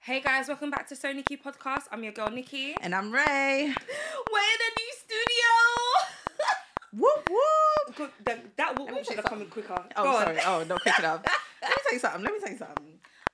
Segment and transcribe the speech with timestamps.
[0.00, 1.82] Hey guys, welcome back to So Nicky Podcast.
[1.92, 2.74] I'm your girl Nicky.
[2.80, 3.20] And I'm Rae.
[3.66, 5.50] We're in a new studio.
[6.94, 7.96] Whoop whoop.
[7.96, 9.74] Good, that that whoop whoop should have come in quicker.
[9.96, 10.24] Oh, Go on.
[10.24, 10.38] sorry.
[10.46, 11.22] Oh, no, quick enough.
[11.62, 12.22] Let me tell you something.
[12.22, 12.84] Let me tell you something.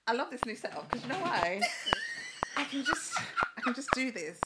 [0.09, 1.61] I love this new setup because you know why?
[2.57, 3.13] I can just,
[3.57, 4.39] I can just do this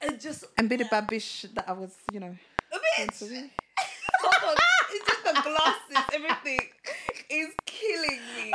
[0.00, 2.26] And just and be the bad bitch that I was, you know.
[2.72, 3.50] a meant to bit.
[4.22, 4.56] Hold on.
[4.92, 6.04] It's just the glasses.
[6.14, 6.60] Everything
[7.30, 8.52] is killing me.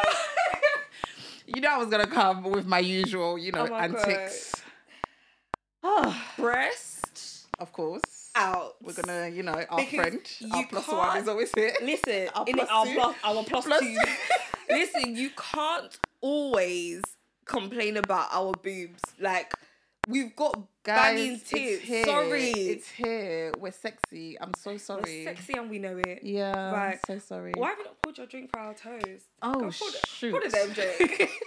[1.47, 4.53] You know I was gonna come with my usual, you know, Oh antics.
[5.83, 8.31] Oh, Breast of course.
[8.35, 8.75] out.
[8.81, 10.19] We're gonna, you know, our Because friend,
[10.51, 11.73] our you plus one is always here.
[11.81, 13.97] Listen, Our in plus our plus, our plus, Plus two.
[14.69, 17.01] Listen, you can't always
[17.45, 19.01] complain about our boobs.
[19.19, 19.53] Like
[20.07, 21.51] we've got Guys, tits.
[21.53, 22.05] it's here.
[22.05, 23.51] Sorry, It's here.
[23.57, 24.39] We're sexy.
[24.39, 25.25] I'm so sorry.
[25.25, 26.19] We're sexy and we know it.
[26.21, 26.71] Yeah.
[26.71, 26.99] Right.
[27.07, 27.53] So sorry.
[27.57, 29.21] Why have you not poured your drink for our toes?
[29.41, 30.31] Oh Go pour shoot.
[30.31, 31.29] pour damn drink.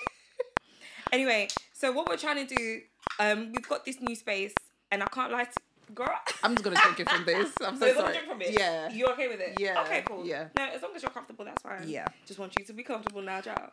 [1.10, 2.80] Anyway, so what we're trying to do,
[3.18, 4.52] um, we've got this new space,
[4.92, 5.60] and I can't lie to
[5.94, 6.08] girl.
[6.42, 7.52] I'm just gonna take it from this.
[7.64, 8.12] I'm so You're sorry.
[8.14, 8.52] drink from it.
[8.58, 8.90] Yeah.
[8.90, 9.54] You okay with it?
[9.58, 10.24] Yeah, Okay, cool.
[10.26, 10.48] yeah.
[10.56, 11.88] No, as long as you're comfortable, that's fine.
[11.88, 12.06] Yeah.
[12.26, 13.70] Just want you to be comfortable now, child.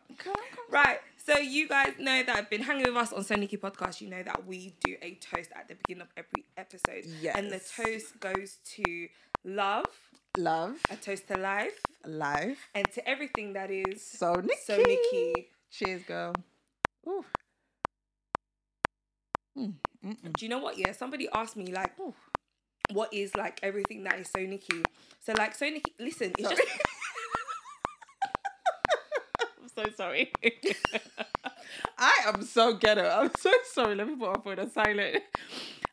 [0.70, 0.98] Right.
[1.16, 4.00] So you guys know that I've been hanging with us on So Nicky Podcast.
[4.00, 7.04] You know that we do a toast at the beginning of every episode.
[7.36, 9.08] And the toast goes to
[9.44, 9.86] love,
[10.38, 12.68] Love, a toast to life, life.
[12.74, 14.54] and to everything that is So Nicky.
[14.66, 15.48] So Nicky.
[15.70, 16.34] Cheers, girl.
[17.08, 17.24] Ooh.
[19.58, 19.72] Mm,
[20.04, 20.32] mm, mm.
[20.36, 20.78] Do you know what?
[20.78, 22.14] Yeah, somebody asked me like, Ooh.
[22.92, 24.82] what is like everything that is so Nicky?
[25.20, 26.56] So like so Nicky, listen, it's Sorry.
[26.56, 26.68] just
[29.62, 30.32] I'm so sorry.
[31.98, 33.06] I am so ghetto.
[33.08, 33.94] I'm so sorry.
[33.94, 35.22] Let me put my phone on silent.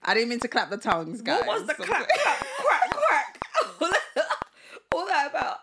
[0.04, 1.45] I didn't mean to clap the tongues, guys.
[1.45, 3.40] what was the I'm clap, clap, crack, crack?
[3.82, 4.26] All that,
[4.94, 5.58] all that about.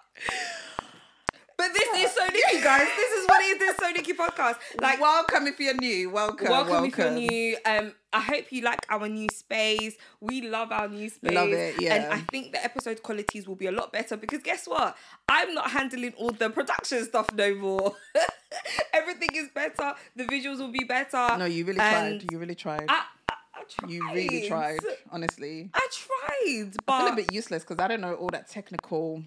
[1.56, 2.88] But this is so Nicky, guys.
[2.96, 3.58] This is what it is.
[3.58, 4.56] This so Nicky podcast.
[4.80, 6.10] Like, welcome if you're new.
[6.10, 6.48] Welcome.
[6.48, 7.56] welcome, if you're new.
[7.64, 9.96] Um, I hope you like our new space.
[10.20, 11.32] We love our new space.
[11.32, 11.94] Love it, Yeah.
[11.94, 12.12] And.
[12.12, 14.96] I think the episode qualities will be a lot better because guess what?
[15.28, 17.96] I'm not handling all the production stuff no more.
[18.92, 19.94] Everything is better.
[20.14, 21.36] The visuals will be better.
[21.38, 22.32] No, you really And tried.
[22.32, 22.84] You really tried.
[22.88, 23.90] I, I, I tried.
[23.90, 24.80] you really tried.
[25.10, 25.70] Honestly.
[25.74, 29.24] I tried, but I feel a bit useless because I don't know all that technical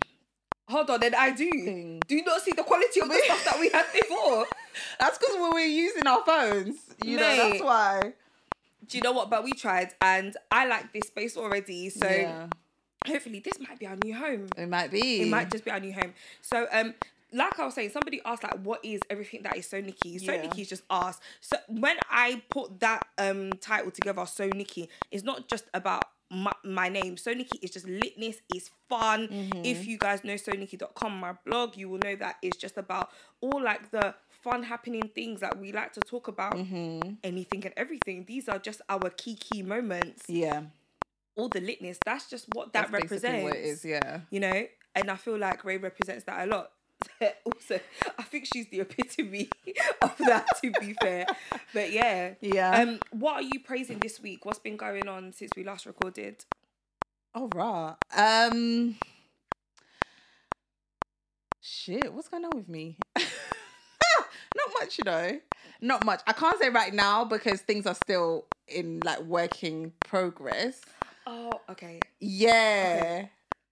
[0.68, 1.50] hold on, then I do.
[1.52, 2.02] thing.
[2.08, 4.46] Do you not see the quality of the stuff that we had before?
[5.00, 6.76] That's because we were using our phones.
[7.00, 8.14] You know, that's why.
[8.88, 9.30] Do you know what?
[9.30, 11.90] But we tried, and I like this space already.
[11.90, 12.48] So yeah,
[13.08, 14.48] hopefully, this might be our new home.
[14.58, 15.22] it might be.
[15.22, 16.14] It might just be our new home.
[16.42, 16.94] So um.
[17.36, 20.32] Like I was saying, somebody asked like, "What is everything that is so Nicky?" So
[20.34, 20.44] Yeah.
[20.44, 21.20] Nicky's just asked.
[21.42, 26.04] So when I put that um title together, so Nicky, it's not just about
[26.34, 27.18] my, my name.
[27.18, 29.28] So Nicky is just litness, is fun.
[29.28, 29.62] Mm-hmm.
[29.64, 33.10] If you guys know sonicky.com, my blog, you will know that it's just about
[33.42, 36.56] all like the fun happening things that we like to talk about.
[36.56, 37.14] Mm-hmm.
[37.24, 38.26] Anything and everything.
[38.26, 40.24] These are just our key key moments.
[40.28, 40.64] Yeah,
[41.36, 41.98] All the litness.
[42.06, 43.86] That's just what that that's represents what it is.
[43.86, 44.22] Yeah.
[44.30, 46.72] you know and i feel like Rae represents that a lot
[47.46, 47.80] also
[48.18, 49.50] i think she's the epitome
[50.02, 51.26] of that to be fair
[51.74, 52.72] but yeah Yeah.
[52.82, 56.46] um what are you praising this week what's been going on since we last recorded
[57.36, 57.96] Oh right.
[58.16, 58.96] Um.
[61.62, 62.98] Shit, what's going on with me?
[63.18, 65.40] Not much, you know.
[65.82, 66.22] Not much.
[66.28, 70.82] I can't say right now because things are still in like working progress.
[71.26, 73.26] oh okay Yeah.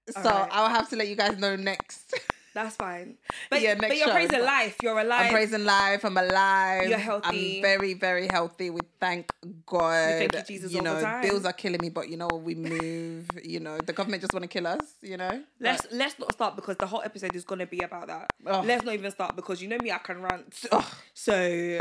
[0.10, 0.50] So Alright.
[0.52, 2.16] I'll have to let you guys know next.
[2.54, 3.18] That's fine
[3.50, 6.04] but, Yeah, but you're show, praising life you're alive I'm praising life.
[6.04, 6.90] I'm alive.
[6.90, 7.58] You're healthy.
[7.58, 8.70] I'm very, very healthy.
[8.70, 9.32] We thank
[9.66, 10.22] God.
[10.22, 11.22] We thank you, Jesus, You all the know, time.
[11.22, 12.28] bills are killing me, but you know?
[12.32, 13.28] We move.
[13.44, 14.82] you know, the government just want to kill us.
[15.02, 15.44] You know.
[15.60, 18.66] let's let's not start because the whole episode is gonna be about that Ugh.
[18.66, 20.86] let's not even start because you know me i can rant Ugh.
[21.14, 21.80] so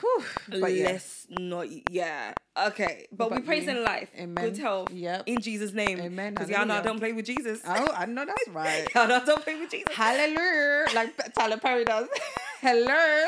[0.00, 0.24] Whew.
[0.60, 0.84] But yeah.
[0.84, 4.44] let's not yeah okay but we praise in life Amen.
[4.44, 5.22] good health Yep.
[5.26, 6.34] in jesus name Amen.
[6.34, 8.86] because y'all know i don't play with jesus Oh, I know that's right.
[8.94, 12.08] y'all know I don't play with jesus Hallelujah, like Tyler Perry does.
[12.60, 13.26] Hello.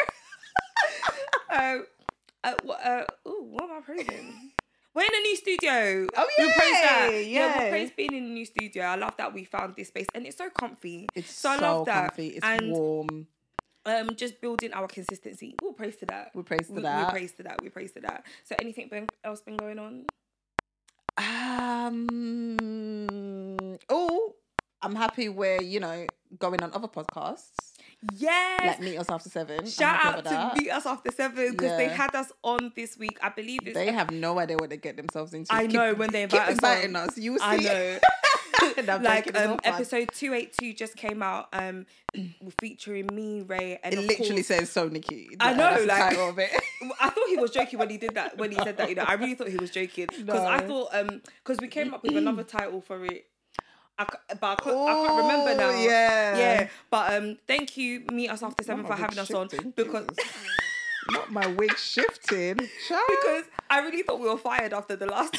[1.50, 1.86] um,
[2.42, 4.50] uh, what, uh, ooh, what am I praising?
[4.94, 6.06] We're in a new studio.
[6.16, 7.08] Oh, We praise that.
[7.12, 8.84] yay, Yeah, we praise being in a new studio.
[8.84, 11.06] I love that we found this space and it's so comfy.
[11.14, 12.06] It's So so, I love that.
[12.08, 12.28] comfy.
[12.28, 13.26] It's And- warm.
[13.86, 15.54] Um, just building our consistency.
[15.62, 16.30] We'll praise to that.
[16.34, 17.06] We praise to We, that.
[17.06, 17.62] we praise to that.
[17.62, 18.24] We praise to that.
[18.44, 20.04] So anything been, else been going on?
[21.18, 22.56] Um.
[23.88, 24.34] Oh,
[24.82, 26.06] I'm happy we're you know
[26.38, 27.50] going on other podcasts
[28.16, 28.60] Yes.
[28.66, 29.66] like Meet Us After Seven.
[29.66, 30.56] Shout out to that.
[30.56, 33.18] Meet Us After Seven because they had us on this week.
[33.22, 35.52] I believe They have no idea what they get themselves into.
[35.52, 37.08] I Keep- know when they keep invite us inviting on.
[37.08, 37.18] us.
[37.18, 37.44] You see.
[37.44, 37.98] I know.
[38.86, 41.86] No, like joking, it's all um, episode two eight two just came out, um,
[42.60, 45.28] featuring me, Rae, and It literally course- says so Nicky.
[45.38, 46.50] I know, like- of it.
[47.00, 48.38] I thought he was joking when he did that.
[48.38, 50.88] When he said that, you know, I really thought he was joking because I thought
[50.94, 53.26] um because we came up with another title for it.
[53.98, 54.06] I,
[54.40, 55.70] but I can't, I can't remember Oh, now.
[55.78, 56.38] yeah.
[56.38, 56.68] yeah.
[56.90, 60.06] But um, thank you, meet us after seven Not for having us on because
[61.10, 62.54] Not my wig shifting.
[62.56, 65.36] Because I really thought we were fired after the last.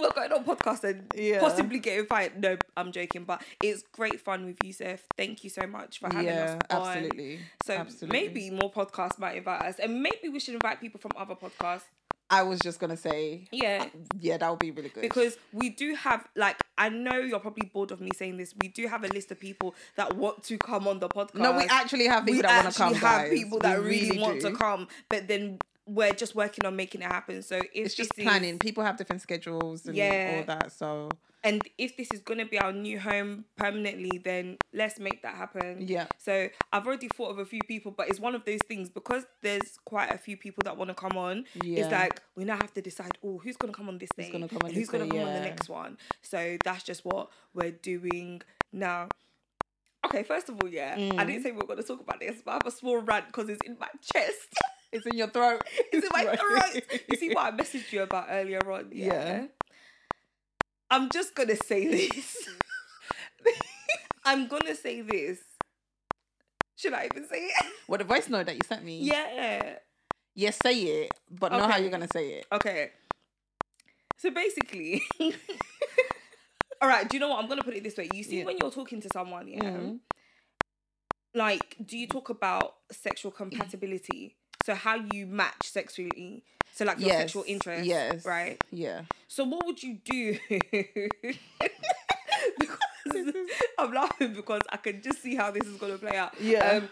[0.00, 1.40] We're going on podcast and Yeah.
[1.40, 2.40] possibly getting fired.
[2.40, 5.06] No, I'm joking, but it's great fun with you, Seth.
[5.18, 6.88] Thank you so much for having yeah, us on.
[6.88, 7.40] absolutely.
[7.66, 8.20] So absolutely.
[8.20, 11.82] maybe more podcasts might invite us, and maybe we should invite people from other podcasts.
[12.30, 15.02] I was just gonna say, Yeah, uh, yeah, that would be really good.
[15.02, 18.54] because we do have like I know you're probably bored of me saying this.
[18.62, 21.34] We do have a list of people that want to come on the podcast.
[21.34, 23.08] no, we actually have people we that want to actually come.
[23.10, 23.38] have guys.
[23.38, 27.06] people that We really, want to come, but then we're just working on making it
[27.06, 27.42] happen.
[27.42, 28.54] So if It's just planning.
[28.54, 30.36] is, People have different schedules and Yeah.
[30.38, 30.72] all that.
[30.72, 31.08] So
[31.44, 35.88] and if this is gonna be our new home permanently, then let's make that happen.
[35.88, 38.88] yeah, So I've already thought of a few people, but it's one of those things
[38.88, 41.46] because there's quite a few people that want to come on.
[41.54, 41.80] Yeah.
[41.80, 44.46] It's like we now have to decide, oh, who's gonna come on this day, gonna
[44.48, 45.98] come on who's gonna day, come on the next one.
[46.22, 48.42] So that's just what we're doing
[48.72, 49.08] now.
[50.06, 51.26] Okay, first of all, yeah, I Mm.
[51.26, 53.48] didn't say we were gonna talk about this, but I have a small rant because
[53.48, 54.54] it's in my chest.
[54.92, 55.62] it's in your throat.
[55.92, 56.84] it's in my throat.
[57.08, 58.88] You see what I messaged you about earlier on?
[58.92, 59.06] Yeah.
[59.06, 59.46] Yeah.
[60.90, 62.48] I'm just gonna say this.
[64.24, 65.40] I'm gonna say this.
[66.76, 67.66] Should I even say it?
[67.86, 69.00] What the voice note that you sent me?
[69.00, 69.76] Yeah.
[70.34, 72.46] Yes, say it, but know how you're gonna say it.
[72.52, 72.90] Okay.
[74.18, 75.02] So basically,
[76.80, 77.08] all right.
[77.08, 77.38] Do you know what?
[77.42, 78.08] I'm gonna put it this way.
[78.12, 78.44] You see, Yeah.
[78.44, 79.98] when you're talking to someone, yeah, Mhm.
[81.34, 84.36] like, do you talk about sexual compatibility?
[84.64, 86.44] So how you match sexually?
[86.74, 88.24] So like your Yes, sexual interest, yes.
[88.24, 88.62] right?
[88.70, 89.02] Yeah.
[89.28, 90.38] So what would you do?
[92.58, 92.76] because
[93.78, 96.32] I'm laughing because I can just see how this is gonna play out.
[96.40, 96.66] Yeah.
[96.82, 96.88] Um,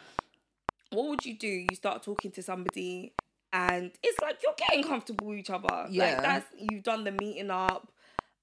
[0.91, 1.47] what would you do?
[1.49, 3.13] You start talking to somebody,
[3.53, 5.87] and it's like you're getting comfortable with each other.
[5.89, 6.05] Yeah.
[6.15, 7.91] Like that's you've done the meeting up,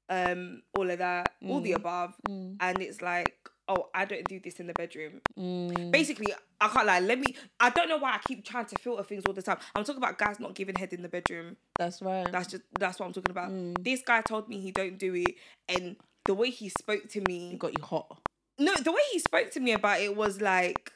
[0.10, 1.76] um, all of that, all the Mm.
[1.76, 2.58] above, Mm.
[2.60, 3.36] and it's like.
[3.70, 5.22] Oh, I don't do this in the bedroom.
[5.38, 5.92] Mm.
[5.92, 7.00] Basically, I can't lie.
[7.02, 7.36] Let me.
[7.60, 9.58] I don't know why I keep trying to filter things all the time.
[9.76, 11.58] I'm talking about guys not giving head in the bedroom.
[11.78, 12.32] That's right.
[12.32, 13.50] That's just that's what I'm talking about.
[13.52, 13.84] Mm.
[13.84, 15.36] This guy told me he don't do it,
[15.68, 18.20] and the way he spoke to me, it got you hot.
[18.60, 20.92] no, the way he spoke to me about it was like,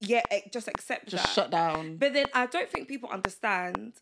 [0.00, 0.22] yeah,
[0.52, 1.32] just accept Just that.
[1.32, 1.96] shut down.
[1.96, 3.94] But then I don't think people understand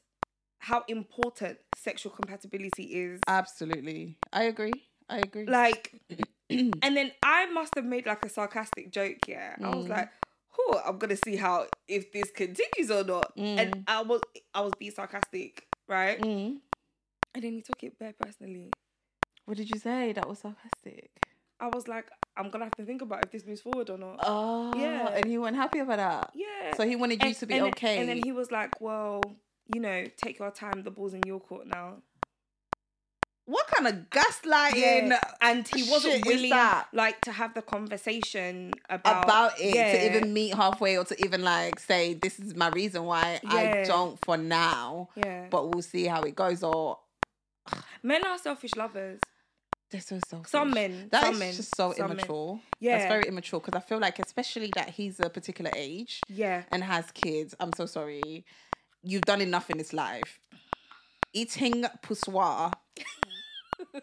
[0.58, 3.20] how important sexual compatibility is.
[3.28, 4.16] Absolutely.
[4.32, 4.72] I agree.
[5.08, 5.44] I agree.
[5.46, 5.92] Like,
[6.50, 9.18] and then I must have made like a sarcastic joke.
[9.26, 9.90] Yeah, I was Mm.
[9.90, 10.10] like.
[10.56, 13.32] Oh, I'm gonna see how if this continues or not.
[13.36, 13.84] And Mm.
[13.88, 14.20] I was
[14.54, 16.20] I was being sarcastic, right?
[16.20, 16.58] Mm.
[17.34, 18.70] And then he took it very personally.
[19.46, 20.12] What did you say?
[20.12, 21.10] That was sarcastic.
[21.58, 24.20] I was like, I'm gonna have to think about if this moves forward or not.
[24.22, 25.08] Oh, Yeah.
[25.08, 26.30] And he wasn't happy about that.
[26.34, 26.74] Yeah.
[26.76, 27.98] So he wanted you And- to be and then- okay.
[27.98, 29.22] And then he was like, Well,
[29.74, 31.96] you know, take your time, the ball's in your court now.
[33.46, 36.88] What kind of gaslighting And he wasn't willing that?
[36.92, 39.92] like to have the conversation about, about it yeah.
[39.92, 43.84] to even meet halfway or to even like say this is my reason why I
[43.86, 45.46] don't for now, Yeah.
[45.50, 46.62] but we'll see how it goes.
[46.62, 46.98] Or
[48.02, 49.20] Men are selfish lovers.
[49.90, 50.50] they're so selfish.
[50.50, 51.08] Some men.
[51.12, 51.54] That some is men.
[51.54, 52.18] just so some men.
[52.18, 52.60] immature.
[52.80, 52.98] Yeah.
[52.98, 56.62] That's very immature because I feel like, especially that he's a particular age Yeah.
[56.72, 57.54] and has kids.
[57.60, 58.44] I'm so sorry.
[59.02, 60.40] You've done enough in this life.
[61.32, 62.70] Eating poussoir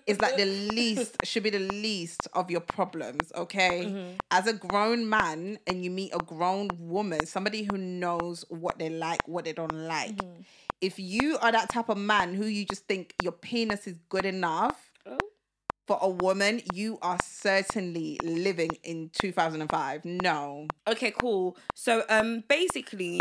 [0.08, 3.86] is like the least, should be the least of your problems, okay?
[3.86, 4.10] Mm-hmm.
[4.32, 8.90] As a grown man and you meet a grown woman, somebody who knows what they
[8.90, 10.16] like, what they don't like.
[10.16, 10.42] Mm-hmm.
[10.82, 14.26] If you are that type of man who you just think your penis is good
[14.26, 15.18] enough Oh.
[15.88, 20.06] for a woman, you are certainly living in 2005.
[20.06, 20.68] No.
[20.88, 21.58] Okay, cool.
[21.76, 23.20] So um basically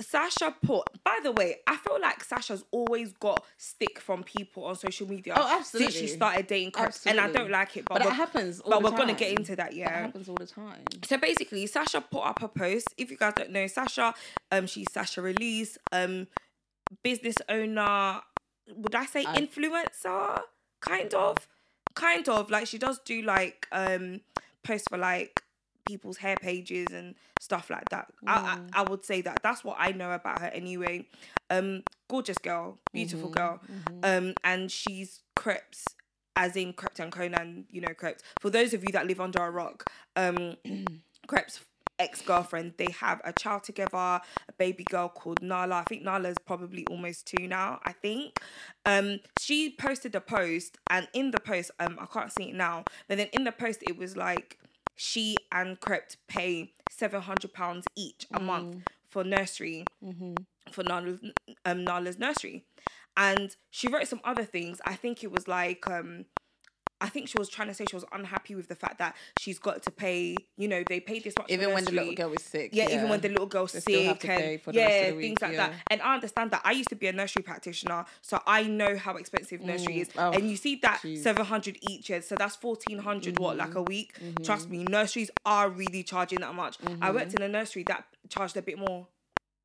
[0.00, 4.76] Sasha put by the way, I feel like Sasha's always got stick from people on
[4.76, 5.34] social media.
[5.36, 7.06] Oh, Since she started dating Chris.
[7.06, 9.56] And I don't like it, but, But, it happens all but we're gonna get into
[9.56, 10.02] that, yeah.
[10.02, 10.84] happens all the time.
[11.04, 12.94] So basically, Sasha put up a post.
[12.96, 14.14] If you guys don't know Sasha,
[14.52, 16.26] um, she's Sasha Release, um,
[17.02, 18.20] business owner.
[18.74, 20.40] Would I say I- influencer?
[20.80, 21.36] Kind of,
[21.94, 22.50] kind of.
[22.50, 24.20] Like she does do like um
[24.62, 25.42] posts for like
[25.88, 28.06] people's hair pages and stuff like that.
[28.26, 28.68] I, Mm.
[28.74, 31.06] I I would say that that's what I know about her anyway.
[31.50, 33.60] Um, gorgeous girl, beautiful Mhm, girl.
[34.02, 35.84] Um, and she's Krept's.
[36.36, 38.20] As in Krept and Konan, you know, Krept.
[38.40, 40.56] For those of you that live under a rock, um,
[41.26, 41.58] Krept's
[41.98, 42.74] ex girlfriend.
[42.76, 45.78] They have a child together, a baby girl called Nala.
[45.80, 47.80] I think Nala's probably almost two now.
[47.84, 48.38] I think.
[48.86, 52.84] Um, she posted a post, and in the post, um, I can't see it now,
[53.08, 54.58] but then in the post, it was like
[54.98, 58.76] she and Krept pay seven hundred pounds each a month
[59.08, 59.86] for nursery
[60.70, 61.20] for Nala's
[61.64, 62.66] um Nala's nursery,
[63.16, 64.80] and she wrote some other things.
[64.86, 66.26] I think it was like um.
[67.00, 69.58] I think she was trying to say she was unhappy with the fact that she's
[69.58, 71.48] got to pay, you know, they paid this much.
[71.48, 72.70] Even when the little girl is sick.
[72.72, 74.80] Yeah, even when the little girl's They sick still have to pay and for the
[74.80, 75.72] yeah, the things week, like that.
[75.90, 76.62] And I understand that.
[76.64, 80.08] I used to be a nursery practitioner, so I know how expensive nursery is.
[80.18, 83.76] Oh, and you see that seven hundred each year, so that's fourteen what like Mm-hmm.
[83.78, 84.14] a week.
[84.42, 86.78] Trust me, nurseries are really charging that much.
[86.82, 87.14] I Mm-hmm.
[87.14, 89.06] worked in a nursery that charged a bit more.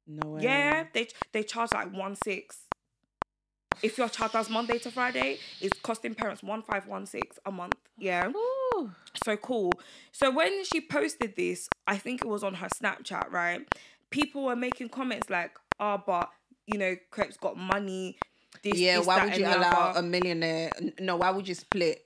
[0.06, 0.44] No way.
[0.44, 2.60] Yeah, they they charge like one six.
[3.82, 7.52] If your child does Monday to Friday, it's costing parents one five one six a
[7.52, 7.76] month.
[7.98, 8.92] Yeah Ooh.
[9.26, 9.72] so cool.
[10.12, 13.62] So when she posted this, I think it was on her Snapchat, right?
[14.10, 16.30] People were making comments like, "Oh, but
[16.68, 18.18] you know, Krept's got money."
[18.62, 20.72] This, Yeah, this, why would you allow other." a millionaire?
[21.00, 22.06] No, why would you split?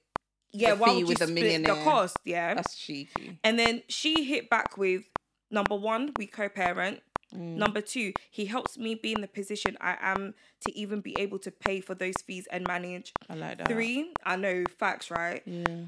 [0.54, 1.84] yeah, why would you with a split the millionaire?
[1.84, 2.18] cost?
[2.24, 3.38] Yeah, That's cheeky.
[3.44, 5.04] and then she hit back with
[5.52, 7.02] number one, we co-parent.
[7.36, 7.56] Mm.
[7.58, 11.40] Number two, he helps me be in the position I am to even be able
[11.40, 13.14] to pay for those fees and manage.
[13.30, 13.68] I like that.
[13.68, 15.42] Three, I know facts, right?
[15.46, 15.86] Yeah.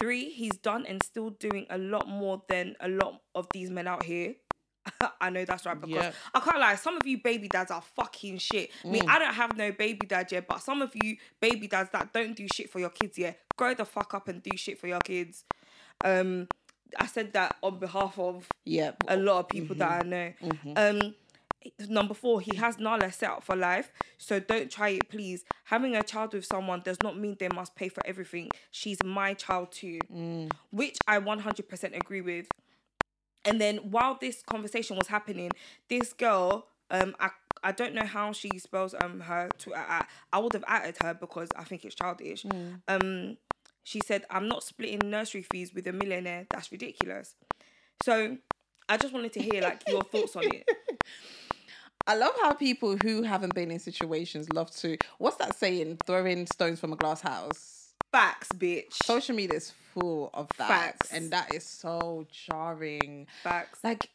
[0.00, 3.86] Three, he's done and still doing a lot more than a lot of these men
[3.86, 4.34] out here.
[5.20, 6.12] I know that's right because Yeah.
[6.34, 6.74] I can't lie.
[6.76, 8.70] Some of you baby dads are fucking shit.
[8.84, 8.90] I Mm.
[8.90, 12.12] mean, I don't have no baby dad yet, but some of you baby dads that
[12.12, 14.86] don't do shit for your kids yet, grow the fuck up and do shit for
[14.88, 15.44] your kids.
[16.04, 16.48] Um,
[16.98, 18.92] I said that on behalf of Yeah.
[19.08, 20.32] a lot of people that I know.
[20.76, 21.14] Um,
[21.88, 25.44] number four, he has Nala set up for life, so don't try it, please.
[25.64, 28.50] Having a child with someone does not mean they must pay for everything.
[28.70, 30.00] She's my child too,
[30.70, 32.48] which I one hundred percent agree with.
[33.44, 35.50] And then while this conversation was happening,
[35.88, 37.30] this girl, um, I
[37.64, 40.08] I don't know how she spells um her Twitter at.
[40.32, 42.44] I would have added her because I think it's childish.
[42.88, 43.36] Um,
[43.82, 46.46] she said, "I'm not splitting nursery fees with a millionaire.
[46.50, 47.34] That's ridiculous."
[48.00, 48.38] So,
[48.88, 50.68] I just wanted to hear like your thoughts on it.
[52.06, 54.98] I love how people who haven't been in situations love to.
[55.18, 55.98] What's that saying?
[56.04, 57.92] Throwing stones from a glass house.
[58.10, 58.92] Facts, bitch.
[58.92, 61.12] Social media is full of that, Facts.
[61.12, 63.26] and that is so jarring.
[63.42, 63.78] Facts.
[63.84, 64.10] Like,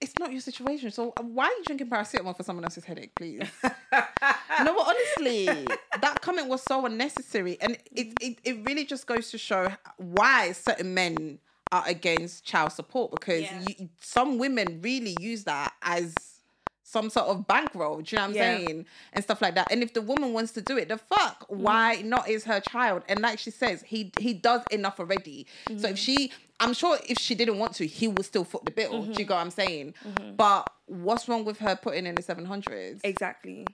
[0.00, 0.90] it's not your situation.
[0.90, 3.40] So uh, why are you drinking paracetamol for someone else's headache, please?
[3.62, 5.68] no, but honestly,
[6.00, 10.52] that comment was so unnecessary, and it, it it really just goes to show why
[10.52, 11.38] certain men
[11.70, 13.60] are against child support because Yeah.
[13.60, 16.40] you, some women really use that as
[16.82, 18.00] some sort of bankroll.
[18.00, 18.56] Do you know what I'm Yeah.
[18.56, 18.86] saying?
[19.12, 19.70] And stuff like that.
[19.70, 21.58] And if the woman wants to do it, the fuck, Mm.
[21.58, 23.02] why not is her child?
[23.08, 25.46] And like she says, he he does enough already.
[25.66, 25.84] So Mm-hmm.
[25.92, 28.92] if she, I'm sure if she didn't want to, he would still foot the bill.
[28.92, 29.12] Mm-hmm.
[29.12, 29.36] Do you go?
[29.36, 29.94] I'm saying?
[30.36, 33.00] But what's wrong with her putting in the 700s?
[33.04, 33.66] Exactly.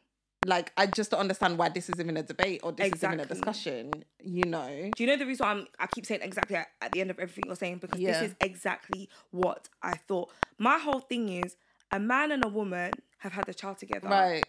[0.46, 3.20] Like, I just don't understand why this is even a debate or this is even
[3.20, 3.90] a discussion.
[4.22, 4.90] You know?
[4.94, 7.10] Do you know the reason why I'm, I keep saying exactly at, at the end
[7.10, 7.78] of everything you're saying?
[7.78, 8.20] Because Yeah.
[8.20, 10.30] this is exactly what I thought.
[10.58, 11.56] My whole thing is
[11.90, 14.08] a man and a woman have had a child together.
[14.08, 14.44] Right.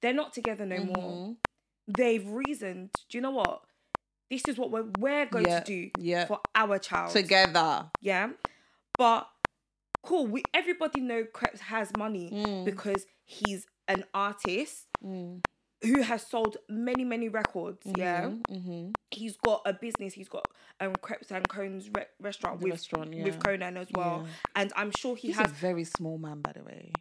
[0.00, 0.96] They're not together no more.
[1.12, 1.36] Mhm.
[1.86, 2.90] They've reasoned.
[3.08, 3.62] Do you know what?
[4.30, 6.26] This is what we're, we're going Yeah, to do yeah.
[6.26, 7.12] for our child.
[7.12, 7.90] Together.
[8.00, 8.30] Yeah.
[8.98, 9.28] But
[10.02, 12.64] cool, we everybody know Krept's has money Mm.
[12.64, 14.86] because he's an artist
[15.82, 17.82] who has sold many, many records.
[17.96, 18.30] Yeah.
[18.50, 18.90] Mm-hmm.
[19.10, 20.46] He's got a business, he's got
[20.80, 23.24] um Crepes and Cone's re- restaurant The with restaurant, yeah.
[23.24, 24.26] with Konan as well.
[24.56, 26.92] And I'm sure he He's has a very small man, by the way.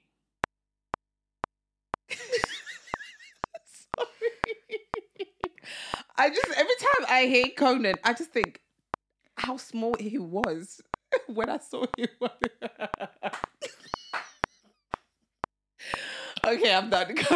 [6.17, 8.61] I just every time I hear Konan, I just think
[9.37, 10.81] how small he was
[11.27, 12.07] when I saw him.
[16.47, 17.15] okay, I'm done.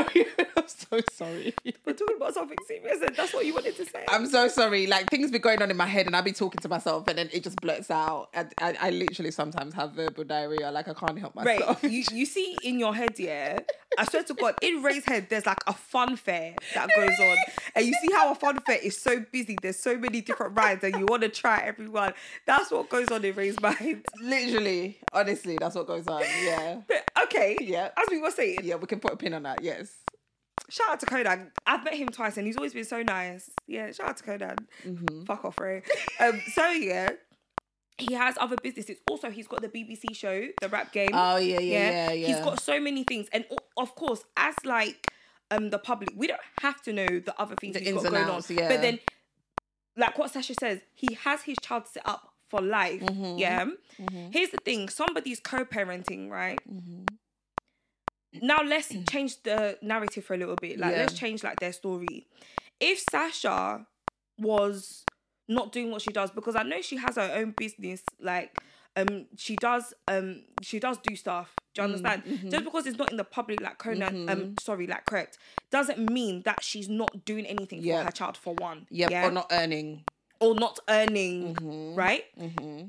[0.58, 1.54] I'm so sorry.
[1.86, 4.06] we're talking about something serious and that's what you wanted to say.
[4.10, 4.88] I'm so sorry.
[4.88, 7.18] Like things be going on in my head, and I'll be talking to myself, and
[7.18, 8.30] then it just blurts out.
[8.34, 10.72] And I, I literally sometimes have verbal diarrhea.
[10.72, 11.84] Like I can't help Right, myself.
[11.84, 13.60] you, you see in your head, yeah.
[13.98, 17.38] I swear to God, in Rae's head, there's like a fun fair that goes on,
[17.76, 19.58] and you see how a fun fair is so busy.
[19.62, 22.14] There's so many different rides, and you want to try everyone.
[22.46, 24.06] That's what goes on in Rae's mind.
[24.22, 26.22] Literally, honestly, that's what goes on.
[26.44, 26.82] Yeah.
[26.88, 27.90] But okay, Yeah.
[27.98, 29.64] As we were saying, Yeah, we can put a pin on that.
[29.64, 29.92] Yes.
[30.70, 31.52] shout out to Konan.
[31.66, 33.50] I've met him twice, and he's always been so nice.
[33.68, 34.58] Yeah, shout out to Konan.
[34.86, 35.24] Mm-hmm.
[35.26, 35.82] Fuck off, Rae.
[36.20, 37.10] Um, so yeah.
[37.98, 38.98] He has other businesses.
[39.10, 41.10] Also, he's got the BBC show, the rap game.
[41.12, 42.28] Oh yeah, yeah, yeah, yeah.
[42.28, 43.44] He's got so many things, and
[43.78, 45.06] of course, as like
[45.52, 48.24] um the public, we don't have to know the other things The he's got going
[48.24, 48.56] outs, on.
[48.58, 48.70] yeah.
[48.70, 49.00] But then,
[49.98, 53.02] like what Sasha says, he has his child set up for life.
[53.02, 53.38] Mm-hmm.
[53.38, 53.66] Yeah.
[54.32, 56.60] Here's the thing: somebody's co-parenting, right?
[56.72, 57.06] Mm-hmm.
[58.42, 60.80] Now let's change the narrative for a little bit.
[60.80, 61.00] Like Yeah.
[61.00, 62.28] let's change like their story.
[62.80, 63.86] If Sasha
[64.38, 65.04] was
[65.48, 68.62] not doing what she does, because I know she has her own business, like
[68.96, 71.56] um she does um she does do stuff.
[71.74, 72.24] Do you Mm, understand?
[72.26, 72.50] mm-hmm.
[72.50, 75.38] Just because it's not in the public like Konan um sorry, like Krept,
[75.72, 78.86] doesn't mean that she's not doing anything for her child for one.
[78.92, 79.28] Yep, yeah?
[79.28, 80.06] or not earning.
[80.40, 81.96] Or not earning, Mm-hmm.
[81.96, 82.24] right?
[82.38, 82.82] hmm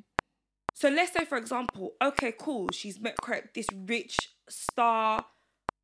[0.75, 4.17] So let's say, for example, okay, cool, she's met Krept this rich
[4.49, 5.25] star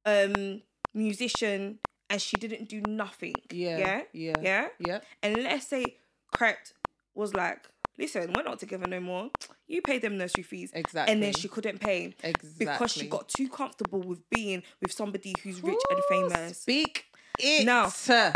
[0.04, 0.62] um
[0.94, 3.34] musician and she didn't do nothing.
[3.52, 4.02] Yeah, Yeah.
[4.12, 4.68] yeah, Yeah.
[4.78, 5.04] Yep.
[5.22, 5.96] And let's say
[6.34, 6.72] Krept
[7.14, 7.68] was like,
[7.98, 9.30] listen, we're not together no more.
[9.66, 10.70] You pay them nursery fees.
[10.72, 11.12] Exactly.
[11.12, 12.14] And then she couldn't pay.
[12.22, 12.64] Exactly.
[12.66, 16.58] Because she got too comfortable with being with somebody who's rich and famous.
[16.58, 17.06] Speak
[17.40, 17.66] it.
[17.66, 18.32] Now- Sir.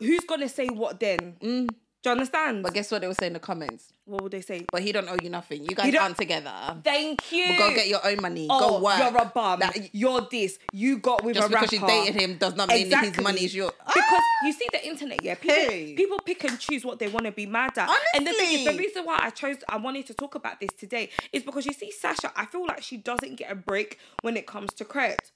[0.00, 1.36] Who's gonna say what then?
[1.40, 1.68] Mm.
[2.02, 2.62] Do you understand?
[2.62, 3.92] But guess what they were saying in the comments?
[4.06, 4.64] what would they say?
[4.72, 5.62] But he don't owe you nothing.
[5.62, 6.50] You guys aren't together.
[6.82, 7.56] Thank you.
[7.58, 8.48] Go get your own money.
[8.50, 8.98] Oh, Go work.
[8.98, 9.60] you're a bum.
[9.60, 10.58] That- you're this.
[10.72, 11.76] You got with Just a because rapper.
[11.86, 13.70] Because you dated him does not mean his money is yours.
[13.86, 13.92] Ah!
[13.94, 15.34] Because you see the internet, yeah.
[15.36, 15.94] People, Hey.
[15.94, 17.88] people pick and choose what they want to be mad at.
[17.88, 18.02] Honestly.
[18.14, 20.70] And the thing is, the reason why I chose, I wanted to talk about this
[20.76, 24.36] today, is because you see, Sasha, I feel like she doesn't get a break when
[24.36, 25.30] it comes to credit.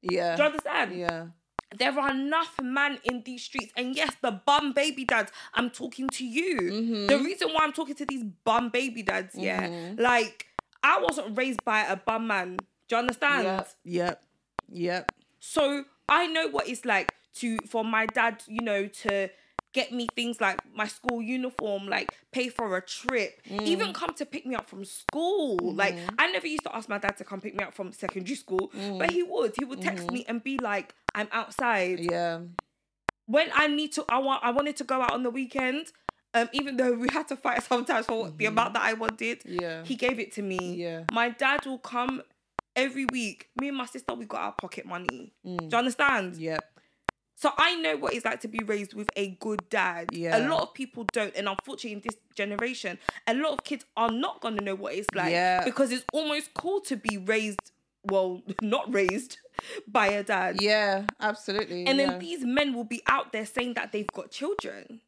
[0.00, 0.36] Yeah.
[0.36, 0.96] Do you understand?
[0.98, 1.26] Yeah.
[1.78, 5.30] There are enough men in these streets, and yes, the bum baby dads.
[5.54, 6.56] I'm talking to you.
[6.58, 7.06] Mm-hmm.
[7.06, 10.00] The reason why I'm talking to these bum baby dads, yeah, Mm-hmm.
[10.00, 10.46] like
[10.82, 12.56] I wasn't raised by a bum man.
[12.88, 13.44] Do you understand?
[13.44, 13.68] Yep.
[13.84, 14.22] Yep.
[14.72, 15.12] Yep.
[15.38, 19.30] So I know what it's like to for my dad, you know, to
[19.72, 23.62] get me things like my school uniform, like pay for a trip, Mm.
[23.62, 25.58] even come to pick me up from school.
[25.74, 26.14] Like Mm-hmm.
[26.18, 28.70] I never used to ask my dad to come pick me up from secondary school,
[28.74, 28.98] Mm.
[28.98, 29.52] but he would.
[29.56, 30.14] He would text Mm-hmm.
[30.14, 32.40] me and be like, "I'm outside." Yeah.
[33.26, 35.92] When I need to, I want, I wanted to go out on the weekend.
[36.32, 39.60] Um, even though we had to fight sometimes for the amount that I wanted, Mm-hmm.
[39.60, 39.84] Yeah.
[39.84, 40.74] he gave it to me.
[40.76, 41.04] Yeah.
[41.12, 42.22] My dad will come
[42.76, 43.48] every week.
[43.60, 45.32] Me and my sister, we got our pocket money.
[45.44, 45.58] Mm.
[45.58, 46.36] Do you understand?
[46.36, 46.64] Yep.
[47.40, 50.10] So I know what it's like to be raised with a good dad.
[50.12, 50.36] Yeah.
[50.36, 54.10] A lot of people don't, and unfortunately, in this generation, a lot of kids are
[54.10, 55.64] not gonna know what it's like Yeah.
[55.64, 57.72] because it's almost cool to be raised.
[58.04, 59.38] Well, not raised
[59.88, 60.60] by a dad.
[60.60, 61.06] Yeah.
[61.18, 61.86] Absolutely.
[61.86, 62.10] And yeah.
[62.10, 65.00] then these men will be out there saying that they've got children.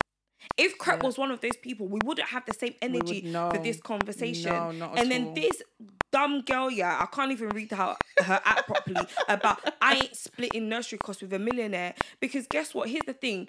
[0.56, 1.06] If Krept Yeah.
[1.06, 3.50] was one of those people, we wouldn't have the same energy for no.
[3.62, 4.78] this conversation.
[4.78, 5.34] No, and then all.
[5.34, 5.62] this
[6.10, 10.68] dumb girl, yeah, I can't even read her her app properly about I ain't splitting
[10.68, 11.94] nursery costs with a millionaire.
[12.20, 12.88] Because guess what?
[12.88, 13.48] Here's the thing.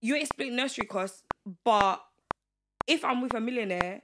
[0.00, 1.22] You ain't splitting nursery costs,
[1.64, 2.02] but
[2.86, 4.02] if I'm with a millionaire,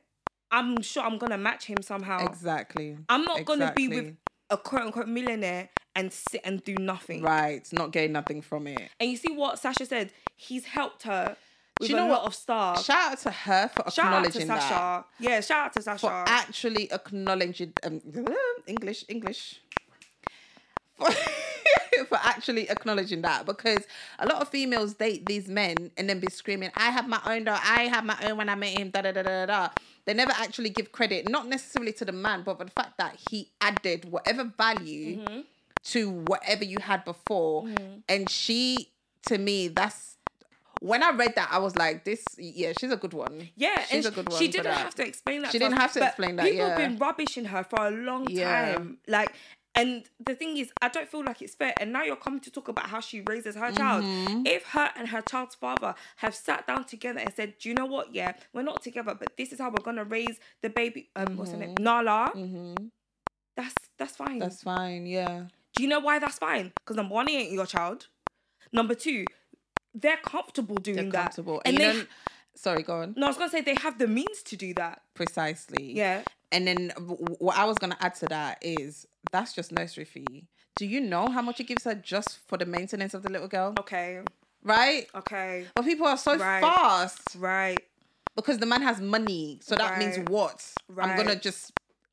[0.51, 2.25] I'm sure I'm gonna match him somehow.
[2.25, 2.97] Exactly.
[3.09, 4.17] I'm not gonna be with
[4.51, 7.23] a quote unquote millionaire and sit and do nothing.
[7.23, 7.67] Right.
[7.73, 8.91] Not getting nothing from it.
[9.01, 10.13] And you see what Sasha said?
[10.37, 11.37] He's helped her
[11.81, 12.27] with you a know lot what?
[12.29, 12.85] of stuff.
[12.85, 14.63] Shout out to her for Shout out to acknowledging that.
[14.63, 15.05] Sasha.
[15.21, 15.99] Yeah, shout out to Sasha.
[16.01, 18.01] For actually acknowledging um,
[18.67, 19.61] English, English.
[20.97, 21.11] For,
[22.09, 23.87] for actually acknowledging that because
[24.19, 27.45] a lot of females date these men and then be screaming, I have my own,
[27.45, 27.53] though.
[27.59, 29.69] I have my own when I met him, da da da da da.
[30.05, 33.17] They never actually give credit, not necessarily to the man, but for the fact that
[33.31, 35.41] he added whatever value Mm-hmm.
[35.85, 37.69] to whatever you had before.
[38.09, 38.91] And she,
[39.27, 40.17] to me, that's
[40.81, 43.49] when I read that, I was like, this, yeah, she's a good one.
[43.57, 44.39] yeah, she's a good one.
[44.39, 45.53] she didn't have to explain that.
[45.53, 46.69] She didn't us, have to explain that, People yeah.
[46.69, 48.75] have been rubbishing her for a long Yeah.
[48.75, 48.99] time.
[49.07, 49.33] Like,
[49.75, 51.73] and the thing is, I don't feel like it's fair.
[51.79, 54.03] And now you're coming to talk about how she raises her child.
[54.05, 54.47] Mm-hmm.
[54.47, 57.87] If her and her child's father have sat down together and said, "Do you know
[57.87, 58.13] what?
[58.13, 61.53] Yeah, we're not together, but this is how we're gonna raise the baby." Um, what's
[61.53, 61.75] her name?
[61.79, 62.33] Nala.
[63.57, 64.29] That's that's fine.
[64.31, 64.39] Mm-hmm.
[64.41, 65.45] That's fine, yeah.
[65.77, 66.73] Do you know why that's fine?
[66.81, 68.09] Because number one, he ain't your child.
[68.73, 69.27] Number two,
[69.95, 71.23] they're comfortable doing They're that.
[71.23, 71.63] comfortable.
[71.65, 72.09] And And you they,
[72.55, 73.15] sorry, go on.
[73.17, 75.03] no, I was gonna say they have the means to do that.
[75.15, 75.93] Precisely.
[75.93, 76.23] Yeah.
[76.53, 80.47] And then what I was gonna add to that is that's just nursery fee.
[80.77, 83.49] Do you know how much it gives her just for the maintenance of the little
[83.49, 83.75] girl?
[83.81, 84.21] Okay.
[84.63, 85.09] Right?
[85.15, 85.67] Okay.
[85.75, 86.61] But people are so Right.
[86.61, 87.81] fast Right.
[88.37, 89.59] because the man has money.
[89.63, 90.65] So that means what?
[90.89, 91.11] Right.
[91.11, 91.43] I'm gonna Right.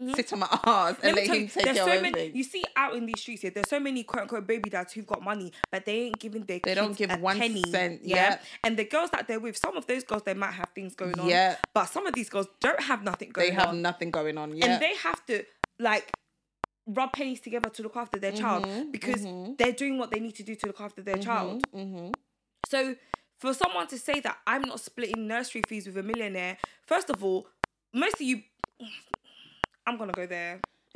[0.01, 0.13] Mm-hmm.
[0.15, 2.29] sit on my ass and Let let him you, take care so of many.
[2.33, 5.07] You see out in these streets here, there's so many quote unquote baby dads who've
[5.07, 7.63] got money, but they ain't giving their They don't give one penny.
[7.69, 8.15] cent, Yeah.
[8.15, 8.39] yeah.
[8.65, 11.17] And the girls that they're with, some of those girls they might have things going
[11.17, 11.29] on.
[11.29, 11.55] Yeah.
[11.73, 13.55] But some of these girls don't have nothing going on.
[13.55, 13.81] They have on.
[13.81, 14.55] nothing going on.
[14.57, 14.65] Yeah.
[14.73, 15.43] and they have to
[15.79, 16.11] like
[16.87, 19.25] rub pennies together to look after their child Mm-hmm, because
[19.57, 21.63] they're doing what they need to do to look after their child.
[21.73, 22.09] mm-hmm.
[22.69, 22.95] So
[23.39, 27.23] for someone to say that I'm not splitting nursery fees with a millionaire, first of
[27.23, 27.47] all,
[27.93, 28.41] most of you,
[29.87, 30.59] I'm gonna go there.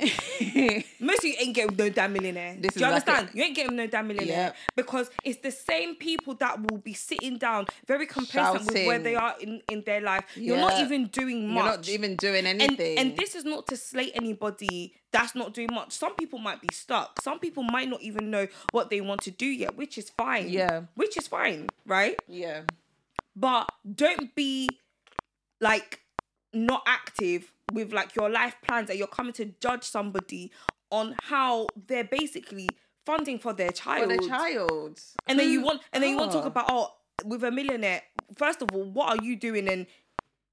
[0.98, 2.56] Most of you ain't getting no damn millionaire.
[2.58, 3.30] This Do you is like understand?
[3.34, 4.56] you ain't getting no damn millionaire Yep.
[4.74, 9.14] because it's the same people that will be sitting down, very complacent with where they
[9.14, 10.24] are in, in their life.
[10.36, 11.64] You're not even doing much.
[11.64, 12.96] You're not even doing and, anything.
[12.98, 15.92] and this is not to slate anybody that's not doing much.
[15.92, 17.20] Some people might be stuck.
[17.20, 20.48] Some people might not even know what they want to do yet, which is fine.
[20.48, 20.82] Yeah.
[20.94, 22.18] Which is fine, right?
[22.26, 22.62] yeah.
[23.36, 24.68] but don't be
[25.60, 26.00] like
[26.52, 30.50] not active with like your life plans that you're coming to judge somebody
[30.90, 32.68] on how they're basically
[33.06, 34.10] funding for their For child.
[34.10, 35.00] the child.
[35.26, 35.64] And then you mm.
[35.64, 36.48] want and then you want to talk Oh.
[36.48, 36.92] about oh
[37.24, 38.02] with a millionaire.
[38.36, 39.86] First of all, what are you doing and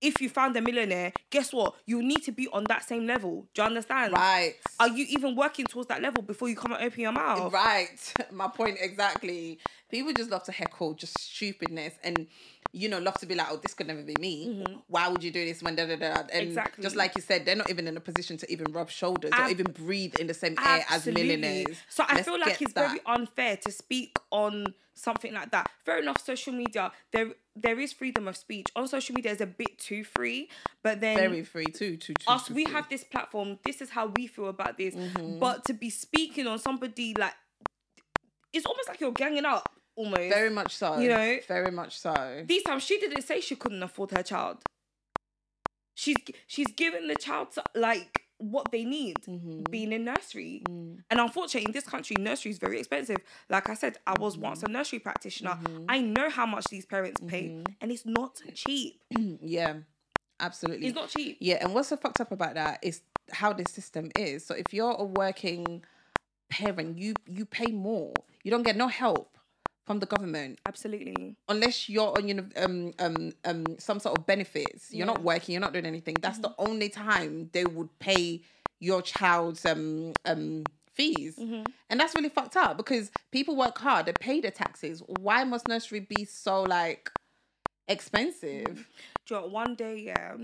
[0.01, 1.75] if you found a millionaire, guess what?
[1.85, 3.47] You need to be on that same level.
[3.53, 4.13] Do you understand?
[4.13, 4.55] Right.
[4.79, 7.51] Are you even working towards that level before you come and open your mouth?
[7.51, 8.15] Right.
[8.31, 9.59] My point exactly.
[9.89, 12.27] People just love to heckle just stupidness and
[12.73, 14.81] you know, love to be like, oh, this could never be me.
[14.87, 16.19] Why would you do this when da da da?
[16.19, 16.41] And Mm-hmm.
[16.49, 16.81] Exactly.
[16.83, 19.49] just like you said, they're not even in a position to even rub shoulders or
[19.49, 21.77] even breathe in the same air as millionaires.
[21.89, 22.87] So I Let's feel like it's that.
[22.89, 25.69] very unfair to speak on something like that.
[25.85, 29.45] Fair enough, social media there there is freedom of speech on social media is a
[29.45, 30.49] bit too free,
[30.83, 31.97] but then very free too.
[31.97, 32.73] Too, too us too we free.
[32.73, 33.59] have this platform.
[33.65, 35.39] This is how we feel about this, Mm-hmm.
[35.39, 37.33] but to be speaking on somebody like
[38.53, 40.29] it's almost like you're ganging up almost.
[40.29, 40.97] very much so.
[40.99, 41.37] You know?
[41.47, 42.43] very much so.
[42.47, 44.57] These times she didn't say she couldn't afford her child.
[45.95, 46.15] She's
[46.47, 49.63] she's given the child so- like what they need Mm-hmm.
[49.71, 50.61] being in nursery.
[50.69, 50.99] Mm.
[51.09, 53.17] And unfortunately, in this country, nursery is very expensive.
[53.49, 54.69] Like I said, I was once Mm-hmm.
[54.69, 55.57] a nursery practitioner.
[55.89, 59.01] I know how much these parents pay, and it's not cheap.
[59.41, 59.73] Yeah,
[60.39, 60.87] absolutely.
[60.87, 61.37] It's not cheap.
[61.39, 64.45] Yeah, and what's so fucked up about that is how this system is.
[64.45, 65.83] So if you're a working
[66.49, 68.13] parent, you you pay more.
[68.43, 69.36] You don't get no help
[69.87, 71.37] from the government Absolutely.
[71.47, 74.93] unless you're on you know, um um um some sort of benefits.
[74.93, 75.53] You're not working.
[75.53, 76.19] You're not doing anything.
[76.21, 76.61] That's the Mm-hmm.
[76.69, 78.43] only time they would pay
[78.79, 81.37] your child's um um fees.
[81.37, 81.69] Mm-hmm.
[81.89, 84.05] And that's really fucked up because people work hard.
[84.07, 85.01] They pay their taxes.
[85.07, 87.11] Why must nursery be so like
[87.87, 88.89] expensive?
[89.25, 90.35] Do you know, one day, yeah,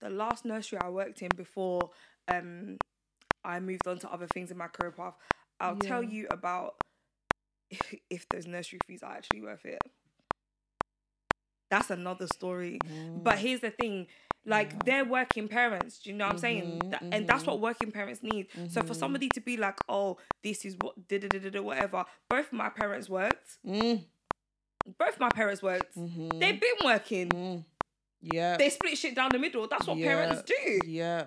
[0.00, 1.90] the last nursery I worked in before
[2.28, 2.78] um
[3.44, 5.14] I moved on to other things in my career path,
[5.60, 6.76] I'll tell you about
[8.10, 9.78] if those nursery fees are actually worth it.
[11.70, 12.78] That's another story.
[13.16, 14.06] But here's the thing.
[14.44, 16.80] Like they're working parents, do you know what I'm saying?
[16.82, 18.48] Mhm, And that's what working parents need.
[18.68, 22.04] So for somebody to be like, "Oh, this is what da da da da whatever,"
[22.28, 23.58] both my parents worked.
[23.64, 24.04] Mm,
[24.98, 25.94] Both my parents worked.
[25.96, 27.28] mhm, They've been working.
[27.28, 27.64] mm.
[28.20, 28.56] Yeah.
[28.56, 29.66] They split shit down the middle.
[29.68, 30.80] That's what Yeah, parents do.
[30.86, 31.26] Yeah.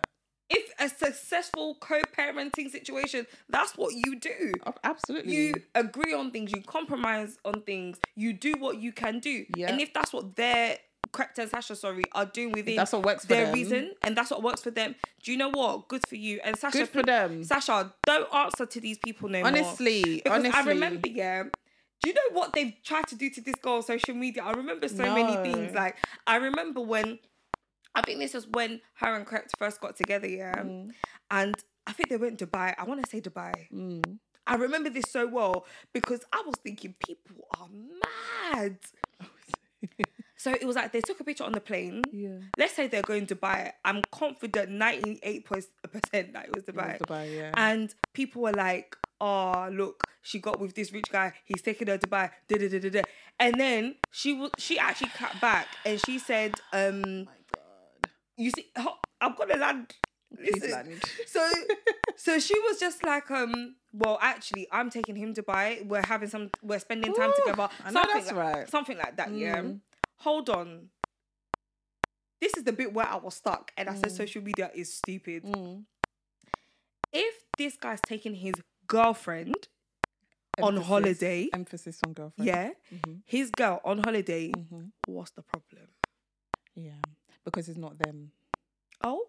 [0.49, 4.53] If a successful co-parenting situation, that's what you do.
[4.67, 5.35] Oh, absolutely.
[5.35, 9.45] You agree on things, you compromise on things, you do what you can do.
[9.55, 9.71] Yeah.
[9.71, 10.77] And if that's what their
[11.11, 13.53] Krept and Sasha, sorry, are doing within that's what works for their them.
[13.53, 14.95] reason, and that's what works for them.
[15.23, 15.87] Do you know what?
[15.87, 16.41] Good for you.
[16.43, 17.43] And Sasha, Good for them.
[17.43, 19.47] Sasha, don't answer to these people no more.
[19.47, 20.59] honestly, Because honestly.
[20.61, 21.43] I remember, yeah.
[22.03, 24.43] Do you know what they've tried to do to this girl on social media?
[24.43, 25.73] I remember so many things.
[25.73, 25.95] Like
[26.27, 27.17] I remember when
[27.95, 30.55] I think this was when her and Krept first got together, yeah.
[30.55, 30.91] Mm.
[31.31, 31.55] And
[31.87, 32.75] I think they went to Dubai.
[32.77, 33.53] I want to say Dubai.
[33.73, 34.19] Mm.
[34.47, 37.69] I remember this so well because I was thinking people are
[38.53, 38.77] mad.
[40.37, 42.03] So it was like they took a picture on the plane.
[42.11, 42.37] Yeah.
[42.57, 43.71] Let's say they're going to Dubai.
[43.83, 45.69] I'm confident 98%
[46.11, 46.99] that it was Dubai.
[46.99, 47.51] Dubai, yeah.
[47.55, 51.33] And people were like, oh, look, she got with this rich guy.
[51.45, 52.29] He's taking her to Dubai.
[52.47, 53.01] Da, da, da, da, da.
[53.39, 57.33] And then she w- she actually cut back and she said, um, God.
[58.37, 58.71] You see,
[59.21, 59.95] I'm going to land.
[60.35, 61.01] Please land.
[61.27, 61.49] So,
[62.17, 65.85] so she was just like, um, well, actually, I'm taking him to Dubai.
[65.85, 67.69] We're having some, we're spending time Ooh, together.
[67.83, 68.69] I know that's like, right.
[68.69, 69.61] Something like that, yeah.
[69.61, 69.79] Mm.
[70.17, 70.89] Hold on.
[72.41, 74.17] This is the bit where I was stuck, and I said Mm.
[74.17, 75.43] social media is stupid.
[75.45, 75.85] Mm.
[77.13, 78.55] If this guy's taking his
[78.87, 79.69] girlfriend
[80.61, 82.47] on holiday, Emphasis on girlfriend.
[82.47, 83.21] yeah, Mhm.
[83.25, 84.91] his girl on holiday, Mhm.
[85.05, 85.87] what's the problem?
[86.75, 87.01] Yeah.
[87.45, 88.31] Because it's not them.
[89.03, 89.27] Oh,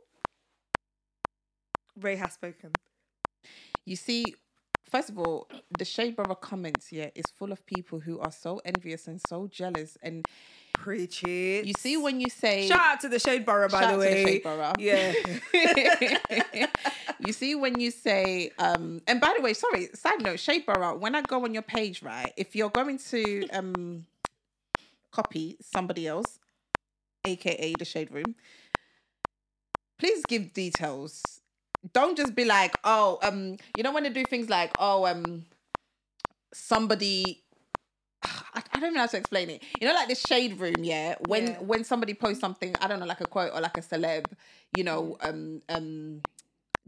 [2.00, 2.72] Rae has spoken.
[3.84, 4.34] You see,
[4.90, 5.48] first of all,
[5.78, 9.46] the Shade Borough comments, yeah, is full of people who are so envious and so
[9.46, 9.96] jealous.
[10.02, 10.26] And
[10.74, 11.64] Preach it.
[11.66, 13.98] you see when you say Shout out to the Shade Borough, by the out to
[13.98, 14.38] way.
[14.40, 14.72] Borough.
[14.78, 15.12] Yeah.
[17.26, 20.96] you see when you say um and by the way sorry side note shade borough
[20.96, 24.04] when i go on your page right if you're going to um
[25.10, 26.38] copy somebody else
[27.26, 28.34] aka the shade room
[29.98, 31.40] please give details
[31.92, 35.44] don't just be like oh um you know when they do things like oh um
[36.52, 37.42] somebody
[38.22, 39.62] I, I don't know how to explain it.
[39.80, 41.16] You know, like the shade room, yeah.
[41.20, 41.60] When Yeah.
[41.60, 44.32] when somebody posts something, I don't know, like a quote or like a celeb,
[44.72, 46.22] you know, um um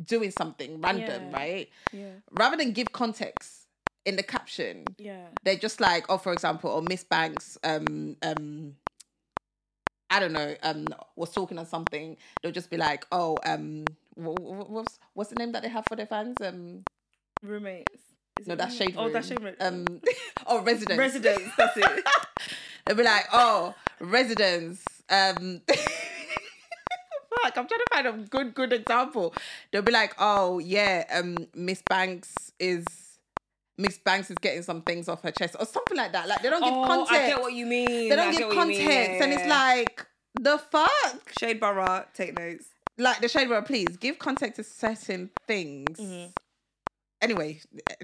[0.03, 1.37] doing something random, Yeah.
[1.37, 1.71] right?
[1.93, 2.13] Yeah.
[2.31, 3.67] Rather than give context
[4.05, 5.27] in the caption, Yeah.
[5.43, 8.77] they're just like, oh, for example, or Miss Banks, um, um,
[10.11, 12.17] I don't know, um, was talking on something.
[12.43, 13.85] They'll just be like, oh, um,
[14.17, 16.37] wha- wha- what's what's the name that they have for their fans?
[16.43, 16.83] Um,
[17.43, 17.93] Roommates.
[18.41, 19.05] Is no, that's shade room.
[19.07, 19.55] Oh, that's shade room.
[19.61, 19.85] Um,
[20.47, 20.99] oh, residents.
[20.99, 21.51] Residents.
[21.57, 22.05] That's it.
[22.87, 24.83] They'll be like, oh, residents.
[25.11, 29.35] Um, fuck, I'm trying to find a good, good example.
[29.73, 32.85] They'll be like, oh yeah, um, Miss Banks is
[33.79, 36.29] Miss Banks is getting some things off her chest or something like that.
[36.29, 37.13] Like they don't give oh, context.
[37.13, 38.09] I get what you mean.
[38.09, 38.83] they don't I give get what you context.
[38.83, 41.33] Yeah, and it's like the fuck.
[41.39, 42.67] Shade Borough, take notes.
[42.99, 45.97] Like the shade room, please give context to certain things.
[45.99, 46.31] Mm-hmm.
[47.21, 47.61] Anyway,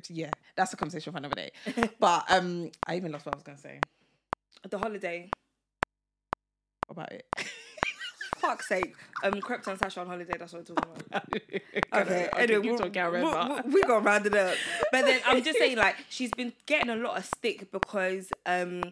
[0.08, 1.50] yeah, that's a conversation for another day.
[1.98, 3.80] but um, I even lost what I was gonna say
[4.68, 5.30] The holiday.
[6.88, 7.26] about it.
[8.46, 8.94] Fuck's sake.
[9.22, 10.35] Um, Krept and Sasha on holiday.
[10.38, 11.24] That's what I'm talking about.
[11.35, 11.61] okay,
[11.92, 14.54] Okay, anyway, we're, talking, I we we- got rounded up.
[14.92, 18.83] But then I'm just saying, like, she's been getting a lot of stick because um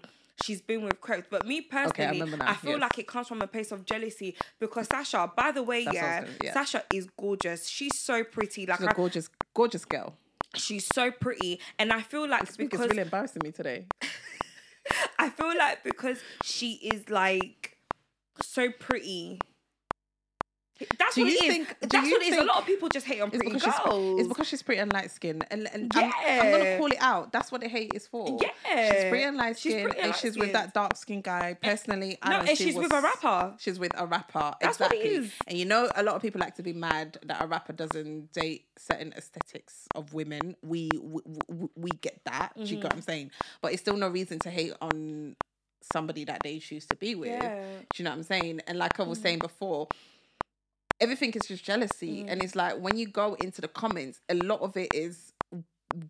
[0.43, 1.25] she's been with Krept.
[1.31, 2.81] But me personally, remember now, I feel yes.
[2.81, 6.21] like it comes from a place of jealousy because Sasha, by the way, I yeah,
[6.21, 6.55] gonna- yeah.
[6.55, 7.69] Sasha is gorgeous.
[7.69, 8.67] She's so pretty.
[8.67, 10.15] Like, She's a I, gorgeous, gorgeous girl.
[10.57, 13.87] she's so pretty, and I feel like It's because really embarrassing me today.
[15.19, 17.72] I feel like because she is like
[18.43, 19.39] so pretty.
[20.99, 21.53] That's Do what you it is.
[21.55, 22.39] think- That's what it is.
[22.39, 24.19] A lot of people just hate on It's pretty because, she's, girls.
[24.21, 27.31] it's because she's pretty and light skinned, and and I'm, I'm gonna call it out.
[27.31, 28.37] That's what the hate is for.
[28.41, 28.91] Yeah.
[28.93, 31.55] she's pretty and light skinned, and and she's with that dark skinned guy.
[31.63, 33.55] Personally, no, don't and see she's with a rapper.
[33.61, 34.55] She's with a rapper.
[34.61, 35.15] That's what exactly.
[35.15, 35.33] it is.
[35.47, 38.33] And you know, a lot of people like to be mad that a rapper doesn't
[38.33, 40.57] date certain aesthetics of women.
[40.63, 42.55] We we, we, we get that.
[42.57, 42.75] Do you Mm-hmm.
[42.77, 43.31] get what I'm saying?
[43.61, 45.37] But it's still no reason to hate on
[45.93, 47.31] somebody that they choose to be with.
[47.31, 47.65] Yeah.
[47.93, 48.61] Do you know what I'm saying?
[48.67, 49.89] And like I was saying before,
[51.01, 52.25] everything is just jealousy.
[52.29, 55.33] And it's like when you go into the comments, a lot of it is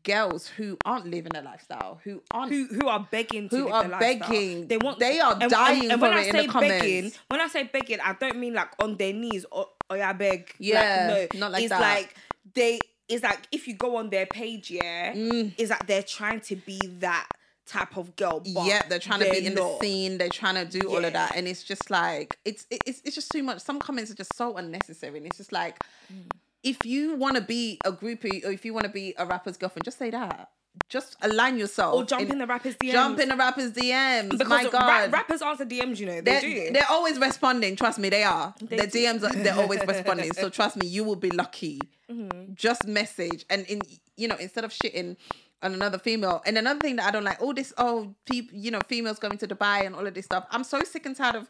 [0.04, 3.88] girls who aren't living a lifestyle, who aren't Who who are begging to Who are
[3.88, 4.68] begging.
[4.68, 7.64] They want They are dying and for when I in say begging, when I say
[7.64, 10.54] begging, I don't mean like on their knees or or yeah, beg.
[10.58, 11.80] Yeah, like, no, not like it's that.
[11.80, 12.14] like
[12.54, 12.78] they.
[13.08, 15.54] It's like if you go on their page, yeah, Mm.
[15.56, 17.28] that like they're trying to be that
[17.66, 18.42] type of girl.
[18.44, 19.81] Yeah, they're trying to be in not.
[19.81, 20.18] the scene.
[20.18, 23.31] They're trying to do all of that, and it's just like it's it's it's just
[23.31, 23.61] too much.
[23.61, 25.79] Some comments are just so unnecessary, and it's just like
[26.12, 26.31] Mm.
[26.62, 29.57] if you want to be a groupie or if you want to be a rapper's
[29.57, 30.51] girlfriend, just say that.
[30.88, 32.92] Just align yourself Or jump in the rapper's DMs.
[32.92, 34.31] Jump in the rapper's DMs.
[34.31, 35.12] because My ra- God.
[35.12, 35.98] rappers answer DMs.
[35.98, 36.70] You know they they're, do.
[36.72, 37.77] they're always responding.
[37.77, 38.55] Trust me, they are.
[38.59, 38.98] They Their do.
[38.98, 40.33] DMs are they're always responding.
[40.33, 41.79] So trust me, you will be lucky.
[42.11, 42.55] Mm-hmm.
[42.55, 43.83] Just message and in
[44.16, 45.16] you know instead of shitting
[45.62, 46.42] on another female.
[46.44, 49.38] And another thing that I don't like, all this oh people you know females going
[49.38, 50.46] to Dubai and all of this stuff.
[50.51, 51.48] I'm so sick and tired of.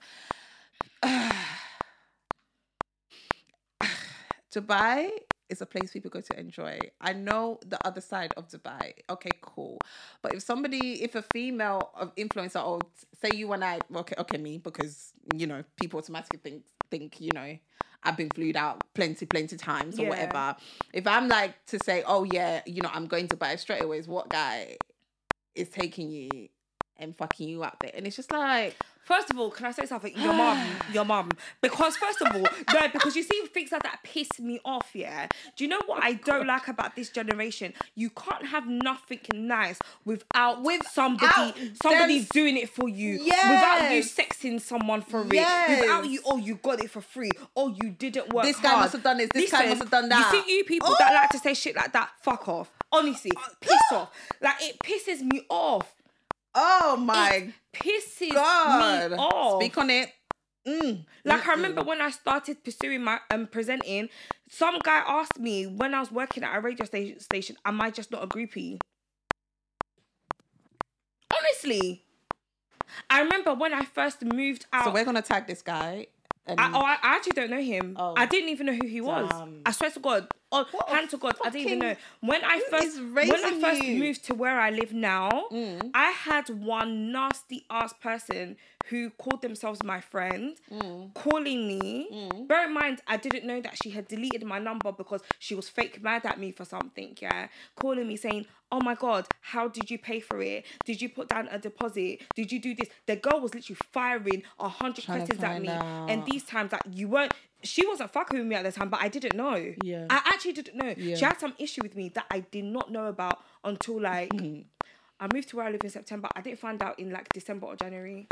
[4.53, 5.11] Dubai
[5.49, 6.79] is a place people go to enjoy.
[7.01, 8.95] I know the other side of Dubai.
[9.09, 9.79] Okay, cool.
[10.21, 12.81] But if somebody, if a female of influencer, or
[13.21, 17.31] say you and I, okay, okay, me, because you know people automatically think think you
[17.33, 17.57] know
[18.05, 20.09] I've been flued out plenty, plenty times or Yeah.
[20.11, 20.57] whatever.
[20.93, 23.99] If I'm like to say, oh yeah, you know, I'm going to buy straight away,
[23.99, 24.79] is what guy
[25.55, 26.49] is taking you
[26.99, 28.77] and fucking you up there, and it's just like.
[29.05, 30.17] First of all, can I say something?
[30.17, 31.31] Your mum, your mum.
[31.61, 35.27] Because first of all, no, because you see things like that piss me off, yeah.
[35.57, 37.75] Do you know what I don't like about this generation?
[37.97, 43.19] You can't have nothing nice without with somebody somebody doing it for you.
[43.25, 45.71] Without you sexing someone for Yes.
[45.71, 45.81] it.
[45.83, 47.31] Without you, oh, you got it for free.
[47.57, 48.81] Oh, you didn't work This guy hard.
[48.83, 50.33] must have done this, this guy must have done that.
[50.33, 50.97] You see you people oh.
[51.01, 52.71] that like to say shit like that, fuck off.
[52.93, 54.11] Honestly, piss off.
[54.41, 55.93] Like it pisses me off.
[56.55, 59.11] Oh my Pisses god!
[59.13, 59.63] me off.
[59.63, 60.11] Speak on it.
[60.67, 61.05] Mm.
[61.25, 64.09] Like I remember when I started pursuing my um presenting,
[64.49, 67.91] some guy asked me when I was working at a radio sta- station, "Am I
[67.91, 68.79] just not a groupie?"
[71.35, 72.05] Honestly,
[73.11, 74.85] I remember when I first moved out.
[74.85, 76.07] So we're gonna tag this guy.
[76.45, 77.97] And I, oh, I, I actually don't know him.
[77.99, 78.15] Oh.
[78.17, 79.31] I didn't even know who he was.
[79.31, 79.61] Damn.
[79.65, 81.97] I swear to God, oh, What hand to God, I didn't even know.
[82.21, 83.99] When I first when I first you?
[84.01, 85.91] moved to where I live now, Mm.
[85.95, 88.57] I had one nasty ass person
[88.89, 91.15] who called themselves my friend, Mm.
[91.15, 92.09] calling me.
[92.49, 95.69] Bear in mind, I didn't know that she had deleted my number because she was
[95.69, 97.17] fake mad at me for something.
[97.21, 100.67] Yeah, calling me saying, "Oh my God, how did you pay for it?
[100.85, 102.23] Did you put down a deposit?
[102.35, 106.25] Did you do this?" The girl was literally firing a hundred questions at me, and
[106.27, 107.33] these times that you weren't.
[107.65, 109.73] She wasn't fucking with me at the time, but I didn't know.
[109.85, 110.07] Yeah.
[110.11, 110.93] I actually didn't know.
[110.97, 111.15] Yeah.
[111.15, 114.33] She had some issue with me that I did not know about until like.
[115.21, 116.29] I moved to where I live in September.
[116.35, 118.27] I didn't find out in like December or January.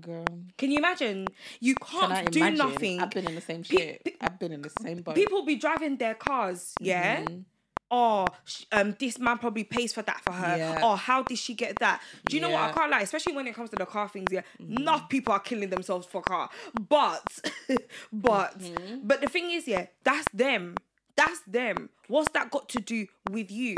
[0.00, 0.24] Girl.
[0.56, 1.26] Can you imagine?
[1.60, 2.58] You Can can't do imagine?
[2.58, 3.00] nothing.
[3.00, 4.04] I've been in the same shit.
[4.04, 5.14] pe- I've been in the same boat.
[5.14, 7.22] People be driving their cars, yeah.
[7.24, 7.44] Mhm.
[7.90, 8.26] Oh,
[8.70, 10.56] um, this man probably pays for that for her.
[10.58, 10.84] Yeah.
[10.86, 12.02] Or how did she get that?
[12.28, 12.60] Do you know what?
[12.60, 12.72] I Yeah.
[12.74, 14.26] can't lie, especially when it comes to the car things.
[14.30, 14.76] Yeah, Mm-hmm.
[14.82, 16.50] enough people are killing themselves for car,
[16.88, 17.26] but,
[18.12, 18.98] but, Mm-hmm.
[19.06, 20.74] but the thing is, yeah, that's them.
[21.16, 21.88] That's them.
[22.08, 23.74] What's that got to do with you?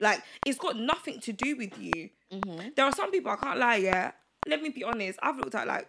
[0.00, 2.10] Like, it's got nothing to do with you.
[2.32, 2.70] Mm-hmm.
[2.74, 3.76] There are some people I can't lie.
[3.76, 4.10] Yeah,
[4.46, 5.18] let me be honest.
[5.22, 5.88] I've looked at like.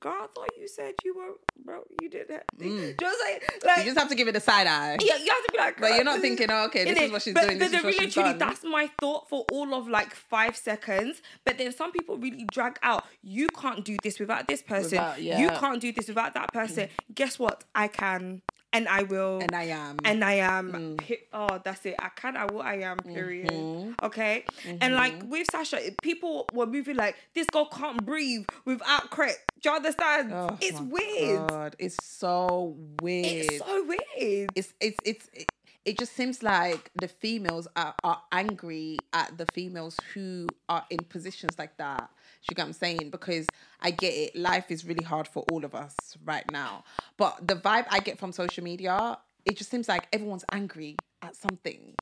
[0.00, 1.32] Girl, I thought you said you were,
[1.64, 1.82] bro.
[2.00, 2.44] You did that.
[2.56, 2.98] Mm.
[3.00, 4.96] Just like, like You just have to give it a side eye.
[5.00, 7.22] yeah, you have to be like, But you're not thinking, oh, okay, this is what
[7.22, 7.58] she's but, doing.
[7.58, 11.20] But This is what really, truly, that's my thought for all of like five seconds.
[11.44, 13.04] But then some people really drag out.
[13.22, 14.92] You can't do this without this person.
[14.92, 16.88] Without- You can't do this without that person.
[17.12, 17.64] Guess what?
[17.74, 19.96] I can, and I will, And I am.
[20.04, 20.72] and I am.
[20.72, 20.98] Mm.
[20.98, 21.94] Pe- Oh, that's it.
[21.98, 22.36] I can.
[22.36, 22.62] I will.
[22.62, 22.98] I am.
[22.98, 23.48] Period.
[23.50, 23.94] Mhm.
[24.02, 24.44] Okay.
[24.80, 25.28] And like Mm-hmm.
[25.30, 29.36] with Sasha, people were moving like this girl can't breathe without crack.
[29.62, 30.32] Do you understand?
[30.32, 31.48] Oh it's weird.
[31.48, 33.26] God, It's so weird.
[33.26, 34.50] It's so weird.
[34.56, 35.52] it's it's it's it,
[35.84, 40.98] it just seems like the females are, are angry at the females who are in
[40.98, 42.10] positions like that.
[42.48, 43.10] You get what I'm saying?
[43.10, 43.46] Because
[43.80, 44.36] I get it.
[44.36, 46.84] Life is really hard for all of us right now.
[47.16, 51.34] But the vibe I get from social media, it just seems like everyone's angry at
[51.34, 51.94] something.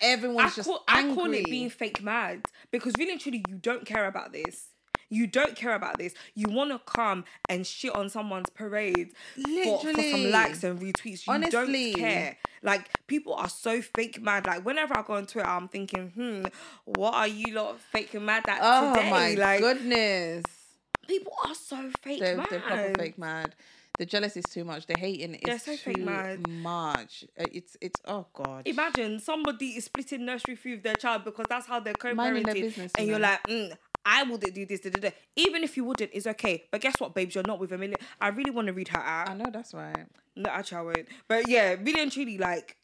[0.00, 1.12] Everyone's I just call, angry.
[1.12, 4.68] I call it being fake mad because really and truly you don't care about this.
[5.08, 6.14] You don't care about this.
[6.34, 9.12] You want to come and shit on someone's parade
[9.64, 11.26] for, for some likes and retweets.
[11.26, 11.92] You Honestly.
[11.92, 12.38] don't care.
[12.62, 14.46] Like people are so fake mad.
[14.46, 16.44] Like whenever I go on Twitter, I'm thinking, hmm,
[16.84, 18.60] what are you lot fake mad at today?
[18.62, 19.10] Oh today?
[19.10, 20.44] my like goodness.
[21.06, 22.46] people are so fake They're, mad.
[22.50, 23.54] they're proper fake mad.
[23.98, 24.84] The jealousy is too much.
[24.86, 26.46] The hating is so too mad.
[26.46, 27.24] much.
[27.38, 28.66] Uh, It's it's oh god.
[28.68, 32.92] Imagine somebody is splitting nursery food with their child because that's how they're co-parenting, business,
[32.98, 33.74] and you you're like, mm,
[34.08, 34.80] I wouldn't do this.
[34.80, 35.10] Da, da, da.
[35.34, 36.62] Even if you wouldn't, it's okay.
[36.70, 37.34] But guess what, babes?
[37.34, 37.96] You're not with a million.
[38.20, 39.28] I really want to read her out.
[39.28, 40.06] I know that's right.
[40.36, 41.08] No, actually, I won't.
[41.26, 42.76] But yeah, really and truly, like,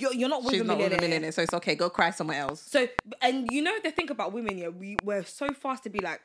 [0.00, 1.74] you're, you're not with She's a not with a millionaire, so it's okay.
[1.76, 2.60] Go cry somewhere else.
[2.60, 2.86] So,
[3.22, 6.20] and you know the thing about women, yeah, we we're so fast to be like,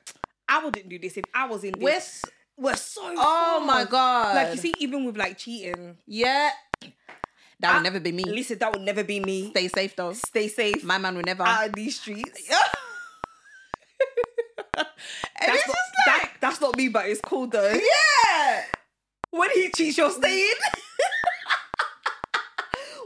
[0.49, 1.81] I wouldn't do this if I was in this.
[1.83, 2.25] We're s-
[2.57, 3.01] We're so.
[3.17, 4.35] oh my god.
[4.35, 6.49] Like you see, even with like cheating, yeah.
[7.61, 8.23] That I- never be me.
[8.25, 9.49] listen, that would never be me.
[9.51, 10.11] Stay safe though.
[10.13, 11.43] Stay safe My man will never.
[11.43, 12.49] out of these streets.
[14.77, 14.85] and
[15.41, 17.71] That's it's not, just that- that's not me, but it's cool though.
[17.73, 18.63] yeah.
[19.31, 20.53] When he cheats, you're staying.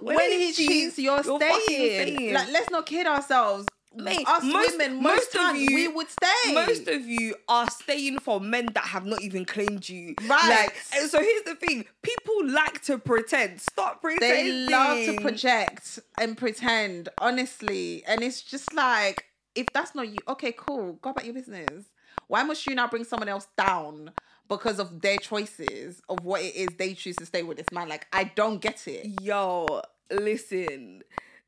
[0.02, 2.34] When, he cheats, you're, fucking staying.
[2.34, 3.66] Like, let's not kid ourselves.
[3.94, 6.54] Mate, Us most- women, most most of you- we would stay.
[6.54, 10.16] Most of you are staying for men that have not even claimed you.
[10.22, 10.50] Right.
[10.70, 13.60] Like, and so here's the thing: people like to pretend.
[13.60, 14.68] Stop pretending.
[14.68, 18.04] they love to project and pretend, honestly.
[18.08, 19.26] And it's just like,
[19.56, 20.94] if that's not you, okay, cool.
[20.94, 21.86] Go about your business.
[22.28, 24.12] Why must you now bring someone else down
[24.48, 27.90] because of their choices of what it is they choose to stay with this man?
[27.90, 29.06] Like, I don't get it.
[29.22, 29.82] Yo,
[30.12, 31.04] listen.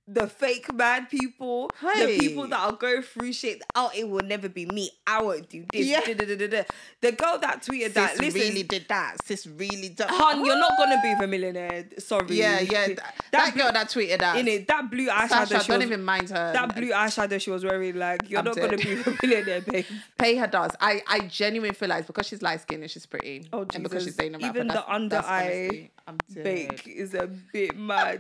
[0.08, 2.18] The fake mad people, Hey.
[2.18, 3.62] the people that are going through shit.
[3.76, 4.90] Oh, it will never be me.
[5.08, 5.86] I won't do this.
[5.86, 6.02] Yeah.
[6.02, 6.64] da-da-da-da-da.
[7.02, 9.24] The girl that tweeted that, listen, really did that.
[9.24, 10.08] Sis really did.
[10.10, 11.86] Hun, you're not gonna be a millionaire.
[12.00, 12.26] Sorry.
[12.36, 12.88] Yeah, yeah.
[12.88, 14.38] That, that girl that tweeted that.
[14.38, 15.30] in it, that blue eyeshadow.
[15.48, 16.52] Sasha, she don't even mind her.
[16.52, 19.86] that blue eyeshadow she was wearing, like you're I'm not gonna be a millionaire, babe.
[20.18, 20.72] pay her does.
[20.82, 23.48] I I genuinely feel like because she's light skinned and she's pretty.
[23.54, 24.06] Oh, and because Jesus.
[24.06, 25.90] she's saying about Even the under eye
[26.34, 28.20] Bake is a bit mad.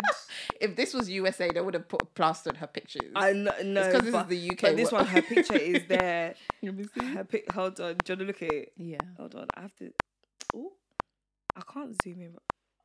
[0.62, 3.14] If this was USA, they would have put plastered her pictures.
[3.16, 5.06] I know, no, 'cause this is the UK But this one.
[5.06, 6.36] her picture is there.
[6.62, 7.06] Let me see.
[7.14, 7.50] Her pic.
[7.52, 8.74] Hold on, do you want to look at it?
[8.78, 9.02] Yeah.
[9.18, 9.92] Hold on, I have to.
[10.56, 10.74] Oh,
[11.56, 12.32] I can't zoom in.
[12.32, 12.38] You see,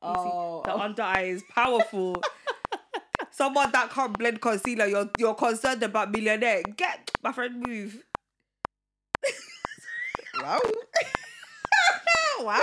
[0.03, 2.22] Oh, the under eye is powerful.
[3.31, 6.62] Someone that can't blend concealer, you're you're concerned about millionaire.
[6.62, 8.03] Get my friend move.
[10.42, 10.61] wow.
[12.40, 12.62] Wow.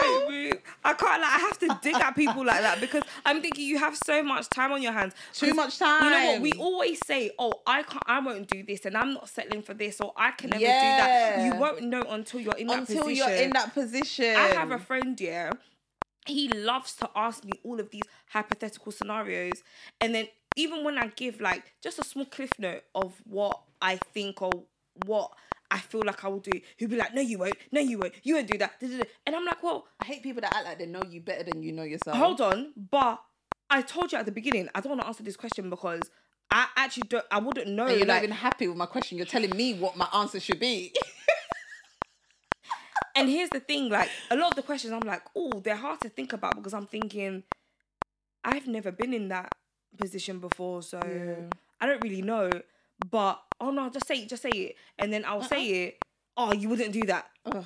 [0.86, 3.80] I can't like I have to dig at people like that because I'm thinking you
[3.80, 5.14] have so much time on your hands.
[5.34, 6.04] Too much time.
[6.04, 6.42] You know what?
[6.42, 9.74] We always say, "Oh, I can't, I won't do this, and I'm not settling for
[9.74, 13.10] this, or I can never do that." You won't know until you're in that until
[13.10, 14.36] you're in that position.
[14.36, 15.52] I have a friend, yeah.
[16.26, 19.62] He loves to ask me all of these hypothetical scenarios,
[20.00, 23.98] and then even when I give like just a small cliff note of what I
[24.14, 24.52] think or
[25.06, 25.32] what
[25.74, 27.56] I feel like I will do, he'll be like, "No, you won't.
[27.72, 28.14] No, you won't.
[28.24, 30.56] You won't do that." da, da, da." And I'm like, "Well, I hate people that
[30.56, 32.16] act like they know you better than you know yourself.
[32.16, 33.22] hold on, but
[33.70, 36.04] I told you at the beginning, I don't want to answer this question because
[36.52, 37.26] I actually don't.
[37.32, 37.88] I wouldn't know.
[37.88, 39.18] And you're not even happy with my question.
[39.18, 40.94] You're telling me what my answer should be.
[43.16, 46.02] And here's the thing, like a lot of the questions, I'm like, oh, they're hard
[46.02, 47.44] to think about because I'm thinking,
[48.44, 49.52] I've never been in that
[49.98, 51.50] position before, so Yeah.
[51.80, 52.50] I don't really know.
[53.10, 55.98] But oh no, just say it, just say it, and then I'll say it.
[56.36, 57.28] Oh, you wouldn't do that.
[57.46, 57.64] Ugh.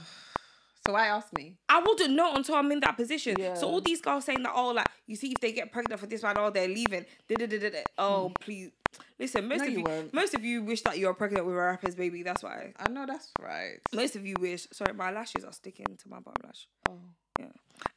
[0.86, 1.58] So why ask me?
[1.68, 3.36] I wouldn't know until I'm in that position.
[3.38, 3.56] Yeah.
[3.56, 6.08] So all these girls saying that, oh, like you see, if they get pregnant for
[6.08, 7.06] this one, oh, they're leaving.
[7.28, 7.80] Da-da-da-da-da.
[7.98, 8.72] Oh, please,
[9.20, 9.50] listen.
[9.50, 9.60] Most.
[9.60, 12.24] No, of you you, most of you wish that you're pregnant with a rapper's baby.
[12.24, 12.74] That's why.
[12.80, 13.80] I know that's right.
[13.94, 14.66] Most of you wish.
[14.72, 16.68] Sorry, my lashes are sticking to my bottom lash.
[16.90, 17.00] Oh,
[17.38, 17.48] Yeah.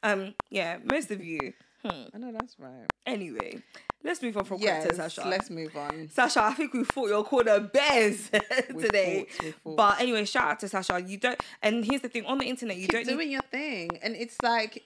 [0.03, 1.53] Um, yeah, most of you.
[1.85, 2.03] Hmm.
[2.13, 2.87] I know that's right.
[3.05, 3.61] Anyway,
[4.03, 5.27] let's move on from Yes, yes, Sasha.
[5.27, 6.09] let's move on.
[6.09, 8.29] Sasha, I think we fought your corner bears
[8.79, 9.27] today.
[9.29, 9.77] fought, fought.
[9.77, 11.01] But anyway, shout out to Sasha.
[11.01, 11.39] You don't.
[11.61, 13.05] And here's the thing: on the internet, you keep don't.
[13.07, 14.83] doing Need, your thing and it's like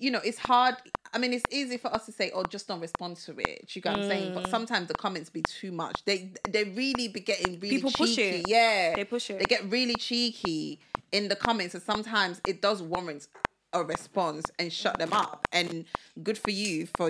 [0.00, 0.74] you know it's hard
[1.14, 3.80] i mean it's easy for us to say oh just don't respond to it you
[3.80, 4.34] get what i'm saying Mm.
[4.34, 8.16] but sometimes the comments be too much they they really be getting really People push
[8.16, 8.48] cheeky it.
[8.48, 9.38] yeah They push it.
[9.38, 10.80] they get really cheeky
[11.12, 13.28] in the comments and sometimes it does warrant
[13.72, 15.84] a response and shut them up and
[16.20, 17.08] good for you for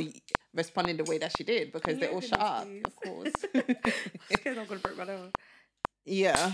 [0.56, 2.82] responding the way that she did because they Yeah, all shut up please.
[2.86, 3.32] of course
[4.32, 5.30] scared I'm gonna break my nose.
[6.04, 6.52] yeah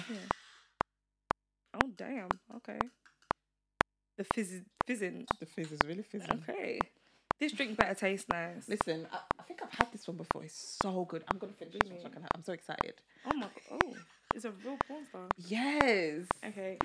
[1.74, 2.28] Oh damn.
[2.56, 2.78] Okay.
[4.18, 5.26] The fizz is fizzing.
[5.40, 6.78] the fizz is really fizzing Okay.
[7.40, 8.68] This drink better taste nice.
[8.68, 11.74] listen I, I think i've had this one before it's so good i'm gonna finish
[11.80, 12.94] this one so I can have, i'm so excited
[13.24, 13.52] Oh my god.
[13.84, 13.94] Oh,
[14.34, 15.22] it's a real porn star.
[15.48, 16.78] yes Okay.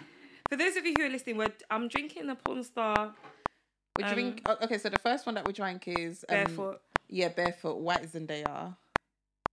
[0.49, 3.13] For those of you who are listening, we're, I'm drinking a porn star
[3.97, 4.41] We Um, drink.
[4.63, 6.82] okay, so the first one that we drank is um, barefoot.
[7.09, 8.75] Yeah, barefoot white Zendaya.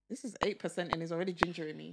[0.09, 1.91] This is eight percent and it's already gingering me.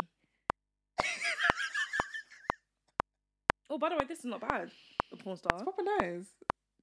[3.69, 4.69] Oh, by the way, this is not bad.
[5.11, 5.51] The porn star.
[5.53, 6.25] It's proper nice.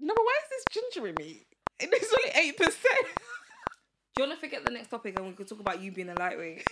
[0.01, 1.45] No, but why is this gingering me?
[1.81, 3.07] It's only eight percent.
[4.17, 6.09] Do you want to forget the next topic and we could talk about you being
[6.09, 6.67] a lightweight?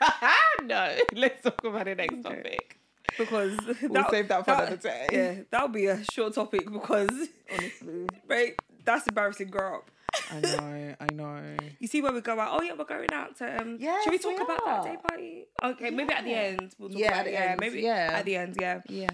[0.64, 2.76] no, let's talk about the next topic.
[3.16, 5.06] Because We'll save that for another day.
[5.12, 8.54] Yeah, that'll be a short topic because, Honestly, right,
[8.84, 9.48] that's embarrassing.
[9.48, 9.90] Grow up.
[10.32, 11.56] I know, I know.
[11.78, 12.58] You see where we go out?
[12.58, 13.60] Oh yeah, we're going out to.
[13.60, 15.46] Um, Yes, should we talk we about that day party?
[15.64, 16.74] Okay, maybe at the end.
[16.78, 17.30] We'll talk Yeah, about at it.
[17.30, 18.10] the yeah, end, maybe yeah.
[18.14, 18.56] at the end.
[18.60, 18.80] Yeah.
[18.88, 19.08] Yeah.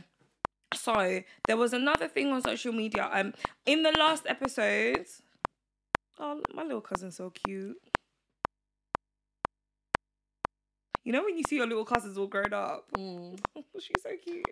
[0.75, 3.09] So there was another thing on social media.
[3.13, 3.33] Um,
[3.65, 5.07] in the last episode,
[6.19, 7.77] oh, my little cousin's so cute.
[11.07, 13.39] You know when you see your little cousins all grown up, Mm.
[13.79, 14.45] she's so cute.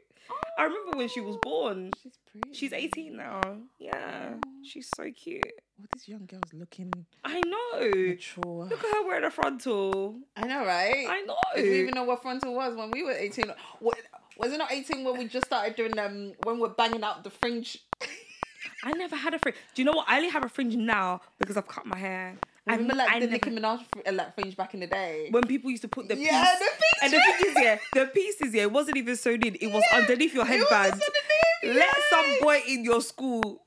[0.57, 1.90] I remember when she was born.
[2.00, 2.55] She's pretty.
[2.57, 3.40] She's 18 now.
[3.80, 5.42] Yeah, she's so cute.
[5.80, 6.92] Oh, this young girl's looking
[7.24, 7.90] I know.
[7.90, 8.68] mature.
[8.70, 10.14] Look at her wearing a frontal.
[10.36, 11.07] I know, right?
[11.09, 11.34] I know.
[11.55, 13.52] I didn't even know what frontal was when we were 18.
[13.80, 13.98] What,
[14.38, 17.30] was it not 18 when we just started doing them, when we're banging out the
[17.30, 17.78] fringe?
[18.84, 19.57] I never had a fringe.
[19.74, 20.07] Do you know what?
[20.09, 22.36] I only have a fringe now because I've cut my hair.
[22.67, 25.29] I remember like I the never- Nicki Minaj like fringe back in the day.
[25.31, 28.07] when people used to put the Yeah, piece, the and the thing is, yeah, the
[28.07, 29.55] pieces, yeah, it wasn't even sewn in.
[29.61, 30.93] It was underneath your headband.
[30.93, 33.62] underneath, Let some boy in your school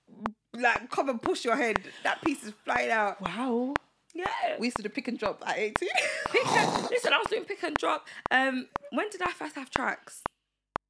[0.56, 1.78] like come and push your head.
[2.04, 3.22] That piece is flying out.
[3.22, 3.74] Wow.
[4.16, 4.26] Yeah.
[4.58, 5.89] We used to do pick and drop at 18.
[6.32, 8.08] Pick and- Listen, I was doing pick and drop.
[8.32, 10.24] Um, when did I first have tracks?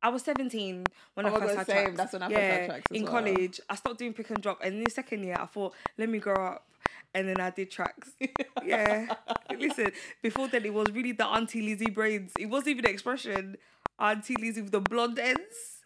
[0.01, 0.85] I was 17
[1.15, 1.75] when Oh I first God, had same.
[1.83, 1.97] tracks.
[1.97, 3.11] That's when I first yeah, had tracks in well.
[3.11, 3.59] college.
[3.69, 6.19] I stopped doing pick and drop, and in the second year, I thought, let me
[6.19, 6.65] grow up,
[7.17, 8.11] and then I did tracks.
[8.63, 9.07] yeah.
[9.57, 9.91] Listen,
[10.21, 12.33] before then, it was really the Auntie Lizzie braids.
[12.39, 13.57] It wasn't even the expression.
[13.99, 15.41] Auntie Lizzie with the blonde ends.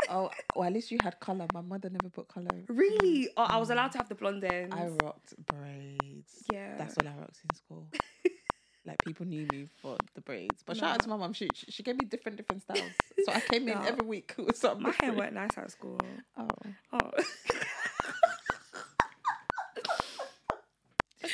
[0.10, 1.48] oh, well, at least you had colour.
[1.54, 2.50] My mother never put colour.
[2.68, 3.30] Really?
[3.38, 4.76] Oh, I was allowed to have the blonde ends.
[4.78, 6.44] I rocked braids.
[6.52, 6.76] Yeah.
[6.78, 7.88] That's all I rocked in school.
[8.86, 10.64] like people knew me for the braids.
[10.66, 11.32] But shout out to my mum.
[11.32, 12.92] She, she gave me different different styles.
[13.26, 14.84] So I came in every week with something.
[14.84, 15.18] My hair different.
[15.18, 16.00] weren't nice at school.
[16.38, 16.48] Oh.
[16.92, 17.12] Oh.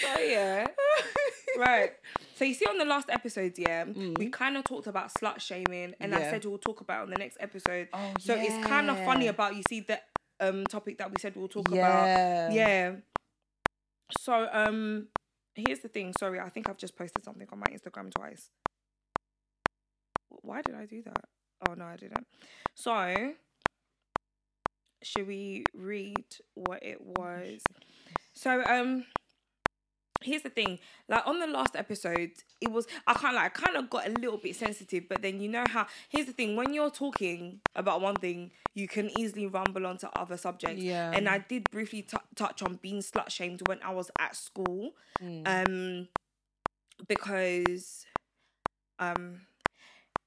[0.02, 0.68] So yeah.
[1.58, 1.92] Right.
[2.36, 5.96] So you see on the last episode, yeah, we kind of talked about slut shaming,
[6.00, 6.30] and I Mm.
[6.30, 7.88] Said we'll talk about it on the next episode.
[7.94, 10.00] Oh, so it's kind of funny about you see the
[10.40, 11.76] um topic that we said we'll talk Yeah.
[12.46, 12.54] about.
[12.54, 12.92] Yeah.
[14.12, 15.08] So um,
[15.56, 16.14] here's the thing.
[16.14, 18.50] Sorry, I think I've just posted something on my Instagram twice.
[20.30, 21.26] Why did I do that?
[21.68, 22.28] Oh no, I didn't.
[22.76, 23.34] So
[25.02, 27.62] should we read what it was?
[28.34, 29.06] So um
[30.22, 33.76] here's the thing like on the last episode it was i kind of like kind
[33.78, 36.74] of got a little bit sensitive but then you know how here's the thing when
[36.74, 41.12] you're talking about one thing you can easily rumble onto other subjects Yeah.
[41.14, 44.92] and i did briefly t- touch on being slut shamed when i was at school
[45.46, 46.08] um
[47.08, 48.06] because
[49.00, 49.42] um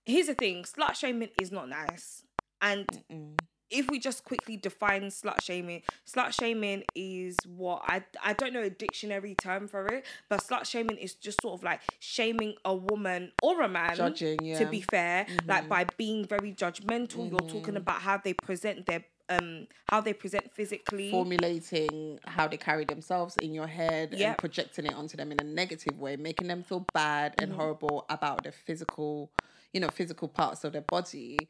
[0.04, 2.22] here's the thing slut shaming is not nice
[2.62, 3.36] and Mm.
[3.70, 8.62] If we just quickly define slut shaming, slut shaming is what I I don't know
[8.62, 12.74] a dictionary term for it, but slut shaming is just sort of like shaming a
[12.74, 13.96] woman or a man.
[13.96, 14.58] Judging, yeah.
[14.58, 19.04] To be fair, like by being very judgmental, you're talking about how they present their
[19.28, 21.10] um how they present physically.
[21.10, 24.28] formulating how they carry themselves in your head Yep.
[24.28, 27.60] and projecting it onto them in a negative way, making them feel bad and Mm-hmm.
[27.60, 29.30] horrible about their physical,
[29.72, 31.48] you know, physical parts of their body.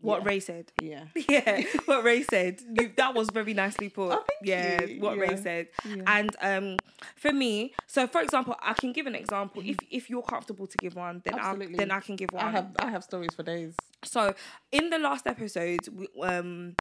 [0.00, 0.28] What Yeah.
[0.28, 0.72] Rae said.
[0.80, 1.04] Yeah.
[1.28, 2.60] yeah, what Rae said.
[2.78, 4.12] You, that was very nicely put.
[4.12, 5.00] Oh, yeah, you.
[5.00, 5.68] what Rae said.
[5.84, 6.02] Yeah.
[6.06, 6.76] And um,
[7.16, 9.62] for me, so for example, I can give an example.
[9.62, 9.70] Mm-hmm.
[9.70, 11.76] If if you're comfortable to give one, then I Absolutely.
[11.76, 12.44] then I can give one.
[12.44, 13.74] I have I have stories for days.
[14.04, 14.34] So
[14.72, 16.74] in the last episode, we, um,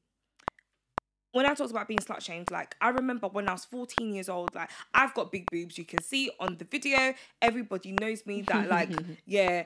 [1.31, 4.29] when I talked about being slut shamed, like I remember when I was 14 years
[4.29, 5.77] old, like I've got big boobs.
[5.77, 7.13] You can see on the video.
[7.41, 8.91] Everybody knows me that like
[9.25, 9.63] yeah,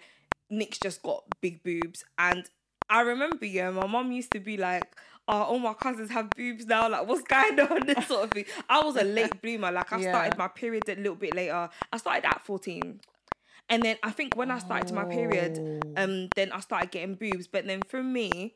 [0.49, 2.03] Nick's just got big boobs.
[2.17, 2.49] And
[2.93, 4.95] I remember yeah, my mom used to be like.
[5.25, 6.89] Oh, all my cousins have boobs now.
[6.89, 7.85] Like, what's going on?
[7.85, 8.43] This sort of thing.
[8.67, 9.71] I was a late bloomer.
[9.71, 10.11] Like, I Yeah.
[10.11, 11.69] started my period a little bit later.
[11.93, 12.99] I started at 14.
[13.69, 15.57] And then I think when I started my period,
[15.95, 16.03] Oh.
[16.03, 17.47] um, then I started getting boobs.
[17.47, 18.55] But then for me,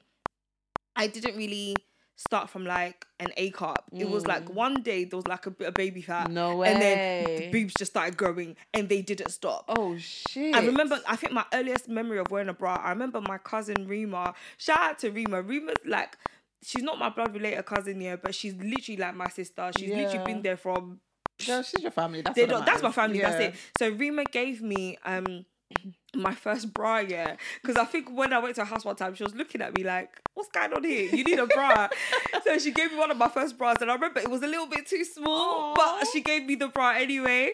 [0.94, 1.86] I didn't really
[2.18, 3.86] start from like an A cup.
[3.94, 6.28] It was like one day there was like a, bit of baby fat.
[6.28, 6.34] Mm.
[6.34, 9.66] No And then the boobs just started growing and they didn't stop.
[9.70, 10.54] Oh shit!
[10.54, 13.88] I remember, I think my earliest memory of wearing a bra, I remember my cousin
[13.88, 14.34] Rima.
[14.58, 15.42] Shout out to Rima.
[15.42, 16.18] Rima's like,
[16.64, 19.72] she's not my blood related cousin, here, but she's literally like my sister.
[19.78, 21.00] She's literally been there from
[21.48, 22.22] No, she's your family.
[22.22, 23.20] That's that's my family.
[23.20, 23.56] That's it.
[23.78, 25.46] So Rima gave me um
[26.16, 29.14] my first bra, yeah, because I think when I went to her house one time,
[29.16, 31.14] she was looking at me like, "What's going on here?
[31.14, 31.90] You need a bra."
[32.44, 34.48] so she gave me one of my first bras, and I remember it was a
[34.48, 37.54] little bit too small, but she gave me the bra anyway.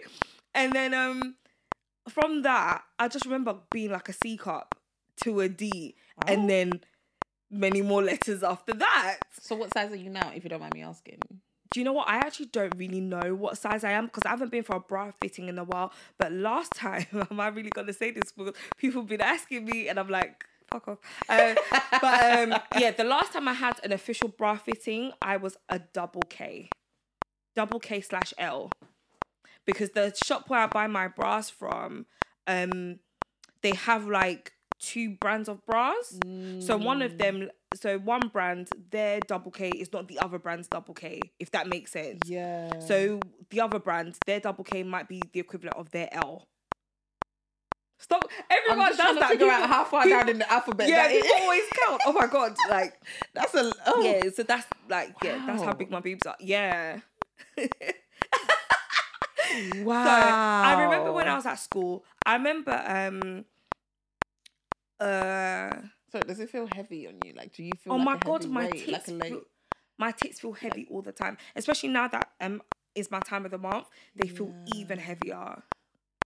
[0.53, 1.35] And then um
[2.09, 4.75] from that, I just remember being like a C cup
[5.23, 6.31] to a D, Oh.
[6.31, 6.81] and then
[7.49, 9.17] many more letters after that.
[9.41, 11.19] So what size are you now, if you don't mind me asking?
[11.73, 12.07] Do you know what?
[12.07, 14.79] I actually don't really know what size I am because I haven't been for a
[14.79, 15.91] bra fitting in a while.
[16.19, 18.31] But last time, am I really gonna say this?
[18.31, 20.99] Because people have been asking me, and I'm like, fuck off.
[21.27, 21.55] Uh,
[21.99, 25.79] but um, yeah, the last time I had an official bra fitting, I was a
[25.79, 26.69] double K,
[27.55, 28.69] double K slash L,
[29.65, 32.05] because the shop where I buy my bras from,
[32.45, 32.99] um,
[33.63, 34.51] they have like
[34.83, 36.19] two brands of bras.
[36.59, 40.67] So one of them, so one brand, their double K is not the other brand's
[40.67, 42.19] double K, if that makes sense.
[42.25, 42.79] Yeah.
[42.79, 43.19] So
[43.49, 46.47] the other brand, their double K might be the equivalent of their L.
[47.99, 48.25] Stop!
[48.49, 49.29] Everyone does to that.
[49.29, 50.89] figure out how far people- down in the alphabet.
[50.89, 51.23] yeah, that is.
[51.23, 52.01] people always count.
[52.05, 52.53] Oh my god!
[52.69, 52.93] Like,
[53.33, 54.01] That's a oh.
[54.03, 54.29] yeah.
[54.35, 56.35] So that's like, yeah, that's how big my boobs are.
[56.39, 56.99] Yeah.
[57.57, 57.67] Wow.
[59.83, 62.03] So I remember when I was at school.
[62.25, 63.45] I remember um
[65.03, 65.81] uh
[66.11, 67.33] So does it feel heavy on you?
[67.33, 67.93] Like, do you feel?
[67.93, 69.41] oh like my god, my weight, tits like feel,
[69.97, 71.37] my tits feel heavy all the time.
[71.55, 72.61] Especially now that um
[72.95, 75.63] is my time of the month, they feel even heavier.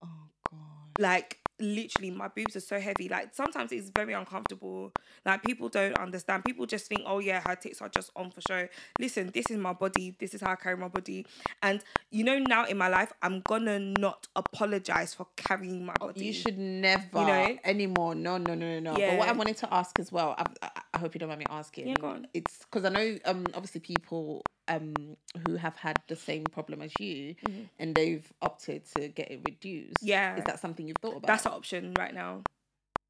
[0.03, 0.99] Oh god.
[0.99, 3.09] Like literally my boobs are so heavy.
[3.09, 4.91] Like sometimes it's very uncomfortable.
[5.25, 6.43] Like people don't understand.
[6.45, 8.67] People just think, oh yeah, her tits are just on for show.
[8.99, 10.15] Listen, this is my body.
[10.19, 11.25] This is how I carry my body.
[11.61, 11.81] And
[12.11, 16.13] you know, now in my life, I'm gonna not apologize for carrying my body.
[16.19, 17.57] Oh, You should never you know?
[17.63, 18.15] anymore.
[18.15, 18.95] No, no, no, no, no.
[18.95, 21.39] But what I wanted to ask as well, I, I, I hope you don't mind
[21.39, 21.87] me asking.
[21.87, 22.27] Yeah, go on.
[22.33, 26.99] It's because I know, um, obviously people, um, who have had the same problem as
[26.99, 27.35] you,
[27.79, 30.01] and they've opted to get it reduced.
[30.03, 30.07] Mm-hmm.
[30.07, 30.37] Yeah.
[30.37, 31.27] is that something you've thought about?
[31.27, 32.43] That's an option right now.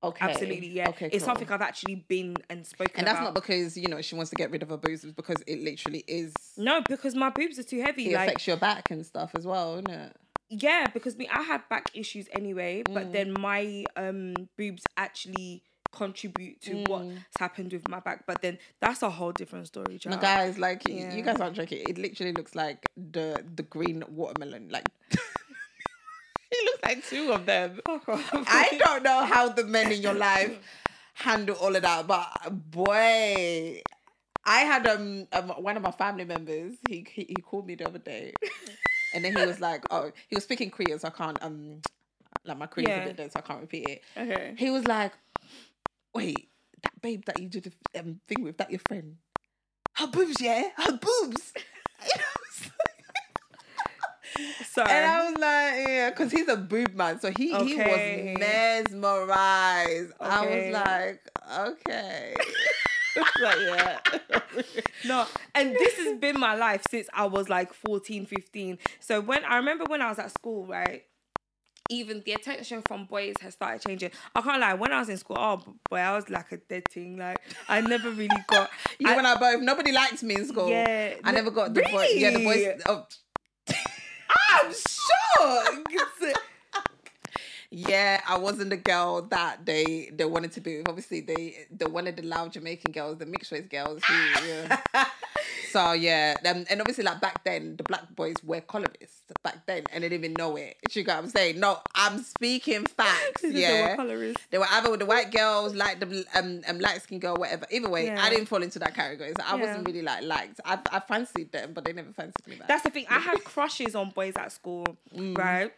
[0.04, 0.26] okay.
[0.26, 0.90] Absolutely, yeah.
[0.90, 1.36] Okay, it's cool.
[1.36, 3.34] something I've actually been and spoken And that's about.
[3.34, 5.60] not because you know she wants to get rid of her boobs, it's because it
[5.64, 6.54] literally is.
[6.58, 8.12] no, because my boobs are too heavy.
[8.12, 10.16] It like affects your back and stuff as well, isn't it?
[10.50, 12.94] yeah, because me I had back issues anyway, Mm.
[12.94, 15.64] but then my um boobs actually
[15.98, 16.88] contribute to Mm.
[16.90, 18.26] what's happened with my back.
[18.28, 21.16] But then that's a whole different story, No, guys, like Yeah.
[21.16, 21.80] you guys aren't joking.
[21.90, 24.70] It literally looks like the the green watermelon.
[24.70, 24.86] Like
[26.52, 27.80] it looks like two of them.
[27.88, 30.58] I don't know how the men in your life
[31.14, 32.28] handle all of that, but
[32.72, 33.82] boy,
[34.46, 36.74] I had um, um one of my family members.
[36.88, 38.34] He, he he called me the other day,
[39.14, 41.82] and then he was like, "Oh, he was speaking Korean, so I can't um,
[42.46, 43.02] like my Korean's Yeah.
[43.04, 44.54] a bit dead, so I can't repeat it." okay.
[44.58, 45.14] He was like,
[46.18, 46.50] "Wait,
[46.84, 49.18] that babe that you did the um, thing with, that your friend?
[49.94, 51.54] Her boobs, yeah, her boobs."
[54.78, 58.40] So And I was like, yeah, because he's a boob man, so he he was
[58.40, 60.14] mesmerized.
[60.22, 61.28] I was like,
[61.60, 62.36] okay,
[63.42, 64.00] like yeah,
[65.06, 68.78] no, and this has been my life since I was like 14, 15.
[69.00, 71.06] So when I remember when I was at school, right?
[71.90, 74.12] Even the attention from boys has started changing.
[74.36, 74.74] I can't lie.
[74.74, 77.18] When I was in school, oh boy, I was like a dead thing.
[77.18, 77.38] Like
[77.70, 78.70] I never really got.
[79.00, 79.62] you I- and I both.
[79.62, 80.70] Nobody liked me in school.
[80.70, 82.10] Yeah, I never got the boys.
[82.14, 82.82] Yeah, the boys.
[82.88, 83.06] Oh,
[84.50, 86.40] I'm shocked.
[87.70, 90.90] yeah, I wasn't the girl that they they wanted to be with.
[90.90, 94.14] Obviously, they they wanted the loud Jamaican girls, the mixed race girls who.
[94.48, 94.78] Yeah.
[95.70, 99.86] So yeah, um, and obviously like back then the black boys were colorists back then
[99.94, 100.78] and they didn't even know it.
[100.94, 101.60] You get what I'm saying?
[101.60, 103.42] No, I'm speaking facts.
[103.42, 103.96] They were Yeah,
[104.52, 107.66] they were either with the white girls, like the um, um light skin girl, whatever.
[107.72, 108.24] Either way, Yeah.
[108.24, 109.34] I didn't fall into that category.
[109.36, 109.62] So I Yeah.
[109.62, 110.60] wasn't really like liked.
[110.66, 112.68] I I fancied them, but they never fancied me back.
[112.68, 113.06] That's the thing.
[113.10, 115.38] I had crushes on boys at school, Mm.
[115.38, 115.74] right?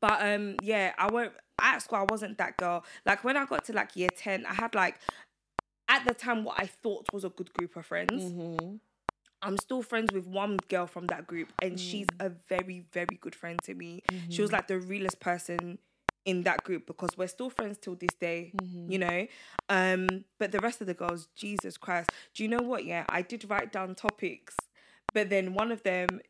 [0.00, 1.32] But um, yeah, I won't.
[1.62, 2.84] At school, I wasn't that girl.
[3.04, 4.98] Like when I got to like year ten, I had like
[5.90, 8.22] at the time what I thought was a good group of friends.
[8.22, 8.76] Mm-hmm.
[9.42, 12.26] I'm still friends with one girl from that group, and she's Mm.
[12.26, 14.02] a very, very good friend to me.
[14.06, 14.42] She Mm-hmm.
[14.42, 15.78] was like the realest person
[16.26, 18.92] in that group because we're still friends till this day, Mm-hmm.
[18.92, 19.26] you know.
[19.70, 22.84] Um, but the rest of the girls, Jesus Christ, do you know what?
[22.84, 24.54] Yeah, I did write down topics,
[25.14, 26.20] but then one of them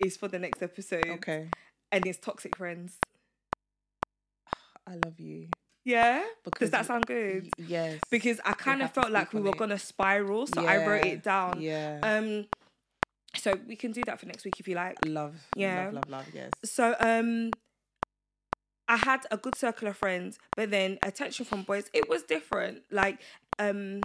[0.00, 1.48] is for the next episode, Okay,
[1.92, 2.98] and it's toxic friends.
[4.88, 5.48] I love you.
[5.84, 7.52] Yeah, Because does that sound good?
[7.58, 8.00] Yes.
[8.10, 9.58] Because I kind of felt like we were it.
[9.58, 11.60] gonna spiral, so I wrote it down.
[11.60, 12.00] Yeah.
[12.02, 12.46] Um,
[13.36, 14.98] so we can do that for next week if you like.
[15.04, 15.34] love.
[15.54, 15.84] yeah.
[15.84, 15.94] Love.
[15.94, 16.08] Love.
[16.08, 16.26] Love.
[16.32, 16.50] Yes.
[16.64, 17.50] So um
[18.86, 22.82] I had a good circle of friends, but then attention from boys, it was different.
[22.90, 23.20] Like
[23.58, 24.00] um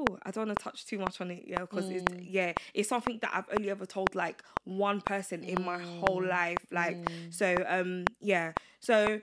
[0.00, 2.26] Oh, I don't want to touch too much on it, yeah, because it's Mm.
[2.30, 6.28] yeah, it's something that I've only ever told like one person in my whole Mm.
[6.28, 6.64] life.
[6.70, 7.34] Like Mm.
[7.34, 8.52] so um yeah.
[8.78, 9.20] So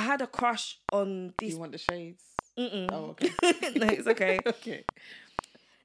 [0.00, 2.24] I had a crush on Do you want the shades?
[2.58, 2.88] Mm-mm.
[2.90, 3.28] Oh, okay.
[3.78, 4.40] no, it's okay.
[4.46, 4.84] okay.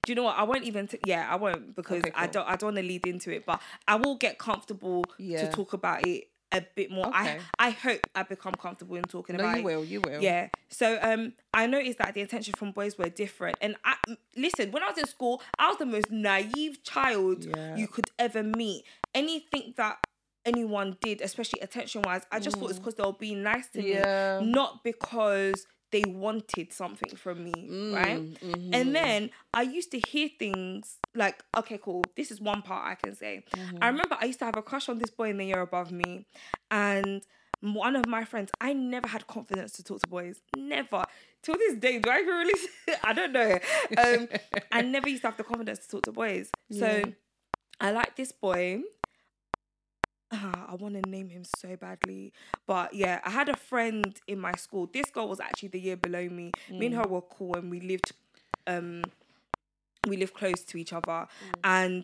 [0.04, 0.38] Do you know what?
[0.38, 0.88] I won't even.
[0.88, 2.48] T- yeah, I won't because Okay, I don't.
[2.48, 5.46] I don't want to lead into it, but I will get comfortable Yeah.
[5.50, 7.08] to talk about it a bit more.
[7.14, 7.40] I Okay.
[7.60, 9.66] I I hope I become comfortable in talking No, about you it.
[9.66, 9.84] will.
[9.84, 10.22] You will.
[10.22, 10.48] Yeah.
[10.70, 13.96] So um, I noticed that the attention from boys were different, and I
[14.38, 14.72] listen.
[14.72, 17.76] When I was in school, I was the most naive child Yeah.
[17.76, 18.86] you could ever meet.
[19.14, 19.98] Anything that
[20.46, 23.80] anyone did, especially attention wise, I just thought it's because they were being nice to
[23.80, 23.88] Mm.
[23.88, 24.40] Yeah.
[24.40, 28.22] me, not because they wanted something from me, right?
[28.22, 28.70] Mm, mhm.
[28.74, 32.96] And then I used to hear things like, okay, cool, this is one part I
[32.96, 33.46] can say.
[33.56, 33.78] Mm-hmm.
[33.82, 35.92] I remember I used to have a crush on this boy in the year above
[35.92, 36.28] me,
[36.72, 37.24] and
[37.62, 40.42] one of my friends, I never had confidence to talk to boys.
[40.54, 41.08] Never.
[41.42, 42.60] Till this day, do I even really?
[43.04, 43.60] I don't know.
[43.98, 44.28] Um,
[44.72, 46.54] I never used to have the confidence to talk to boys.
[46.70, 47.12] So Yeah.
[47.80, 48.84] I like this boy.
[50.38, 52.34] Ah, I want to name him so badly.
[52.68, 54.90] But yeah, I had a friend in my school.
[54.92, 56.52] This girl was actually the year below me.
[56.70, 58.12] Me and her were cool and we lived
[58.68, 59.04] um
[60.08, 61.28] we lived close to each other.
[61.64, 62.04] And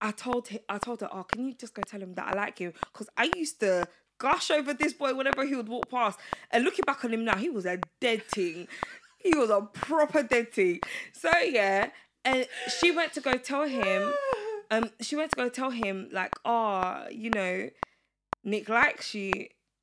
[0.00, 2.36] I told her, I told her, oh, can you just go tell him that I
[2.36, 2.74] like him?
[2.92, 3.86] Because I used to
[4.18, 6.18] gush over this boy whenever he would walk past.
[6.50, 8.68] And looking back on him now, he was a dead thing.
[9.18, 10.80] He was a proper dead thing.
[11.12, 11.90] So yeah,
[12.24, 12.46] and
[12.78, 14.12] she went to go tell him.
[14.74, 17.68] Um, she went to go tell him like, oh, you know,
[18.42, 19.32] Nick likes you,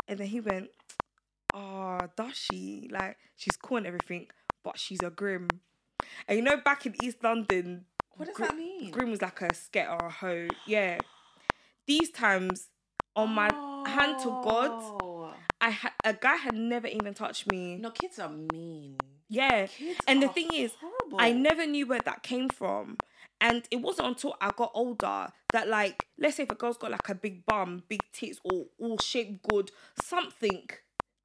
[0.08, 0.70] and then he went,
[1.54, 2.90] oh, does she?
[2.92, 4.28] Like, she's cool and everything,
[4.64, 5.48] but she's a grim.
[6.28, 7.86] And you know, back in East London,
[8.16, 8.92] What does Gr- that mean?
[8.92, 10.48] Grim was like a sket or a hoe.
[10.66, 11.00] Yeah.
[11.88, 12.68] These times,
[13.16, 13.50] on my
[13.88, 15.34] hand to God, Oh.
[15.60, 17.78] I ha- a guy had never even touched me.
[17.78, 18.98] No, kids are mean.
[19.30, 19.68] Yeah.
[19.68, 21.18] Kids And the thing is, horrible.
[21.20, 22.98] I never knew where that came from.
[23.42, 26.92] And it wasn't until I got older that, like, let's say if a girl's got
[26.92, 29.72] like a big bum, big tits, or all shaped good,
[30.02, 30.70] something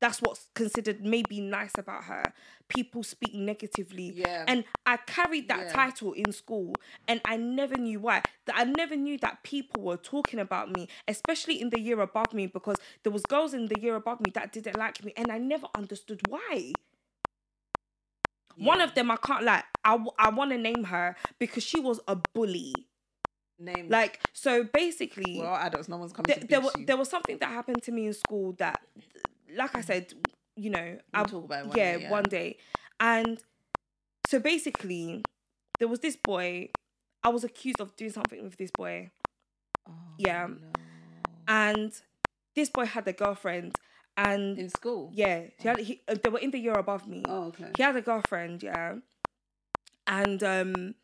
[0.01, 2.23] that's what's considered maybe nice about her.
[2.69, 4.13] People speak negatively.
[4.15, 4.45] Yeah.
[4.47, 5.73] And I carried that Yeah.
[5.73, 6.75] title in school
[7.09, 8.23] and I never knew why.
[8.45, 12.35] That I never knew that people were talking about me, especially in the year above
[12.35, 15.33] me, because there was girls in the year above me that didn't like me and
[15.33, 16.73] I never understood why.
[18.57, 22.01] One of them I can't like I, I want to name her because she was
[22.09, 22.75] a bully.
[23.59, 23.89] Name.
[23.89, 26.85] Like so basically well, adults, no one's coming there, to there, was, you.
[26.87, 28.81] there was something that happened to me in school that
[29.55, 30.13] like I said,
[30.57, 32.11] you know, I We'll talk about it one yeah, day, yeah.
[32.11, 32.59] one day.
[33.01, 33.39] And
[34.29, 35.23] so basically
[35.79, 36.69] there was this boy
[37.23, 39.11] I was accused of doing something with this boy
[39.89, 40.47] Oh, yeah.
[40.49, 40.57] no.
[41.49, 41.93] and
[42.55, 43.75] this boy had a girlfriend
[44.17, 45.11] and In school.
[45.13, 47.23] yeah, he had, he, uh, they were in the year above me.
[47.29, 47.67] Oh, okay.
[47.77, 48.95] he had a girlfriend, yeah.
[50.07, 50.95] And um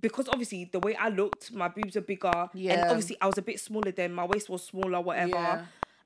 [0.00, 2.48] because obviously the way I looked, my boobs are bigger.
[2.54, 2.72] yeah.
[2.74, 5.30] And obviously I was a bit smaller then, my waist was smaller, whatever.
[5.32, 5.64] Yeah.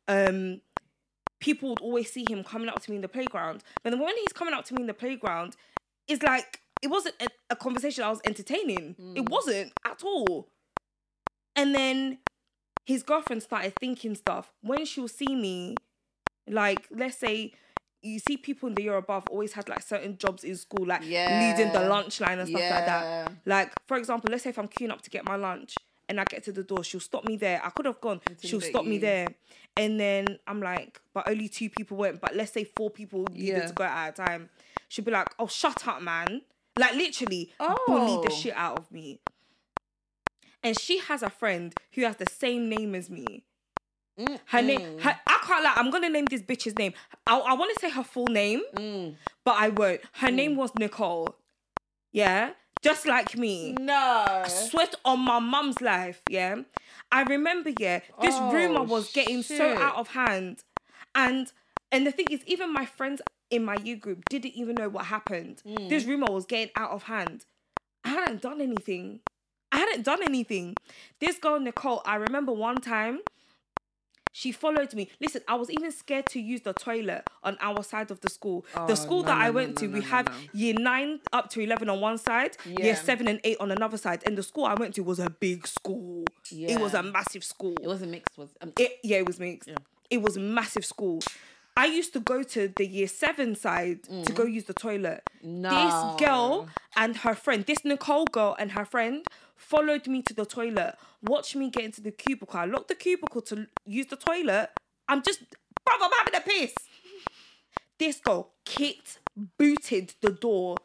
[0.09, 0.61] Um
[1.41, 3.63] people would always see him coming up to me in the playground.
[3.83, 5.55] But then when he's coming up to me in the playground,
[6.09, 8.97] it's like it wasn't a, a conversation I was entertaining.
[9.17, 9.31] It Mm.
[9.31, 10.49] wasn't at all.
[11.57, 12.19] And then
[12.87, 14.53] his girlfriend started thinking stuff.
[14.63, 15.75] When she'll see me,
[16.51, 17.53] like let's say
[18.03, 21.03] you see people in the year above always had like certain jobs in school, like
[21.41, 23.05] leading the lunch line and stuff like that.
[23.45, 26.25] Like, for example, let's say if I'm queuing up to get my lunch and I
[26.25, 27.61] get to the door, she'll stop me there.
[27.65, 29.35] I could have gone, she'll stop me there.
[29.77, 32.21] And then I'm like, but only two people went.
[32.21, 33.67] But let's say four people needed Yeah.
[33.67, 34.49] to go at a time.
[34.89, 36.43] She'll be like, oh, shut up, man.
[36.77, 37.53] Like literally
[37.89, 38.37] bullied the Oh.
[38.37, 39.21] shit out of me.
[40.63, 43.45] And she has a friend who has the same name as me.
[44.47, 45.01] Her name, Mm.
[45.03, 45.75] her, I can't lie.
[45.77, 46.93] I'm gonna name this bitch's name.
[47.27, 49.15] I, I want to say her full name, Mm.
[49.45, 50.01] but I won't.
[50.13, 51.35] Her name was Nicole.
[52.13, 52.51] Yeah,
[52.83, 53.73] just like me.
[53.79, 54.45] No.
[54.49, 56.23] Sweat on my mum's life.
[56.31, 56.63] Yeah,
[57.13, 57.71] I remember.
[57.79, 60.63] Yeah, this Oh, rumor was getting so out of hand,
[61.15, 61.53] and
[61.93, 63.21] and the thing is, even my friends
[63.51, 65.63] in my U group didn't even know what happened.
[65.89, 66.09] This Mm.
[66.09, 67.47] rumor was getting out of hand.
[68.05, 69.21] I hadn't done anything.
[69.73, 70.75] I hadn't done anything.
[71.21, 73.21] This girl Nicole, I remember one time.
[74.39, 75.09] She followed me.
[75.21, 78.65] Listen, I was even scared to use the toilet on our side of the school.
[78.77, 81.51] Oh, the school no, that no, I went no, to, we have year nine up
[81.51, 82.85] to 11 on one side, Yeah.
[82.85, 84.23] year seven and eight on another side.
[84.27, 86.25] And the school I went to was a big school.
[86.53, 86.71] Yeah.
[86.75, 87.75] It was a massive school.
[87.83, 88.39] It wasn't mixed.
[88.39, 89.71] Was um, It, yeah, it was mixed.
[90.09, 91.19] It was a massive school.
[91.77, 95.23] I used to go to the year seven side to go use the toilet.
[95.45, 95.63] Mm.
[95.67, 95.71] no.
[96.17, 99.25] This girl and her friend, this Nicole girl and her friend,
[99.59, 100.95] followed me to the toilet.
[101.23, 102.59] Watched me get into the cubicle.
[102.59, 104.71] I locked the cubicle to use the toilet.
[105.09, 105.41] I'm just,
[105.85, 106.75] bro, I'm having a piss.
[107.99, 109.19] This girl kicked,
[109.59, 110.77] booted the door.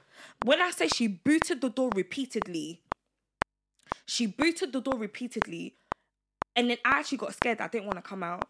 [0.43, 2.81] When I say she booted the door repeatedly,
[4.05, 5.75] she booted the door repeatedly,
[6.55, 7.61] and then I actually got scared.
[7.61, 8.47] I didn't want to come out.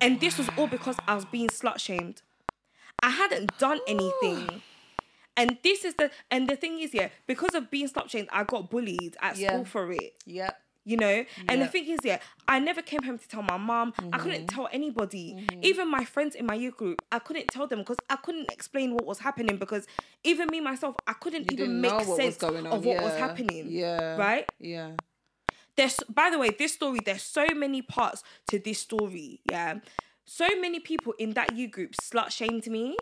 [0.00, 2.22] And this was all because I was being slut shamed.
[3.02, 4.62] I hadn't done anything.
[5.36, 8.44] And this is the and the thing is, yeah, because of being slut shamed, I
[8.44, 9.48] got bullied at Yeah.
[9.52, 10.14] school for it.
[10.26, 10.60] Yep.
[10.84, 11.24] You know?
[11.48, 12.18] And the thing is, yeah,
[12.48, 13.92] I never came home to tell my mom.
[14.12, 14.56] I couldn't Mm-hmm.
[14.56, 15.46] tell anybody.
[15.62, 18.94] Even my friends in my year group, I couldn't tell them because I couldn't explain
[18.94, 19.86] what was happening because
[20.24, 23.16] even me myself, I couldn't You even make know what was sense of what was
[23.16, 23.66] happening.
[23.70, 24.16] Yeah.
[24.16, 24.46] Right?
[24.58, 24.92] Yeah.
[25.76, 29.78] there's by the way this story there's so many parts to this story yeah
[30.24, 32.96] so many people in that u group slut shamed me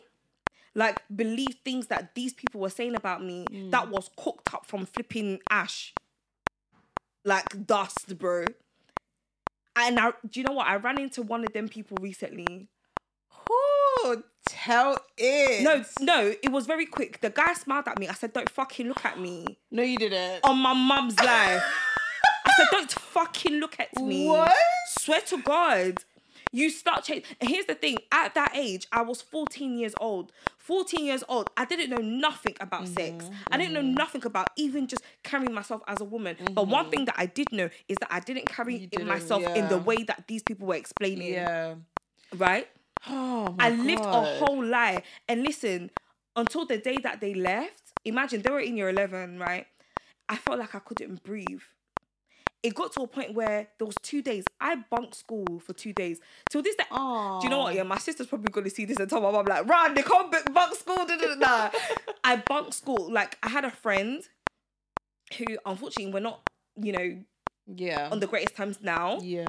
[0.82, 3.70] like believe things that these people were saying about me Mm.
[3.72, 5.92] that was cooked up from flipping ash
[7.24, 8.44] like dust bro
[9.76, 12.68] and I, do you know what i ran into one of them people recently
[13.30, 15.62] Who tell it?
[15.64, 18.86] no no it was very quick the guy smiled at me i said don't fucking
[18.88, 20.40] look at me no, you didn't.
[20.44, 21.62] on my mum's life
[22.46, 24.52] i said don't fucking look at me What?
[25.00, 26.02] Swear to God.
[26.52, 27.24] You start change.
[27.40, 30.32] Here's the thing: at that age, I was 14 years old.
[30.58, 33.30] 14 years old, I didn't know nothing about mm-hmm, sex.
[33.50, 33.94] I didn't know mm-hmm.
[33.94, 36.36] nothing about even just carrying myself as a woman.
[36.52, 36.90] But one mm-hmm.
[36.90, 39.78] thing that I did know is that I didn't carry it didn't, myself in the
[39.78, 41.32] way that these people were explaining.
[41.32, 41.76] Yeah.
[42.36, 42.68] Right?
[43.08, 44.26] Oh my I lived God.
[44.26, 45.02] a whole lie.
[45.28, 45.90] And listen,
[46.36, 49.66] until the day that they left, imagine they were in year 11, right?
[50.28, 51.62] I felt like I couldn't breathe.
[52.62, 54.44] It got to a point where there was two days.
[54.60, 56.20] I bunked school for two days.
[56.50, 57.74] Till this day, do you know what?
[57.74, 60.30] Yeah, my sister's probably gonna see this and tell my mom like, "Run, they can't
[60.52, 61.78] bunk school." Da, da, da, da."
[62.24, 63.10] I bunked school.
[63.12, 64.22] Like I had a friend
[65.36, 66.40] who, unfortunately, we're not,
[66.82, 67.18] you know,
[67.66, 68.08] Yeah.
[68.10, 69.18] on the greatest times now.
[69.22, 69.46] yeah.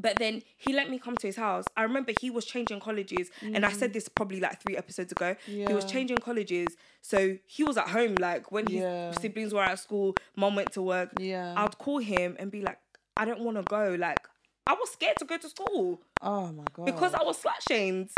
[0.00, 1.64] But then he let me come to his house.
[1.76, 3.94] I remember he was changing colleges, and I said mm.
[3.94, 5.34] this probably like three episodes ago.
[5.44, 6.68] He was changing colleges,
[7.02, 8.14] so he was at home.
[8.14, 9.10] Like when his Yeah.
[9.12, 11.10] siblings were at school, mom went to work.
[11.18, 11.54] Yeah.
[11.56, 12.78] I'd call him and be like,
[13.16, 14.18] "I don't want to go." Like
[14.66, 16.86] I was scared to go to school oh my God.
[16.86, 18.10] because I was slut shamed.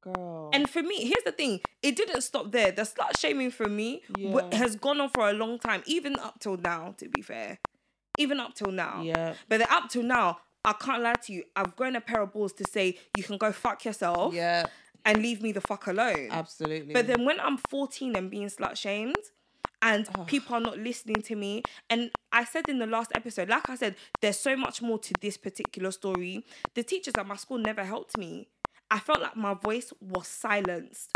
[0.00, 0.50] girl.
[0.52, 2.70] And for me, here's the thing: it didn't stop there.
[2.72, 6.38] The slut shaming for me w- has gone on for a long time, even up
[6.40, 6.94] till now.
[6.98, 7.58] To be fair,
[8.18, 9.02] even up till now.
[9.02, 9.34] yeah.
[9.48, 11.44] But up till now, I can't lie to you.
[11.54, 14.66] I've grown a pair of balls to say you can go fuck yourself Yeah.
[15.04, 16.28] and leave me the fuck alone.
[16.30, 16.92] Absolutely.
[16.92, 19.16] But then when I'm 14 and being slut shamed
[19.80, 23.70] and people are not listening to me, and I said in the last episode, like
[23.70, 26.44] I said, there's so much more to this particular story.
[26.74, 28.48] The teachers at my school never helped me.
[28.90, 31.12] I felt like my voice was silenced.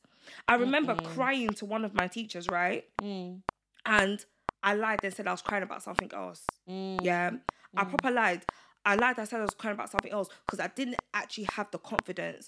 [0.46, 2.84] I remember crying to one of my teachers, right?
[3.02, 3.40] Mm.
[3.84, 4.24] And
[4.62, 6.44] I lied and said I was crying about something else.
[6.66, 7.30] Yeah.
[7.76, 8.44] I proper lied.
[8.84, 9.18] I lied.
[9.18, 12.46] I said I was crying about something else because I didn't actually have the confidence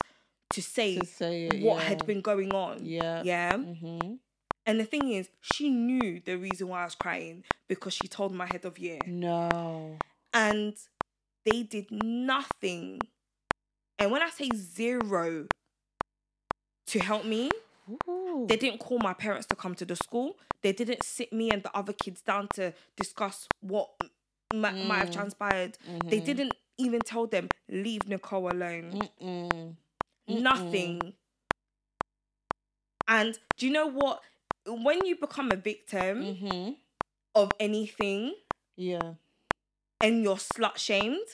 [0.51, 1.89] to say, To say it, what yeah.
[1.89, 2.85] had been going on.
[2.85, 3.23] Yeah.
[3.23, 3.53] Yeah.
[3.55, 4.15] Mm-hmm.
[4.65, 8.33] And the thing is, she knew the reason why I was crying because she told
[8.33, 9.01] my head of year.
[9.07, 9.99] No.
[10.33, 10.75] And
[11.45, 13.01] they did nothing.
[13.99, 15.47] And when I say zero
[16.87, 17.51] to help me,
[18.09, 18.47] Ooh.
[18.49, 20.37] they didn't call my parents to come to the school.
[20.63, 23.91] They didn't sit me and the other kids down to discuss what
[24.53, 25.15] m- might have Mm.
[25.15, 25.79] transpired.
[26.05, 26.25] They Mm-hmm.
[26.25, 29.09] didn't even tell them, leave Nicole alone.
[29.21, 29.77] Mm-mm.
[30.29, 31.15] Nothing.
[33.09, 34.21] And do you know what?
[34.67, 36.73] When you become a victim Mm-hmm.
[37.35, 38.35] of anything
[38.77, 39.15] Yeah.
[40.01, 41.27] and you're slut shamed,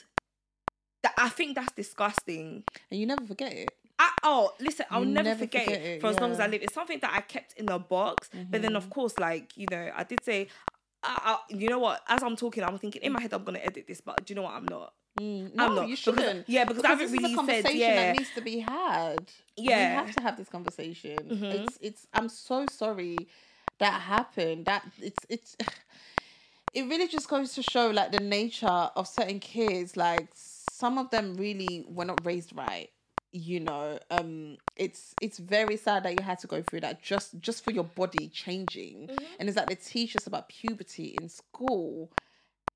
[1.03, 2.63] that I think that's disgusting.
[2.91, 3.69] And you never forget it.
[4.01, 6.43] I, oh, listen, I'll never, never forget, forget it it, for as long as I.
[6.43, 6.51] Mm-hmm.
[6.53, 6.61] live.
[6.63, 8.29] It's something that I kept in a box.
[8.49, 10.47] But then, of course, like you know, I did say,
[11.03, 12.01] I, I, you know what?
[12.07, 14.35] As I'm talking, I'm thinking in my head, I'm gonna edit this, but do you
[14.35, 14.53] know what?
[14.53, 14.93] I'm not.
[15.19, 16.47] No, I'm not you shouldn't.
[16.47, 17.95] yeah, because I haven't this is really a said, conversation yeah.
[17.95, 19.31] that needs to be had.
[19.57, 19.89] Yeah.
[20.01, 21.17] we have to have this conversation.
[21.17, 21.43] Mhm.
[21.43, 22.07] It's it's.
[22.13, 23.17] I'm so sorry
[23.79, 24.65] that happened.
[24.65, 25.55] That it's it's.
[26.71, 29.97] It really just goes to show like the nature of certain kids.
[29.97, 32.91] Like some of them really were not raised right.
[33.31, 37.39] You know, um, it's it's very sad that you had to go through that just
[37.39, 39.23] just for your body changing, Mm-hmm.
[39.39, 42.11] and it's like they teach us about puberty in school,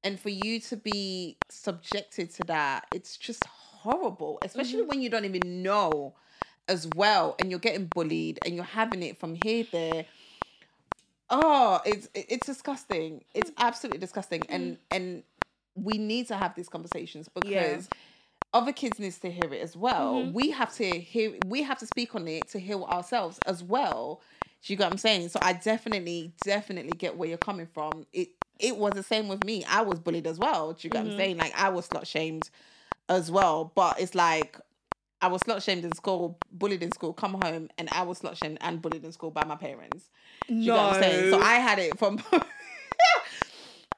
[0.03, 4.89] and for you to be subjected to that it's just horrible especially Mm-hmm.
[4.89, 6.15] when you don't even know
[6.67, 10.05] as well and you're getting bullied and you're having it from here there
[11.29, 13.55] oh it's it's disgusting it's Mm.
[13.57, 15.23] absolutely disgusting and and
[15.75, 17.93] we need to have these conversations because Yeah.
[18.53, 20.33] Other kids needs to hear it as well Mhm.
[20.33, 24.21] we have to hear we have to speak on it to heal ourselves as well
[24.63, 28.05] do you get what i'm saying so i definitely definitely get where you're coming from
[28.13, 28.29] it
[28.59, 31.05] it was the same with me i was bullied as well do you get what
[31.07, 31.17] i'm Mhm.
[31.17, 32.49] saying like i was slut shamed
[33.09, 34.57] as well but it's like
[35.21, 38.35] I was slut shamed in school, bullied in school, come home, and I was slut
[38.35, 40.09] shamed and bullied in school by my parents.
[40.49, 41.29] Do you no, get what I'm saying?
[41.29, 42.19] So I had it from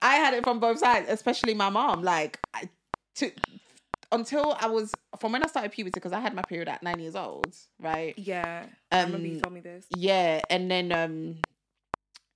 [0.03, 2.03] I had it from both sides, especially my mom.
[2.03, 2.69] Like I,
[3.15, 3.31] to
[4.11, 6.99] until I was from when I started puberty because I had my period at nine
[6.99, 8.13] years old, right?
[8.17, 8.65] yeah.
[8.91, 9.85] I remember you Um, told me this.
[9.89, 11.37] Yeah, and then um,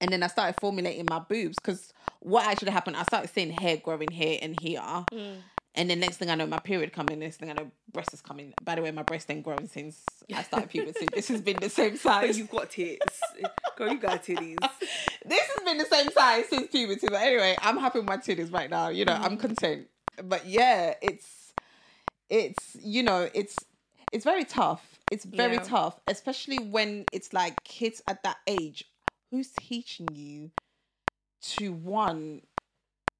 [0.01, 2.95] and then I started formulating my boobs because what actually happened?
[2.97, 5.41] I started seeing hair growing here and here, Mm.
[5.75, 7.19] and then next thing I know, my period coming.
[7.19, 8.53] Next thing I know, breast is coming.
[8.61, 11.07] By the way, my breast ain't grown since I started puberty.
[11.07, 12.37] this has been the same But size.
[12.37, 13.21] you've got tits.
[13.77, 14.59] Girl, you got titties.
[15.25, 17.07] this has been the same size since puberty.
[17.09, 18.89] But anyway, I'm happy with my titties right now.
[18.89, 19.39] You know, I'm Mm.
[19.41, 19.87] content.
[20.23, 21.38] But yeah, it's
[22.29, 23.65] it's you know, it's
[24.11, 24.99] it's very tough.
[25.09, 25.63] It's very Yeah.
[25.63, 28.85] tough, especially when it's like kids at that age.
[29.31, 30.51] Who's teaching you
[31.41, 32.41] to one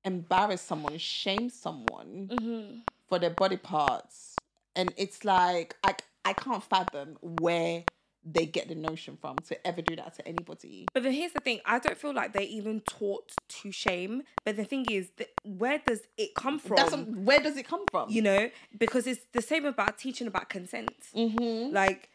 [0.04, 2.80] embarrass someone, shame someone Mm-hmm.
[3.08, 4.40] for their body parts?
[4.76, 5.96] And it's like I
[6.26, 7.86] I can't fathom where
[8.24, 10.86] they get the notion from to ever do that to anybody.
[10.94, 14.24] But then here's the thing: I don't feel like they're even taught to shame.
[14.46, 16.76] But the thing is, that where does it come from?
[16.78, 18.10] That's where does it come from?
[18.10, 20.92] you know, because it's the same about teaching about consent.
[21.16, 21.74] Mm-hmm.
[21.74, 22.10] Like,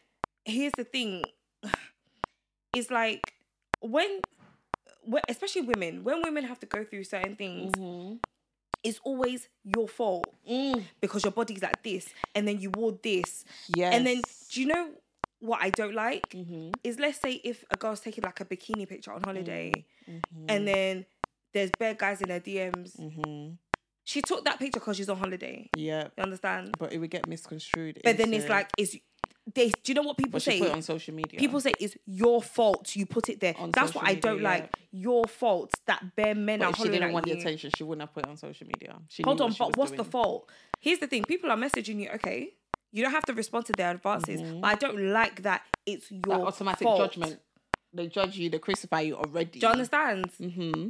[0.45, 1.23] here's the thing:
[2.73, 3.33] it's like
[3.81, 4.21] when,
[5.03, 8.15] when, especially women, when women have to go through certain things, Mm-hmm.
[8.83, 10.83] it's always your fault Mm.
[11.01, 13.43] because your body's like this, and then you wore this,
[13.75, 13.93] Yes.
[13.95, 14.89] and then do you know
[15.39, 16.29] what I don't like?
[16.29, 16.71] Mm-hmm.
[16.83, 19.71] Is let's say if a girl's taking like a bikini picture on holiday,
[20.09, 20.45] Mm-hmm.
[20.49, 21.05] and then
[21.53, 22.95] there's bare guys in her DMs.
[22.99, 23.53] Mm-hmm.
[24.03, 25.67] She took that picture because she's on holiday.
[25.75, 26.75] Yeah, You understand?
[26.77, 27.99] but it would get misconstrued.
[28.03, 28.95] But then it's like, is
[29.51, 29.69] they?
[29.69, 30.59] Do you know what people but say?
[30.59, 31.39] put it on social media.
[31.39, 33.55] People say it's your fault you put it there.
[33.57, 34.69] On That's what I don't media, like.
[34.91, 38.01] Your fault that bare men but are if she didn't want the attention, she wouldn't
[38.07, 38.95] have put it on social media.
[39.09, 40.51] She Hold on, what but what's the fault?
[40.79, 42.09] Here's the thing: people are messaging you.
[42.15, 42.53] Okay,
[42.95, 44.61] you don't have to respond to their advances, Mhm.
[44.61, 46.99] but I don't like that it's your That automatic fault.
[46.99, 47.41] judgment.
[47.93, 48.49] They judge you.
[48.49, 49.59] They crucify you already.
[49.59, 50.31] Do you understand?
[50.39, 50.89] Mm-hmm.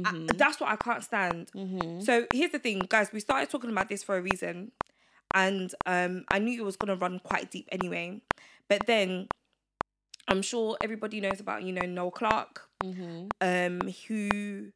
[0.00, 0.26] Mm-hmm.
[0.38, 1.50] that's what I can't stand.
[1.54, 2.00] mm-hmm.
[2.00, 3.12] So here's the thing, guys.
[3.12, 4.72] We started talking about this for a reason,
[5.34, 8.22] and um, I knew it was gonna run quite deep anyway.
[8.68, 9.28] But then,
[10.28, 13.28] I'm sure everybody knows about you know Noel Clarke, Mm-hmm.
[13.40, 14.72] um, who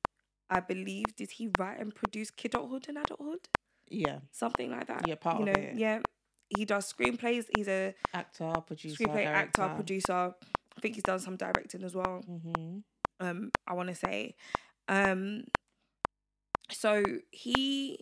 [0.51, 3.49] I believe did he write and produce Kidulthood and Adulthood,
[3.89, 5.09] Yeah, something like that.
[5.09, 5.74] Yeah, part you of know, it.
[5.77, 6.01] yeah.
[6.49, 7.47] He does screenplays.
[7.57, 10.34] He's a actor, producer, screenplay actor, producer.
[10.76, 12.22] I think he's done some directing as well.
[12.28, 12.78] Mm-hmm.
[13.20, 14.34] um I want to say
[14.88, 15.44] um
[16.70, 17.99] so he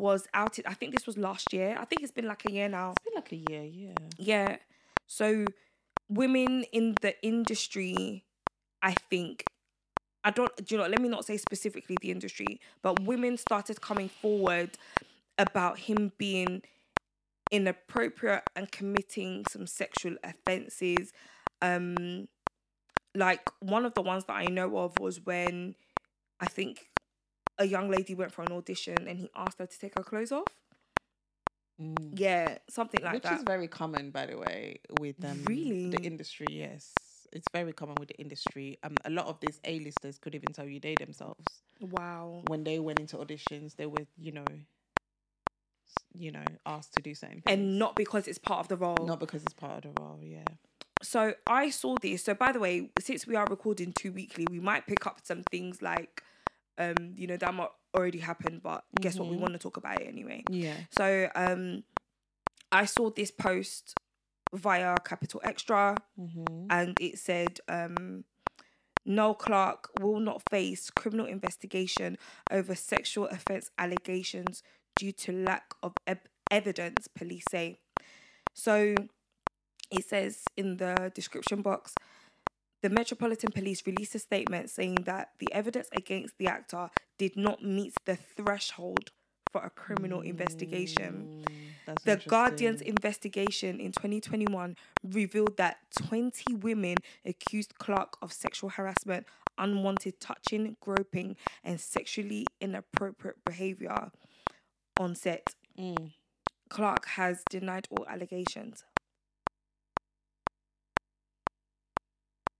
[0.00, 2.68] was outed I think this was last year I think it's been like a year
[2.68, 3.64] now It's been like a year.
[3.64, 3.94] Yeah.
[4.18, 4.56] yeah
[5.06, 5.44] so
[6.08, 8.24] women in the industry
[8.82, 9.44] I think
[10.24, 13.80] I don't do you know let me not say specifically the industry but women started
[13.80, 14.70] coming forward
[15.38, 16.62] about him being
[17.50, 21.12] inappropriate and committing some sexual offenses
[21.62, 22.28] um
[23.14, 25.74] like one of the ones that I know of was when
[26.40, 26.90] I think
[27.58, 30.32] a young lady went for an audition and he asked her to take her clothes
[30.32, 30.48] off.
[31.80, 32.12] Mm.
[32.14, 33.14] Yeah, something like that.
[33.14, 33.38] Which that.
[33.38, 35.90] is very common, by the way, with um, Really?
[35.90, 36.48] the industry.
[36.50, 38.78] Yes, it's very common with the industry.
[38.82, 42.40] Um, a lot of these A-listers could even tell you they themselves wow.
[42.46, 44.46] when they went into auditions, they were, you know,
[46.14, 48.96] you know, asked to do something, And not because it's part of the role.
[49.06, 50.18] not because it's part of the role.
[50.22, 50.44] Yeah.
[51.02, 52.24] So I saw this.
[52.24, 55.42] So by the way, since we are recording two weekly, we might pick up some
[55.50, 56.22] things like
[56.78, 59.28] um, you know, that might already happened, but guess what?
[59.28, 59.40] We Mhm.
[59.40, 60.44] want to talk about it anyway.
[60.48, 60.76] Yeah.
[60.90, 61.82] So um
[62.70, 63.94] I saw this post
[64.54, 66.66] via Capital Extra, Mm-hmm.
[66.70, 68.24] and it said um,
[69.04, 72.18] Noel Clarke will not face criminal investigation
[72.50, 74.62] over sexual offence allegations
[74.98, 77.78] due to lack of eb- evidence, police say.
[78.52, 78.94] So
[79.90, 81.94] it says in the description box
[82.82, 87.62] the Metropolitan Police released a statement saying that the evidence against the actor did not
[87.62, 89.10] meet the threshold
[89.50, 91.42] for a criminal investigation.
[91.42, 91.52] Mm,
[91.86, 99.26] That's The Guardian's investigation in 2021 revealed that 20 women accused Clarke of sexual harassment,
[99.56, 101.34] unwanted touching, groping,
[101.64, 104.12] and sexually inappropriate behavior
[104.98, 105.54] on set.
[105.78, 106.12] Mm.
[106.68, 108.84] Clarke has denied all allegations.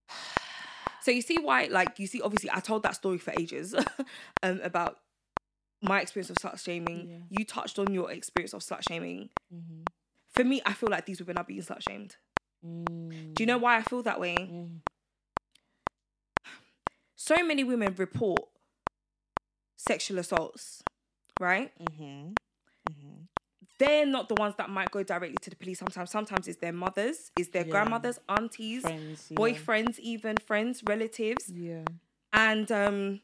[1.00, 3.74] So you see why, like, you see, obviously, I told that story for ages
[4.42, 4.98] um, about
[5.80, 7.08] my experience of slut shaming.
[7.08, 7.16] Yeah.
[7.30, 9.30] You touched on your experience of slut shaming.
[9.54, 9.86] Mhm.
[10.34, 12.16] For me, I feel like these women are being slut shamed.
[12.66, 13.32] Mm.
[13.34, 14.34] Do you know why I feel that way?
[14.36, 14.80] Mm.
[17.16, 18.40] So many women report
[19.76, 20.82] sexual assaults,
[21.40, 21.72] right?
[21.78, 22.34] Mhm.
[22.90, 23.28] Mhm.
[23.78, 26.10] They're not the ones that might go directly to the police sometimes.
[26.10, 27.70] Sometimes it's their mothers, it's their Yeah.
[27.70, 29.26] grandmothers, aunties, Friends.
[29.30, 29.36] yeah.
[29.36, 31.48] boyfriends, even friends, relatives.
[31.50, 31.84] Yeah.
[32.32, 33.20] And um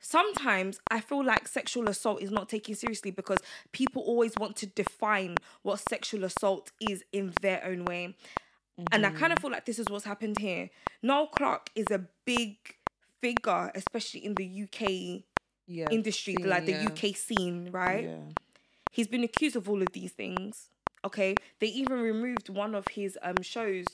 [0.00, 3.38] sometimes I feel like sexual assault is not taken seriously because
[3.72, 8.14] people always want to define what sexual assault is in their own way.
[8.92, 10.70] And I kind of feel like this is what's happened here.
[11.02, 12.76] Noel Clarke is a big
[13.20, 15.24] figure, especially in the UK
[15.70, 15.86] Yeah.
[15.90, 16.88] industry, Scene, like the yeah.
[16.88, 18.04] UK scene, right?
[18.04, 18.16] Yeah.
[18.90, 20.70] He's been accused of all of these things.
[21.04, 21.34] Okay.
[21.60, 23.84] They even removed one of his um shows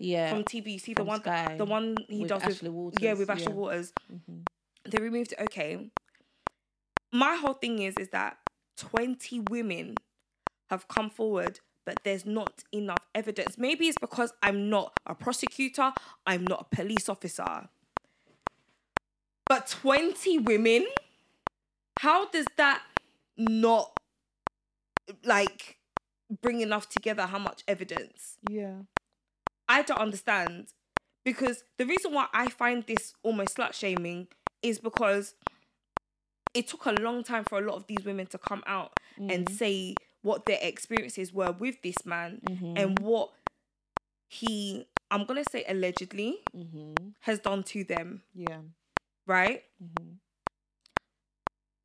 [0.00, 0.30] Yeah.
[0.30, 0.72] from TV.
[0.72, 3.52] You see the one Sky the one he with does Ashley with yeah with Ashley
[3.52, 3.58] yeah.
[3.58, 3.92] Walters.
[4.10, 4.46] Mhm.
[4.84, 5.40] They removed it.
[5.42, 5.90] Okay.
[7.12, 8.38] My whole thing is is that
[8.76, 9.96] twenty women
[10.70, 13.58] have come forward, but there's not enough evidence.
[13.58, 15.92] Maybe it's because I'm not a prosecutor.
[16.26, 17.68] I'm not a police officer.
[19.46, 20.86] But twenty women,
[22.00, 22.82] how does that
[23.36, 23.98] not
[25.24, 25.78] like
[26.40, 27.26] bring enough together?
[27.26, 28.36] How much evidence?
[28.50, 28.82] Yeah.
[29.68, 30.68] I don't understand
[31.24, 34.28] because the reason why I find this almost slut shaming
[34.62, 35.34] is because
[36.54, 39.30] it took a long time for a lot of these women to come out and
[39.46, 39.54] mm-hmm.
[39.54, 42.74] say what their experiences were with this man mm-hmm.
[42.76, 43.30] and what
[44.28, 47.14] he, I'm gonna say allegedly, Mhm.
[47.20, 48.60] has done to them, Yeah.
[49.26, 49.64] right?
[49.82, 50.14] Mm-hmm.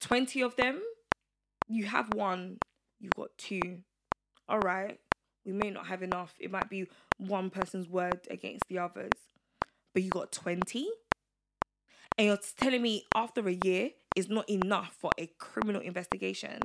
[0.04, 0.08] Mhm.
[0.08, 0.82] 20 of them,
[1.68, 2.58] you have one,
[2.99, 3.80] you've got two.
[4.47, 4.99] All right,
[5.45, 6.34] we may not have enough.
[6.39, 6.88] It might be
[7.18, 9.12] one person's word against the others,
[9.93, 10.88] but you got 20.
[12.18, 16.60] And you're telling me after a year is not enough for a criminal investigation.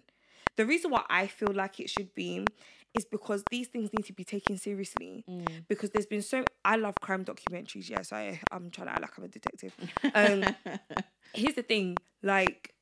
[0.57, 2.45] The reason why I feel like it should be
[2.95, 5.24] is because these things need to be taken seriously.
[5.68, 7.89] Because there's been so I love crime documentaries.
[7.89, 9.74] Yes, I I'm trying to act like I'm a detective.
[10.14, 10.45] Um,
[11.32, 12.74] here's the thing like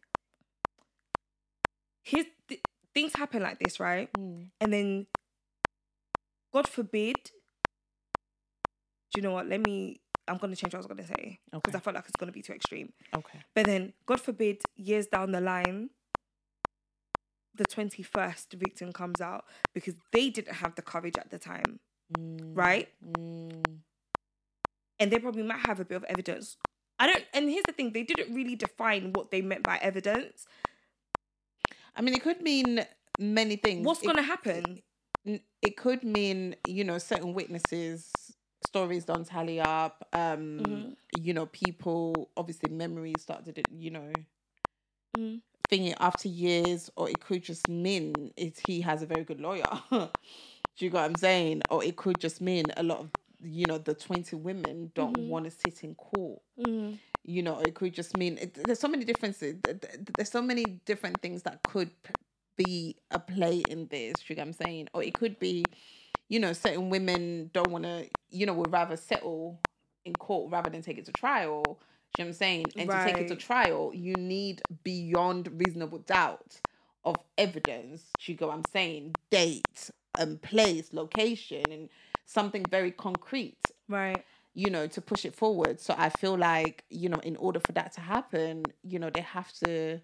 [2.11, 2.63] here's th-
[2.95, 4.47] things happen like this right Mm.
[4.61, 5.07] and then
[6.53, 7.17] god forbid
[9.13, 11.75] do you know what let me i'm gonna change what i was gonna say because
[11.75, 11.77] Okay.
[11.79, 13.41] i felt like it's gonna be too extreme Okay.
[13.55, 15.91] but then god forbid years down the line
[17.55, 19.45] the 21st victim comes out
[19.75, 21.81] because they didn't have the courage at the time
[22.55, 23.81] right Mm.
[25.01, 26.57] and they probably might have a bit of evidence
[26.99, 30.47] i don't and here's the thing they didn't really define what they meant by evidence
[31.97, 32.87] I mean, it could mean
[33.19, 33.87] many things.
[33.87, 34.83] what's gonna happen
[35.63, 40.97] it could mean you know certain witnesses stories don't tally up um Mhm.
[41.13, 44.23] you know people obviously memories start to, you know
[45.15, 45.41] Mm.
[45.69, 49.69] thinking after years or it could just mean it he has a very good lawyer
[49.91, 50.09] do
[50.79, 53.11] you get what i'm saying or it could just mean a lot of
[53.43, 55.29] you know the 20 women don't Mhm.
[55.29, 56.43] want to sit in court.
[56.59, 56.99] Mm.
[57.29, 60.41] you know it could just mean it, there's so many differences th- th- there's so
[60.41, 61.91] many different things that could
[62.57, 64.89] be a play in this you get what i'm saying?
[64.95, 65.71] Or it could be
[66.29, 69.61] you know certain women don't want to you know would rather settle
[70.05, 71.81] in court rather than take it to trial
[72.13, 72.73] you know what i'm saying?
[72.77, 76.61] And to take it to trial you need beyond reasonable doubt
[77.05, 79.17] of evidence do you get what i'm saying?
[79.31, 81.89] Date and place location and
[82.27, 83.57] something very concrete
[83.89, 84.25] Right.
[84.55, 85.81] you know, to push it forward.
[85.81, 89.21] So I feel like, you know, in order for that to happen, you know, they
[89.23, 90.01] have to,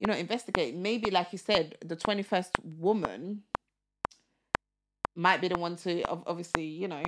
[0.00, 0.74] you know, investigate.
[0.76, 3.42] Maybe, like you said, the 21st woman
[5.14, 7.02] might be the one to ob- obviously, you know,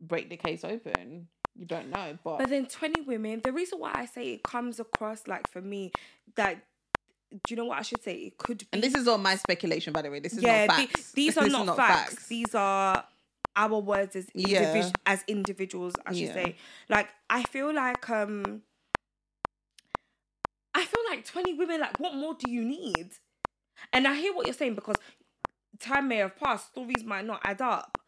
[0.00, 1.28] break the case open.
[1.54, 4.78] You don't know, but, But then 20 women, the reason why I say it comes
[4.78, 5.90] across like for me
[6.34, 6.58] that
[7.30, 8.14] do you know what I should say?
[8.14, 8.66] It could be.
[8.74, 10.20] And this is all my speculation, by the way.
[10.20, 11.12] This is yeah, not the- facts.
[11.12, 12.26] these are is not, facts.
[12.28, 13.04] These are
[13.56, 14.62] our words as Yeah.
[14.74, 15.94] individ- as individuals.
[16.04, 16.34] I should Yeah.
[16.34, 16.56] say.
[16.88, 18.62] Like I feel like um.
[20.74, 21.80] I feel like twenty women.
[21.80, 23.12] Like, what more do you need?
[23.92, 24.96] And I hear what you're saying because
[25.78, 27.98] time may have passed, stories might not add up.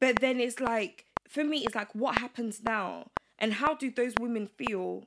[0.00, 3.10] But then it's like, for me, it's like, what happens now?
[3.38, 5.04] And how do those women feel?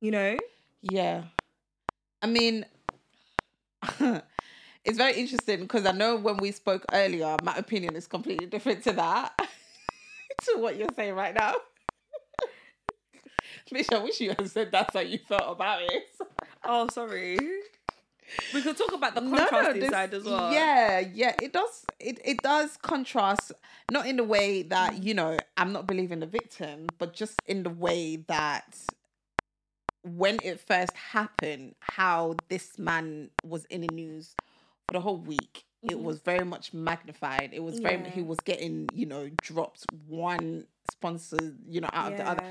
[0.00, 0.38] You know?
[0.82, 1.24] Yeah.
[2.22, 2.64] I mean,
[4.84, 8.82] it's very interesting because I know when we spoke earlier, my opinion is completely different
[8.84, 9.32] to that,
[10.44, 11.54] to what you're saying right now.
[13.72, 16.04] Mish, I wish you had said that's how you felt about it.
[16.64, 17.38] Oh, sorry.
[18.54, 20.52] We could talk about the No, contrasting this- side as well.
[20.52, 21.84] Yeah, yeah, it does.
[21.98, 23.52] It it does contrast,
[23.90, 27.64] not in the way that you know I'm not believing the victim, but just in
[27.64, 28.76] the way that
[30.02, 34.34] when it first happened, how this man was in the news
[34.90, 35.64] for the whole week.
[35.82, 36.02] It Mhm.
[36.02, 37.50] was very much magnified.
[37.54, 38.10] It was very Yeah.
[38.10, 42.44] he was getting you know dropped one sponsor you know out of the other,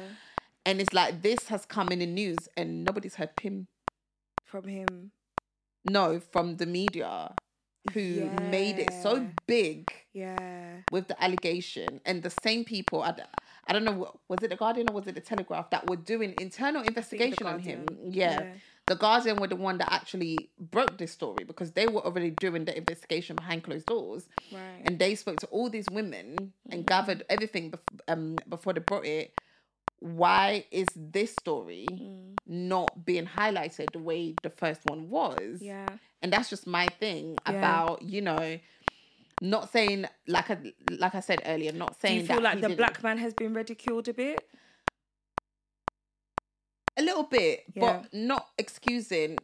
[0.65, 3.67] and it's like this has come in the news and nobody's heard him.
[4.45, 5.11] From him.
[5.85, 7.35] No, from the media
[7.93, 10.81] who made it so big Yeah.
[10.91, 13.13] with the allegation and the same people i
[13.73, 16.81] don't know was it the guardian or was it the telegraph that were doing internal
[16.83, 18.53] I investigation on him yeah.
[18.89, 22.65] The guardian were the one that actually broke this story because they were already doing
[22.65, 24.81] the investigation behind closed doors Right.
[24.85, 29.05] and they spoke to all these women and gathered everything bef- um, before they brought
[29.05, 29.33] it
[30.01, 32.35] why is this story Mm.
[32.47, 35.87] not being highlighted the way the first one was Yeah.
[36.21, 37.57] and that's just my thing Yeah.
[37.57, 38.59] about you know
[39.41, 40.57] not saying like I
[41.03, 43.33] like I said earlier, not Do saying you feel that like the black man has
[43.33, 44.41] been ridiculed a bit?
[46.99, 48.01] A little bit, Yeah.
[48.01, 49.37] but not excusing.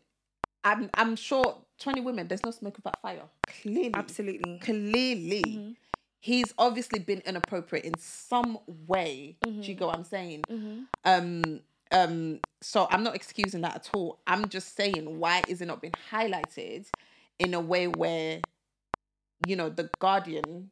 [0.64, 2.28] I'm I'm sure twenty women.
[2.28, 3.24] There's no smoke without fire.
[3.62, 4.60] Clearly, Absolutely.
[4.60, 5.76] clearly, Mhm.
[6.20, 9.38] he's obviously been inappropriate in some way.
[9.44, 10.44] Do you go what I'm saying?
[10.50, 10.84] Mm-hmm.
[11.06, 12.40] Um, um.
[12.62, 14.20] So I'm not excusing that at all.
[14.26, 16.88] I'm just saying why is it not being highlighted
[17.38, 18.42] in a way where,
[19.48, 20.72] you know, the Guardian,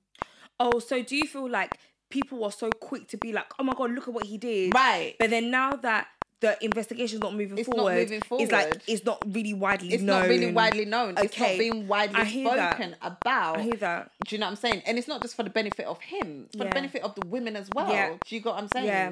[0.59, 1.77] Oh, so do you feel like
[2.09, 4.73] people were so quick to be like, "Oh my god, look at what he did,"
[4.73, 5.15] right?
[5.19, 6.07] but then now that
[6.44, 10.04] the investigation's not moving It's not moving forward, it's like it's not really widely It's
[10.04, 10.22] known.
[10.24, 11.16] not really widely known.
[11.18, 12.76] It's not being widely I hear that.
[12.76, 13.58] spoken about.
[13.60, 14.12] I hear that.
[14.28, 14.84] Do you know what I'm saying?
[14.86, 16.70] And it's not just for the benefit of him, it's for Yeah.
[16.70, 17.89] the benefit of the women as well.
[17.89, 18.10] Yeah.
[18.28, 18.86] Do you get what I'm saying?
[18.86, 19.12] Yeah.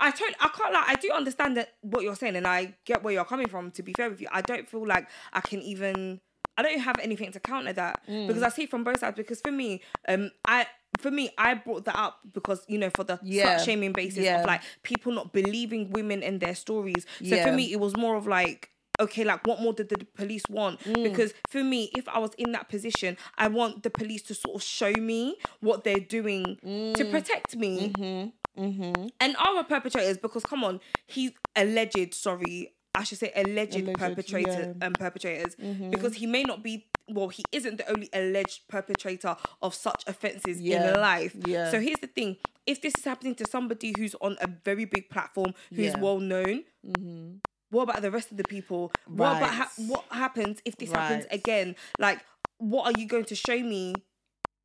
[0.00, 3.02] I totally, I can't like, I do understand that what you're saying, and I get
[3.04, 3.70] where you're coming from.
[3.72, 6.20] To be fair with you, I don't feel like I can even,
[6.56, 8.26] I don't have anything to counter that Mm.
[8.26, 9.16] because I see it from both sides.
[9.16, 10.66] Because for me, um, I,
[10.98, 13.58] for me, I brought that up because you know for the Yeah.
[13.58, 14.40] slut shaming basis Yeah.
[14.40, 17.04] of like people not believing women and their stories.
[17.18, 17.46] So Yeah.
[17.46, 18.70] for me, it was more of like.
[18.98, 20.80] Okay, like what more did the police want?
[20.80, 21.02] Mm.
[21.04, 24.56] Because for me, if I was in that position, I want the police to sort
[24.56, 28.62] of show me what they're doing to protect me Mm-hmm.
[28.64, 29.08] Mm-hmm.
[29.20, 34.74] and our perpetrators because come on he's alleged sorry i should say alleged, Alleged, perpetrator
[34.80, 34.86] yeah.
[34.86, 35.90] um perpetrators Mm-hmm.
[35.90, 40.60] because he may not be well he isn't the only alleged perpetrator of such offenses
[40.60, 41.70] Yeah, in life yeah.
[41.70, 42.36] so here's the thing
[42.66, 45.98] if this is happening to somebody who's on a very big platform who's Yeah.
[46.00, 47.36] well known Mm-hmm.
[47.70, 49.18] what about the rest of the people Right.
[49.18, 52.20] what about ha- what happens if this happens again like
[52.58, 53.94] what are you going to show me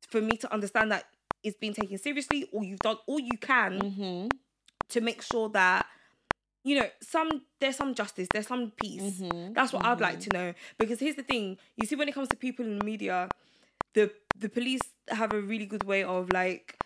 [0.08, 1.04] for me to understand that
[1.42, 4.28] it's being taken seriously or you've done all you can Mm-hmm.
[4.90, 5.86] to make sure that
[6.64, 10.30] you know some there's some justice there's some peace Mhm, that's what i'd like to
[10.32, 13.28] know because here's the thing you see when it comes to people in the media
[13.94, 16.78] the the police have a really good way of like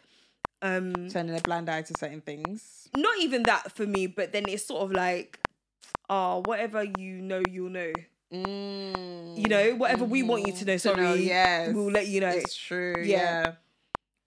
[0.62, 2.88] um Turning a blind eye to certain things.
[2.96, 5.38] not even that for me but then it's sort of like
[6.08, 7.92] oh whatever you know you'll know
[8.32, 9.38] Mm.
[9.38, 11.72] you know whatever we want you to know sorry know, yes.
[11.72, 12.94] we'll let you know It's true.
[12.98, 13.06] Yeah.
[13.06, 13.52] Yeah.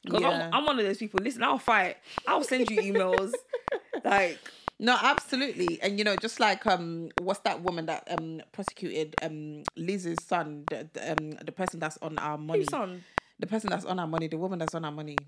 [0.06, 0.30] because Yeah.
[0.48, 3.34] I'm, I'm one of those people listen i'll fight i'll send you emails
[4.06, 4.40] like
[4.80, 5.82] No, absolutely.
[5.82, 10.66] And you know, just like um what's that woman that um prosecuted um Liz's son,
[10.70, 12.60] the, the um the person that's on our money.
[12.60, 13.04] who's on
[13.40, 15.28] The person that's on our money, the woman that's on our money.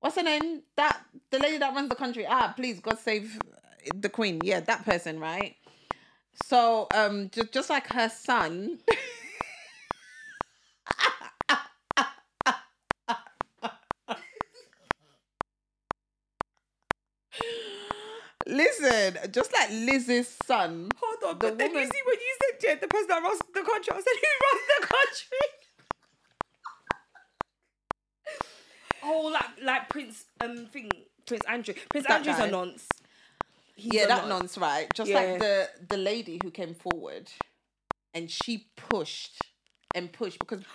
[0.00, 0.62] What's her name?
[0.76, 1.00] That
[1.30, 2.26] the lady that runs the country.
[2.28, 3.40] Ah, please, God save
[3.94, 4.44] the queen.
[4.44, 5.56] Yeah, that person, right?
[6.34, 8.80] So um just just like her son.
[18.46, 20.88] Listen, just like Liz's son.
[20.96, 23.40] Hold on, The but then you see when you said yeah, the person that runs
[23.52, 25.48] the country, I said who runs the country?
[29.02, 30.90] oh, like like Prince um thing,
[31.26, 31.74] Prince Andrew.
[31.90, 32.46] Prince That Andrew's guy.
[32.48, 32.88] a nonce.
[33.74, 34.92] he's yeah, a that nonce, right?
[34.94, 35.16] Just Yeah.
[35.20, 37.30] like the the lady who came forward,
[38.14, 39.42] and she pushed
[39.94, 40.62] and pushed because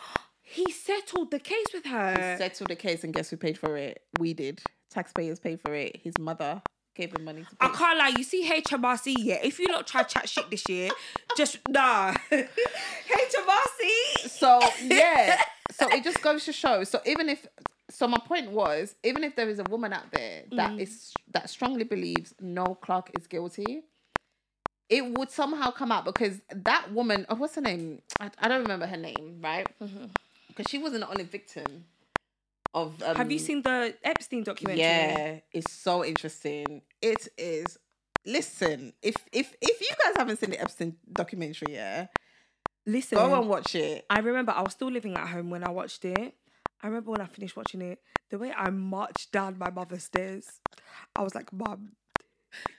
[0.49, 2.15] He settled the case with her.
[2.15, 4.03] he settled the case, and guess who paid for it?
[4.17, 4.61] We did.
[4.89, 5.97] Taxpayers paid for it.
[5.97, 6.61] His mother
[6.97, 7.67] gave him money to pay.
[7.67, 9.39] I can't lie, you see HMRC, yeah.
[9.43, 10.89] If you not try chat shit this year,
[11.37, 12.13] just nah.
[12.31, 14.27] HMRC.
[14.27, 15.39] So yeah,
[15.71, 16.83] so it just goes to show.
[16.83, 17.47] So even if,
[17.89, 20.81] so my point was, even if there is a woman out there that mm.
[20.81, 23.83] is that strongly believes Noel Clarke is guilty,
[24.89, 28.01] it would somehow come out because that woman, oh, what's her name?
[28.19, 29.67] I, I don't remember her name, right?
[29.81, 30.05] Mm-hmm.
[30.47, 31.85] Because she wasn't the only victim
[32.73, 33.01] of.
[33.03, 34.81] Um, Have you seen the Epstein documentary?
[34.81, 36.81] Yeah, it's so interesting.
[37.01, 37.77] It is.
[38.25, 42.07] Listen, if if if you guys haven't seen the Epstein documentary, yeah,
[42.85, 44.05] Listen, go and watch it.
[44.09, 46.35] I remember I was still living at home when I watched it.
[46.81, 47.99] I remember when I finished watching it,
[48.29, 50.47] the way I marched down my mother's stairs,
[51.15, 51.93] I was like, Mum,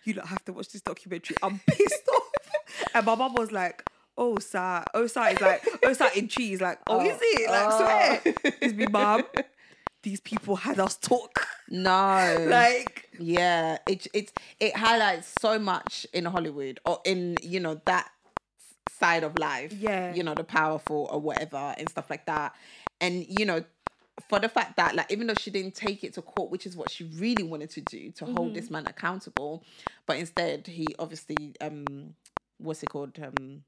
[0.04, 1.36] you don't have to watch this documentary.
[1.42, 2.22] I'm pissed off.
[2.94, 3.82] And my mum was like,
[4.16, 4.84] Oh, sir.
[4.94, 6.60] Oh, sir is like, Oh, sir in cheese.
[6.60, 7.50] Like, Oh, is it?
[7.50, 8.34] Like, swear.
[8.62, 9.24] It's me, Mum.
[10.08, 11.46] These people had us talk.
[11.68, 17.78] No, Like, yeah, it it it highlights so much in Hollywood or in you know
[17.84, 18.10] that
[18.98, 19.74] side of life.
[19.74, 20.14] Yeah.
[20.14, 22.54] you know the powerful or whatever and stuff like that,
[23.02, 23.62] and you know.
[24.28, 26.76] For the fact that, like, even though she didn't take it to court, which is
[26.76, 29.62] what she really wanted to do to hold this man accountable,
[30.06, 31.84] but instead he obviously, um,
[32.58, 33.62] what's it called, um,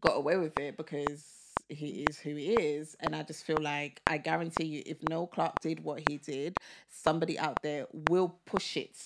[0.00, 1.37] got away with it because
[1.68, 2.96] he is who he is.
[3.00, 6.56] And I just feel like I guarantee you, if Noel Clarke did what he did,
[6.88, 8.96] somebody out there will push it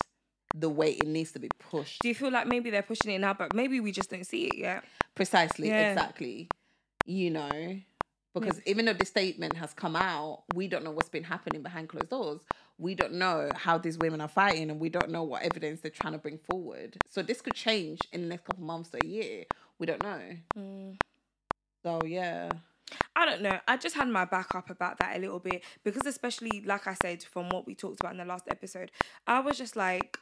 [0.55, 2.03] the way it needs to be pushed.
[2.03, 4.49] do you feel like maybe they're pushing it now, but maybe we just don't see
[4.49, 4.85] it yet?
[5.15, 5.91] Precisely, Yeah.
[5.91, 6.51] exactly.
[7.07, 7.81] You know,
[8.35, 11.89] because even though the statement has come out, we don't know what's been happening behind
[11.89, 12.41] closed doors.
[12.79, 15.91] We don't know how these women are fighting, and we don't know what evidence they're
[15.91, 16.99] trying to bring forward.
[17.09, 19.45] So this could change in the next couple months to a year.
[19.79, 20.21] We don't know.
[20.57, 20.97] Mm.
[21.83, 22.51] So yeah,
[23.17, 23.59] I don't know.
[23.67, 26.95] I just had my back up about that a little bit because, especially like I
[26.95, 28.91] said, from what we talked about in the last episode,
[29.27, 30.19] I was just like,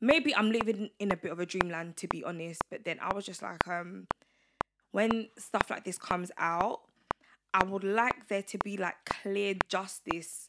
[0.00, 2.60] maybe I'm living in a bit of a dreamland to be honest.
[2.70, 4.06] But then I was just like, um,
[4.90, 6.82] when stuff like this comes out,
[7.54, 10.48] I would like there to be like clear justice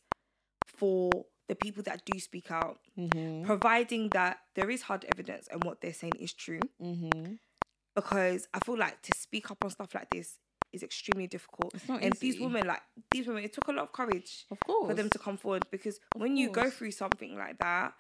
[0.66, 1.10] for
[1.48, 3.46] the people that do speak out, mm-hmm.
[3.46, 6.62] providing that there is hard evidence and what they're saying is true.
[6.82, 7.34] Mm-hmm.
[7.96, 10.40] Because I feel like to speak up on stuff like this
[10.72, 11.76] is extremely difficult.
[11.76, 14.60] It's not and these women, like these women, it took a lot of courage of
[14.62, 17.94] course for them to come forward because when you go through something like that,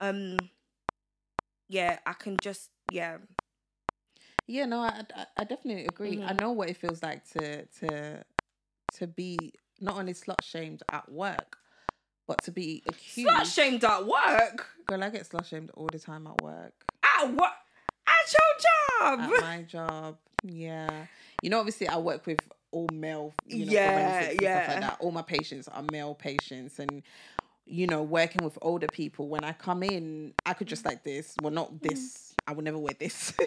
[0.00, 0.48] um,
[1.68, 3.18] yeah, I can just yeah,
[4.46, 6.20] Yeah, no, I, I, I definitely agree.
[6.22, 6.40] I Mhm.
[6.40, 8.24] know what it feels like to to
[8.94, 11.58] to be not only slut shamed at work,
[12.26, 13.28] but to be accused.
[13.28, 14.66] slut shamed at work.
[14.86, 16.74] Girl, I get slut shamed all the time at work.
[17.02, 17.52] At what?
[18.22, 19.32] At your job.
[19.32, 21.06] At my job, yeah.
[21.42, 22.40] You know, obviously, I work with
[22.70, 23.32] all male.
[23.46, 24.96] You know, Yeah, and stuff like that.
[25.00, 27.02] All my patients are male patients, and
[27.66, 29.28] you know, working with older people.
[29.28, 30.90] When I come in, I could just mm-hmm.
[30.90, 31.34] like this.
[31.40, 31.88] Well, not mm-hmm.
[31.88, 32.34] this.
[32.46, 33.32] I would never wear this.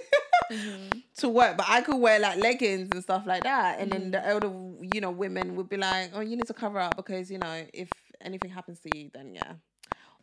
[0.51, 0.99] Mm-hmm.
[1.17, 3.79] to work, but I could wear like leggings and stuff like that.
[3.79, 4.51] And then the elder,
[4.93, 7.65] you know, women would be like, "Oh, you need to cover up because you know
[7.73, 7.89] if
[8.19, 9.53] anything happens to you, then yeah."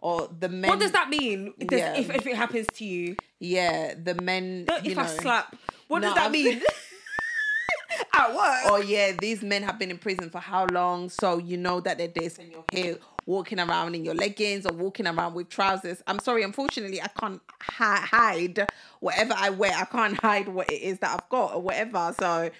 [0.02, 0.68] Or the men.
[0.70, 1.52] What does that mean?
[1.58, 1.96] Does- Yeah.
[1.96, 4.64] If, if it happens to you, Yeah, the men.
[4.64, 5.56] Don't- if know, I slap,
[5.88, 6.62] what No, does that I'm- mean?
[8.14, 8.60] At work.
[8.66, 11.08] Oh yeah, these men have been in prison for how long?
[11.10, 14.72] So you know that they're this, and you're here walking around in your leggings or
[14.72, 16.02] walking around with trousers.
[16.06, 18.66] I'm sorry, unfortunately, I can't hi- hide
[19.00, 19.72] whatever I wear.
[19.74, 22.14] I can't hide what it is that I've got or whatever.
[22.18, 22.50] So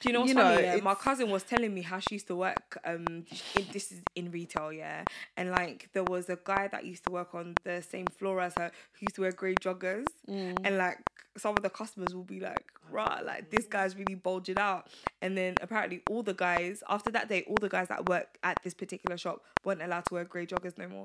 [0.00, 0.62] Do you know what's you know, funny?
[0.62, 0.76] Yeah?
[0.82, 2.78] My cousin was telling me how she used to work.
[2.84, 3.24] Um,
[3.56, 5.04] in, this is in retail, yeah,
[5.36, 8.54] and like there was a guy that used to work on the same floor as
[8.58, 10.56] her who used to wear grey joggers, Mm.
[10.64, 10.98] and like
[11.36, 14.88] some of the customers will be like, "Right, like this guy's really bulging out,"
[15.20, 18.58] and then apparently all the guys after that day, all the guys that work at
[18.62, 21.04] this particular shop weren't allowed to wear grey joggers no more.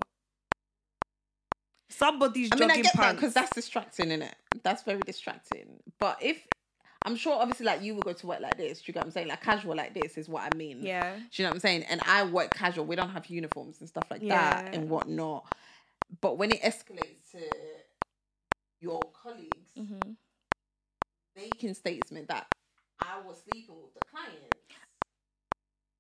[1.90, 3.22] Somebody's I mean, I jogging get that pants.
[3.22, 4.36] because that's distracting, isn't it?
[4.64, 5.80] That's very distracting.
[6.00, 6.48] But if
[7.06, 8.80] I'm sure, obviously, like you would go to work like this.
[8.80, 9.28] Do you get what I'm saying?
[9.28, 10.82] Like casual like this is what I mean.
[10.82, 11.16] yeah.
[11.16, 11.84] Do you know what I'm saying?
[11.90, 12.86] And I work casual.
[12.86, 15.46] We don't have uniforms and stuff like that and whatnot.
[16.22, 17.40] But when it escalates to
[18.80, 20.12] your colleagues Mm-hmm.
[21.36, 22.46] making statement that
[23.00, 24.56] I was sleeping with the clients.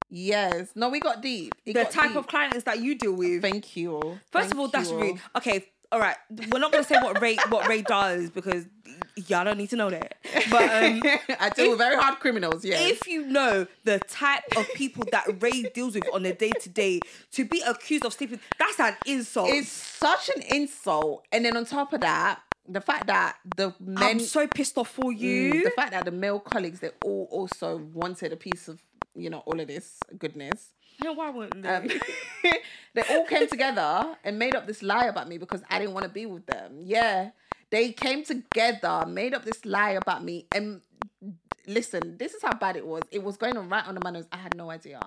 [0.09, 0.69] Yes.
[0.75, 1.55] No, we got deep.
[1.65, 2.17] It The got type deep.
[2.17, 3.41] of clients that you deal with.
[3.41, 3.99] Thank you.
[4.31, 5.19] First Thank of all, that's rude.
[5.35, 6.17] Okay, all right,
[6.51, 8.65] we're not gonna say what Rae what Rae does because
[9.27, 10.15] y'all don't need to know that.
[10.49, 11.01] But um,
[11.39, 12.65] I deal with very hard criminals.
[12.65, 12.79] Yeah.
[12.79, 16.69] if you know the type of people that Rae deals with on a day to
[16.69, 16.99] day,
[17.33, 19.49] to be accused of sleeping, that's an insult.
[19.51, 24.03] it's such an insult, and then on top of that, the fact that the men,
[24.03, 25.63] I'm so pissed off for you.
[25.63, 28.81] the fact that the male colleagues, they all also wanted a piece of,
[29.15, 30.69] you know, all of this goodness.
[31.03, 31.69] no, why wouldn't they?
[31.69, 31.87] Um,
[32.93, 36.05] they all came together and made up this lie about me because I didn't want
[36.05, 36.77] to be with them.
[36.79, 37.31] Yeah.
[37.71, 40.47] They came together, made up this lie about me.
[40.53, 40.81] And
[41.67, 43.03] listen, this is how bad it was.
[43.11, 44.25] It was going on right on the manners.
[44.31, 44.99] I had no idea.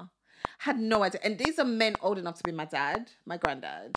[0.59, 1.21] Had no idea.
[1.23, 3.97] And these are men old enough to be my dad, my granddad.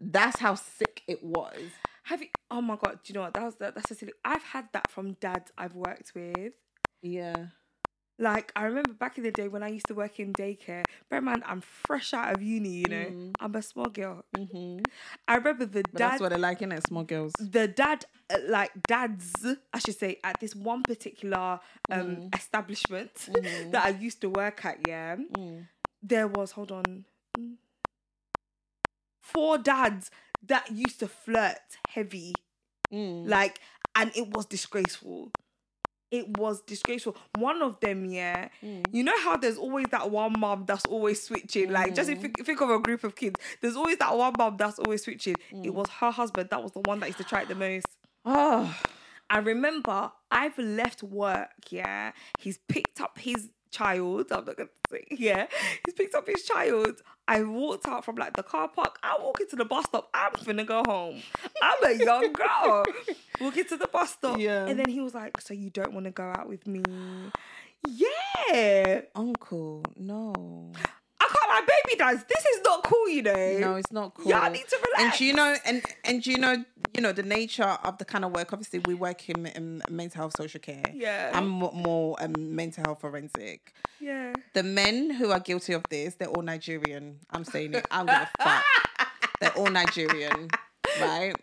[0.00, 1.70] That's how sick it was.
[2.04, 2.28] Have you?
[2.50, 3.00] Oh my god!
[3.02, 3.34] Do you know what?
[3.34, 4.12] That was that, that's a silly.
[4.24, 6.52] I've had that from dads I've worked with.
[7.02, 7.46] Yeah.
[8.18, 10.84] Like I remember back in the day when I used to work in daycare.
[11.10, 12.70] Bear in mind, I'm fresh out of uni.
[12.70, 14.24] You know, I'm a small girl.
[14.34, 14.84] Mm-hmm.
[15.28, 16.10] I remember the But dad.
[16.12, 17.34] that's what they're like, in it, small girls.
[17.38, 21.60] the dad, uh, like dads, I should say, at this one particular
[21.90, 23.28] um establishment
[23.72, 24.78] that I used to work at.
[24.86, 25.16] Yeah,
[26.02, 27.04] there was hold on,
[27.38, 27.56] mm,
[29.20, 30.10] four dads
[30.42, 32.34] that used to flirt heavy,
[32.92, 33.28] Mm.
[33.28, 33.58] like,
[33.94, 35.32] and it was disgraceful.
[36.10, 37.16] It was disgraceful.
[37.36, 38.84] One of them, yeah, mm.
[38.92, 41.70] you know how there's always that one mom that's always switching.
[41.72, 42.32] Like, just if mm.
[42.38, 45.34] you think of a group of kids, there's always that one mom that's always switching.
[45.50, 45.74] It mm.
[45.74, 47.86] was her husband that was the one that used to try it the most.
[48.24, 48.76] Oh.
[49.28, 52.12] I remember I've left work, yeah.
[52.38, 54.26] He's picked up his child.
[54.30, 55.46] I'm not gonna say, yeah.
[55.84, 57.02] He's picked up his child.
[57.28, 58.98] I walked out from like the car park.
[59.02, 60.08] I walk into the bus stop.
[60.14, 61.22] I'm finna go home.
[61.62, 62.84] I'm a young girl.
[63.40, 64.38] walk into the bus stop.
[64.38, 64.66] Yeah.
[64.66, 66.82] And then he was like, So you don't want to go out with me?
[67.86, 69.02] Yeah.
[69.14, 70.72] Uncle, no.
[71.20, 72.24] I can't like baby dads.
[72.28, 73.58] This is not cool, you know.
[73.58, 74.26] No, it's not cool.
[74.30, 75.18] Y'all need to And relax.
[75.18, 76.64] do you know, and and do you know,
[76.94, 78.52] you know the nature of the kind of work.
[78.52, 80.82] Obviously, we work in, in mental health social care.
[80.92, 81.30] Yeah.
[81.34, 83.72] I'm mo- more um, mental health forensic.
[84.00, 84.34] Yeah.
[84.52, 87.20] The men who are guilty of this, they're all Nigerian.
[87.30, 87.86] I'm saying it.
[87.90, 88.64] I'm gonna fuck.
[89.40, 90.48] They're all Nigerian,
[90.98, 91.34] right?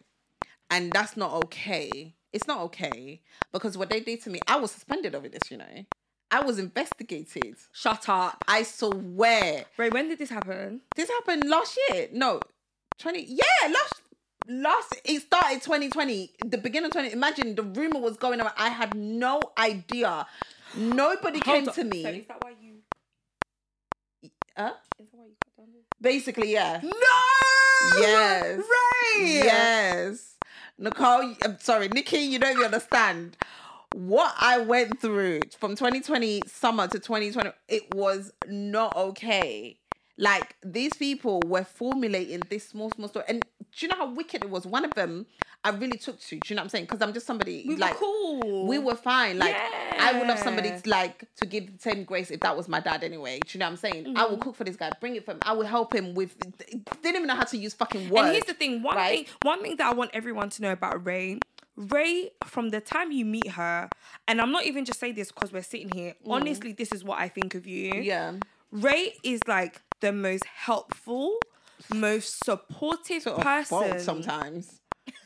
[0.72, 2.16] And that's not okay.
[2.32, 3.22] It's not okay
[3.52, 5.52] because what they did to me, I was suspended over this.
[5.52, 5.86] You know,
[6.34, 7.58] I was investigated.
[7.72, 8.44] Shut up.
[8.48, 9.66] I swear.
[9.78, 10.82] Rae, when did this happen?
[10.96, 12.08] This happened last year.
[12.12, 12.40] No,
[12.98, 13.24] 20.
[13.30, 14.02] Yeah, last
[14.48, 16.32] last it started 2020.
[16.44, 17.12] The beginning of 20.
[17.12, 18.54] Imagine the rumor was going around.
[18.58, 20.26] I had no idea.
[20.76, 21.76] Nobody came on.
[21.76, 22.02] to me.
[22.02, 22.74] So is that why you
[24.58, 24.72] Huh?
[25.00, 25.68] is that why you cut down
[26.02, 26.80] Basically, yeah.
[26.84, 28.00] No!
[28.00, 28.58] Yes.
[28.58, 29.42] Rae!
[29.46, 30.36] Yes.
[30.80, 33.38] Nicole, I'm sorry, Nicky, you don't even understand.
[33.94, 39.78] What I went through from 2020 summer to 2020, it was not okay.
[40.18, 43.26] Like these people were formulating this small, small story.
[43.28, 44.66] And do you know how wicked it was?
[44.66, 45.26] One of them
[45.64, 46.40] I really took to.
[46.40, 46.84] Do you know what I'm saying?
[46.86, 48.68] Because I'm just somebody We like were cool.
[48.68, 49.40] we were fine.
[49.40, 49.56] Like
[50.00, 52.80] I would love somebody to, like to give the same grace if that was my
[52.80, 53.40] dad anyway.
[53.40, 54.06] Do you know what I'm saying?
[54.18, 54.32] I Mm-hmm.
[54.32, 55.40] will cook for this guy, bring it for him.
[55.44, 56.38] I will help him with.
[56.60, 58.26] Didn't even know how to use fucking words.
[58.26, 59.28] And here's the thing, one right?
[59.28, 61.40] thing one thing that I want everyone to know about Rae.
[61.76, 63.90] Rae, from the time you meet her,
[64.28, 66.14] and I'm not even just saying this because we're sitting here.
[66.28, 67.94] Honestly, this is what I think of you.
[67.94, 68.04] Mm.
[68.06, 68.34] Yeah.
[68.72, 71.38] Rae is like the most helpful,
[71.94, 74.00] most supportive Sort of person.
[74.00, 74.80] sometimes.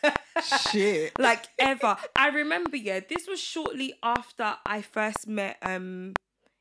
[0.71, 1.17] Shit.
[1.19, 1.97] like ever.
[2.15, 6.13] I remember, yeah, this was shortly after I first met um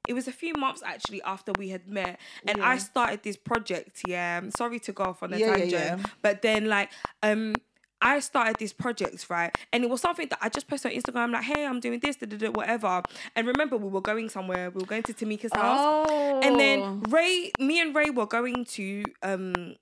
[0.09, 4.03] it was a few months actually after we had met and I started this project,
[4.07, 4.39] yeah.
[4.39, 5.73] I'm sorry to go off on a Yeah, yeah, tangent.
[5.73, 6.07] yeah.
[6.23, 6.91] But then like
[7.23, 7.55] um
[8.01, 9.57] I started this project, right?
[9.73, 12.17] And it was something that I just posted on Instagram, like, hey, I'm doing this,
[12.17, 13.03] da, da, da, whatever.
[13.35, 14.71] And remember, we were going somewhere.
[14.71, 16.07] We were going to Tamika's house.
[16.09, 16.41] Oh.
[16.43, 19.77] And then Rae, me and Rae were going to um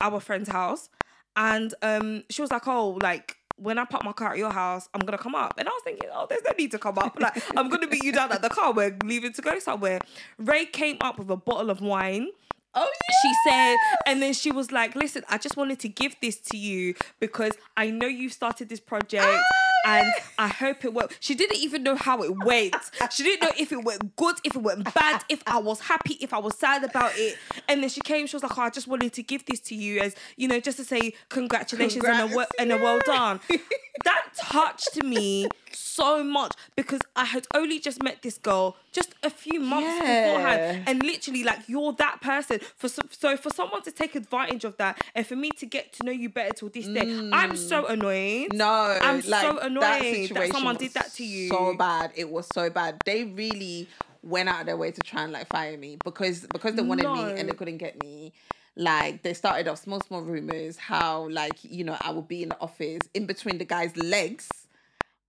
[0.00, 0.88] our friend's house,
[1.36, 4.88] and um she was like, "Oh, like when I park my car at your house,
[4.94, 7.18] I'm gonna come up." And I was thinking, "Oh, there's no need to come up.
[7.20, 8.72] Like I'm gonna meet you down at the car.
[8.72, 10.00] We're leaving to go somewhere."
[10.38, 12.28] Rae came up with a bottle of wine.
[12.74, 12.88] Oh
[13.22, 13.76] She said,
[14.06, 17.52] and then she was like, "Listen, I just wanted to give this to you because
[17.76, 19.42] I know you started this project." Oh,
[19.84, 21.18] and I hope it worked.
[21.20, 22.76] She didn't even know how it went.
[23.10, 26.14] She didn't know if it went good, if it went bad, if I was happy,
[26.20, 27.36] if I was sad about it.
[27.68, 28.26] And then she came.
[28.26, 30.60] She was like, "Oh, I just wanted to give this to you as you know,
[30.60, 33.40] just to say congratulations and a Congrats, and a well done."
[34.04, 35.46] That touched me
[35.76, 40.24] so much because I had only just met this girl just a few months Yeah.
[40.32, 42.60] beforehand, and literally like you're that person.
[42.76, 45.92] For so, so for someone to take advantage of that, and for me to get
[45.94, 47.30] to know you better till this day, mm.
[47.32, 48.52] I'm so annoyed.
[48.52, 51.48] No, I'm like, so annoyed that situation someone did that to you.
[51.48, 52.12] So bad.
[52.14, 53.00] It was so bad.
[53.04, 53.88] They really
[54.22, 57.10] went out of their way to try and like fire me because because they wanted
[57.10, 58.32] me and they couldn't get me.
[58.74, 62.48] Like they started off small, small rumors how like you know I would be in
[62.50, 64.48] the office in between the guys' legs,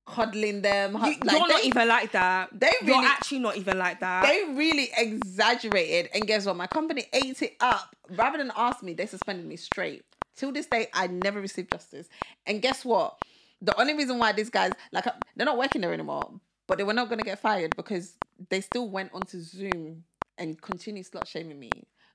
[0.06, 0.94] cuddling them.
[0.94, 2.50] You, like, you're not even like that.
[2.54, 4.24] they you're really- actually not even like that.
[4.28, 6.56] they really exaggerated, and guess what?
[6.56, 7.96] My company ate it up.
[8.12, 10.04] Rather than ask me, they suspended me straight.
[10.36, 12.10] Till this day, I never received justice.
[12.46, 13.18] And guess what?
[13.62, 15.06] The only reason why these guys, like,
[15.36, 16.32] they're not working there anymore,
[16.68, 18.18] but they were not gonna get fired because
[18.50, 20.04] they still went onto Zoom
[20.38, 21.70] and continued slut shaming me.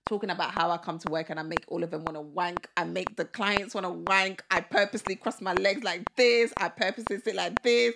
[0.09, 2.23] Talking about how I come to work and I make all of them want to
[2.23, 2.67] wank.
[2.79, 4.43] I make the clients want to wank.
[4.51, 6.51] I purposely cross my legs like this.
[6.57, 7.95] I purposely sit like this.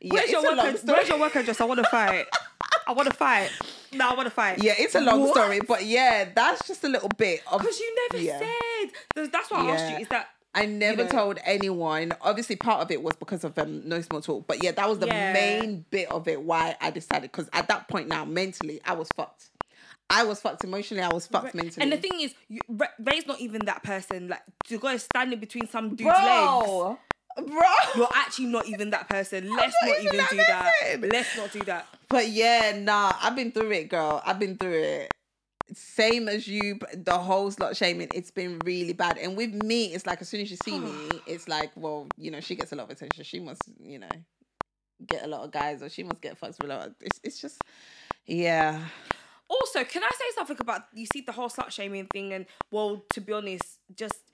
[0.00, 0.96] Yeah, where's, your work long ad- story.
[0.98, 1.60] where's your work address?
[1.60, 2.26] I want to fight.
[2.88, 3.50] I want to fight.
[3.92, 4.60] No, I want to fight.
[4.60, 5.34] Yeah, it's a long What?
[5.36, 7.60] story, but yeah, that's just a little bit of.
[7.60, 8.38] Because you never Yeah.
[8.40, 8.90] said.
[9.14, 9.98] Th- That's why I asked you.
[9.98, 11.10] Is that I never know.
[11.10, 12.12] told anyone.
[12.20, 14.98] Obviously, part of it was because of um, no small talk, but yeah, that was
[14.98, 15.32] the Yeah.
[15.32, 17.30] main bit of it why I decided.
[17.30, 19.44] Because at that point now, mentally, I was fucked.
[20.10, 21.02] I was fucked emotionally.
[21.02, 21.82] I was fucked mentally.
[21.82, 24.28] And the thing is, you, Rae- Rae's not even that person.
[24.28, 26.66] Like to go standing between some dude's legs.
[26.66, 26.98] bro,
[27.36, 27.62] bro.
[27.96, 29.54] You're actually not even that person.
[29.54, 30.72] Let's not not, even even do that.
[30.80, 31.08] person.
[31.10, 31.86] Let's not do that.
[32.08, 34.22] But yeah, nah, I've been through it, girl.
[34.24, 35.10] I've been through it.
[35.72, 39.16] Same as you, the whole slut shaming, it's been really bad.
[39.16, 40.92] And with me, it's like as soon as you see me,
[41.26, 43.24] it's like, well, you know, she gets a lot of attention.
[43.24, 44.10] She must, you know,
[45.06, 46.88] get a lot of guys, or she must get fucked with a lot.
[46.88, 47.62] Of, it's, it's just,
[48.26, 48.84] yeah.
[49.52, 53.04] Also, can I say something about you see the whole slut shaming thing and well,
[53.12, 54.31] to be honest, just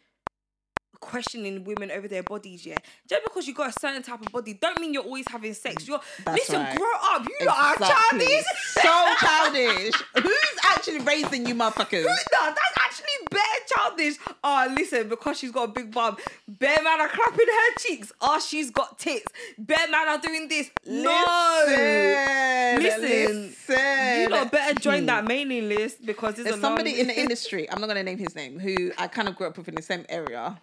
[1.01, 2.77] questioning women over their bodies, yeah.
[3.09, 5.85] Just because you got a certain type of body, don't mean you're always having sex.
[5.85, 6.77] Mm, you're That's listen, right.
[6.77, 7.27] grow up.
[7.41, 8.27] You lot are Exactly.
[8.27, 8.45] childish.
[8.65, 9.95] so childish.
[10.23, 12.05] Who's actually raising you, motherfuckers?
[12.05, 14.16] No, that's actually bare childish.
[14.43, 16.16] Oh, listen, because she's got a big bum,
[16.47, 18.12] bare man are clapping her cheeks.
[18.20, 19.27] Oh, she's got tits.
[19.59, 20.70] Bare man are doing this.
[20.87, 21.65] No.
[21.66, 24.20] Listen, Listen, listen.
[24.23, 25.29] You lot better join that hmm.
[25.29, 27.70] mailing list because there's, There's somebody in the industry.
[27.70, 28.59] I'm not gonna name his name.
[28.59, 30.61] Who I kind of grew up with in the same area.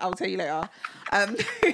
[0.00, 0.68] I'll, tell you later.
[1.12, 1.36] Um,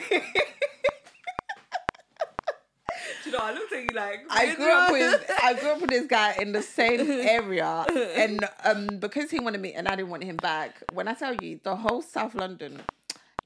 [3.25, 5.91] you know, I looked at you like I grew up with I grew up with
[5.91, 10.11] this guy in the same area, and um, because he wanted me and I didn't
[10.11, 10.83] want him back.
[10.93, 12.81] When I tell you the whole South London,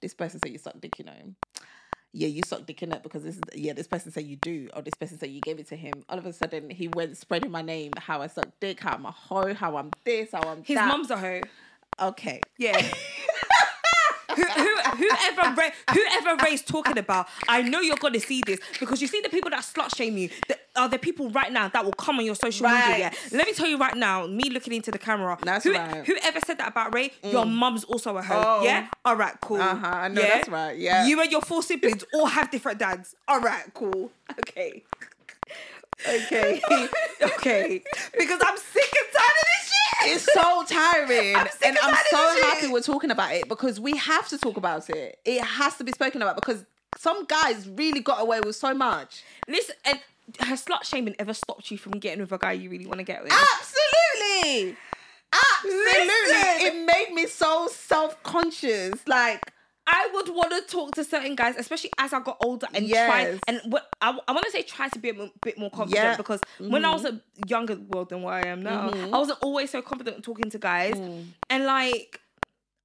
[0.01, 1.35] this person said you suck dick, you know.
[2.17, 3.73] Yeah, you suck dick in it because this is yeah.
[3.73, 6.05] This person said you do, or this person said you gave it to him.
[6.09, 9.05] All of a sudden, he went spreading my name, how I suck dick, how I'm
[9.05, 10.87] a hoe, how I'm this, how I'm His that.
[10.87, 11.41] mum's a hoe.
[12.01, 12.41] okay.
[12.57, 12.81] Yeah.
[14.35, 19.01] Who, who, whoever Rae, whoever Rae's talking about, I know you're gonna see this because
[19.01, 20.31] you see the people that slut shame you.
[20.49, 22.99] The, are the people right now that will come on your social media?
[22.99, 23.15] Yeah.
[23.33, 24.27] Let me tell you right now.
[24.27, 25.39] Me looking into the camera.
[25.43, 26.05] That's who, right.
[26.05, 26.07] Mm.
[26.07, 28.43] Whoever said that about Rae, your mum's also a hoe.
[28.45, 28.65] Oh.
[28.65, 28.89] Yeah.
[29.05, 29.35] All right.
[29.41, 29.61] Cool.
[29.61, 31.07] Uh-huh, I know, that's right, yeah.
[31.07, 33.15] You and your four siblings all have different dads.
[33.29, 33.65] All right.
[33.75, 34.11] Cool.
[34.39, 34.83] Okay.
[36.09, 36.61] Okay.
[37.23, 37.83] okay.
[38.19, 39.74] Because I'm sick and tired of this shit.
[40.03, 41.37] It's so tiring.
[41.37, 42.71] I'm and I'm so happy shit.
[42.71, 45.19] we're talking about it because we have to talk about it.
[45.25, 46.65] It has to be spoken about because
[46.97, 49.23] some guys really got away with so much.
[49.49, 49.99] Listen, and
[50.41, 53.05] has slut shaming ever stopped you from getting with a guy you really want to
[53.05, 53.33] get with?
[53.33, 54.77] Absolutely.
[55.33, 56.07] Absolutely.
[56.07, 56.67] Listen.
[56.67, 59.07] It made me so self-conscious.
[59.07, 59.53] Like,
[59.87, 63.07] I would want to talk to certain guys, especially as I got older and Yes.
[63.07, 63.39] try.
[63.49, 65.95] And what I, I want to say, try to be a m- bit more confident
[66.03, 66.13] Yeah.
[66.13, 66.17] Mm-hmm.
[66.23, 69.71] because when I was a younger world than what I am now, I wasn't always
[69.71, 70.95] so confident talking to guys.
[70.95, 71.27] Mm.
[71.51, 72.19] And like,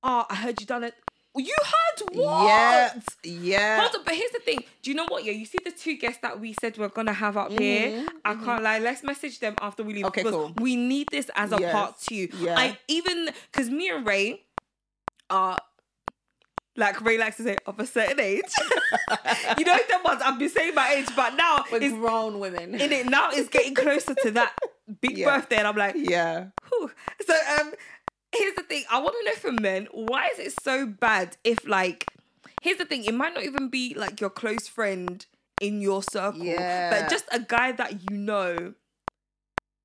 [0.03, 0.93] oh, I heard you done it.
[1.38, 2.47] You heard what?
[2.49, 3.80] yeah, yeah.
[3.80, 4.63] Hold on, but here's the thing.
[4.81, 5.23] Do you know what?
[5.23, 8.05] Yeah, you see the two guests that we said we're gonna have up here.
[8.26, 8.80] I can't lie.
[8.80, 10.53] Let's message them after we leave Mm-hmm, Okay, because cool.
[10.59, 12.27] we need this as a Yes, part two.
[12.39, 12.55] yeah.
[12.59, 14.41] I even because me and Rae
[15.30, 15.57] are
[16.75, 18.43] like Rae likes to say of a certain age.
[19.57, 22.75] you know them ones I've been saying my age, but now We're it's grown women.
[22.75, 24.53] in it now it's getting closer to that
[25.01, 25.35] big Yeah.
[25.37, 26.47] birthday, and I'm like, yeah.
[26.69, 26.91] Whew.
[27.25, 27.73] So um
[28.35, 28.83] here's the thing.
[28.91, 32.05] I want to know from men, why is it so bad if like
[32.61, 35.25] here's the thing, it might not even be like your close friend
[35.61, 36.89] in your circle, Yeah.
[37.01, 38.73] but just a guy that you know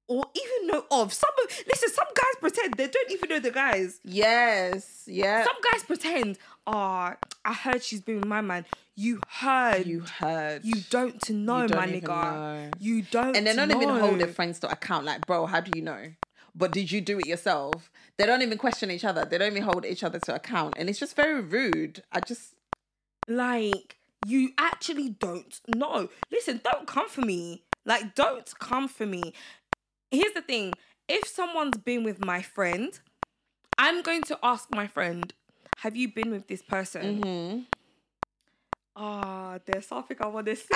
[0.07, 1.13] or even know of.
[1.15, 1.31] Some
[1.67, 4.01] listen, some guys pretend they don't even know the guys.
[4.05, 5.05] Yes.
[5.07, 5.45] Yeah.
[5.45, 7.15] Some guys pretend, oh,
[7.45, 8.65] I heard she's been with my man.
[8.97, 9.87] You heard.
[9.87, 10.65] you heard.
[10.65, 12.09] You don't know, You don't my nigga.
[12.09, 12.71] know.
[12.79, 15.05] You don't and they don't even hold their friends to account.
[15.05, 16.13] Like, bro, how do you know?
[16.55, 17.91] But did you do it yourself?
[18.17, 19.25] They don't even question each other.
[19.25, 22.03] They don't even hold each other to account, and it's just very rude.
[22.13, 22.55] I just
[23.27, 23.97] Like,
[24.27, 26.09] you actually don't know.
[26.31, 27.65] Listen, don't come for me.
[27.85, 29.35] Like, don't come for me.
[30.11, 30.73] Here's the thing
[31.09, 32.99] if someone's been with my friend,
[33.77, 35.33] I'm going to ask my friend,
[35.85, 37.67] Have you been with this person?
[38.97, 40.65] Ah, there's something I want to say.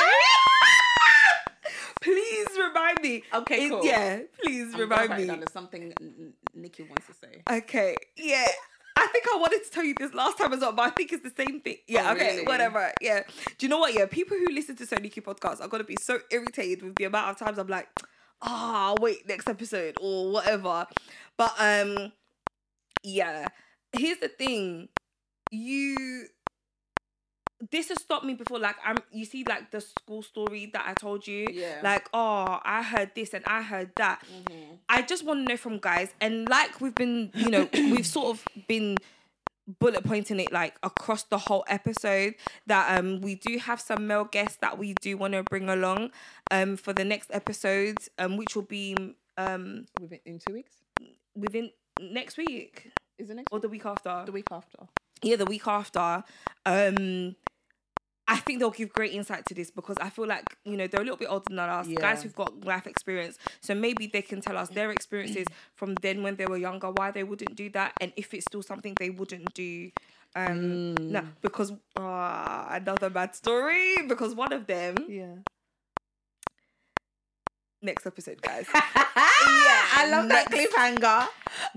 [2.02, 3.22] please remind me.
[3.32, 3.86] Okay, It- cool.
[3.86, 5.24] Yeah, please I'm remind me.
[5.26, 5.94] down something
[6.55, 7.40] Nicky wants to say.
[7.51, 8.44] Okay, yeah.
[8.98, 11.10] I think I wanted to tell you this last time as well, but I think
[11.14, 11.76] it's the same thing.
[11.86, 12.44] Yeah, Oh, okay, really?
[12.47, 12.93] whatever.
[13.01, 13.22] Yeah.
[13.56, 13.94] Do you know what?
[13.94, 17.30] Yeah, people who listen to SoNicky podcasts are gonna be so irritated with the amount
[17.30, 17.89] of times I'm like,
[18.43, 20.86] ah, wait, next episode or whatever.
[21.39, 22.12] But um,
[23.02, 23.47] yeah.
[23.94, 24.90] Here's the thing,
[25.51, 26.27] you.
[27.73, 28.61] This has stopped me before.
[28.61, 31.47] Like I'm, you see, like the school story that I told you.
[31.51, 31.81] Yeah.
[31.83, 34.23] Like, oh, I heard this and I heard that.
[34.33, 34.79] Mhm.
[34.89, 38.29] I just want to know from guys, and like we've been, you know, we've sort
[38.37, 38.97] of been
[39.81, 42.35] bullet pointing it like across the whole episode
[42.66, 46.11] that um we do have some male guests that we do want to bring along
[46.51, 48.97] um for the next episode um which will be
[49.37, 50.73] um Within in two weeks?
[51.37, 51.70] within
[52.01, 54.89] next week Is it next or the week after the week after?
[55.23, 56.23] Yeah the week after
[56.66, 57.35] um
[58.31, 61.01] I think they'll give great insight to this because I feel like you know they're
[61.01, 61.99] a little bit older than us, Yeah.
[62.01, 63.39] guys who've got life experience.
[63.62, 67.11] So maybe they can tell us their experiences from then when they were younger, why
[67.11, 69.90] they wouldn't do that, and if it's still something they wouldn't do.
[70.36, 73.97] Um, no, because uh, another bad story.
[74.07, 75.36] Because one of them Yeah.
[77.80, 78.66] Next episode, guys.
[78.74, 78.80] yeah,
[79.24, 81.28] I love that cliffhanger.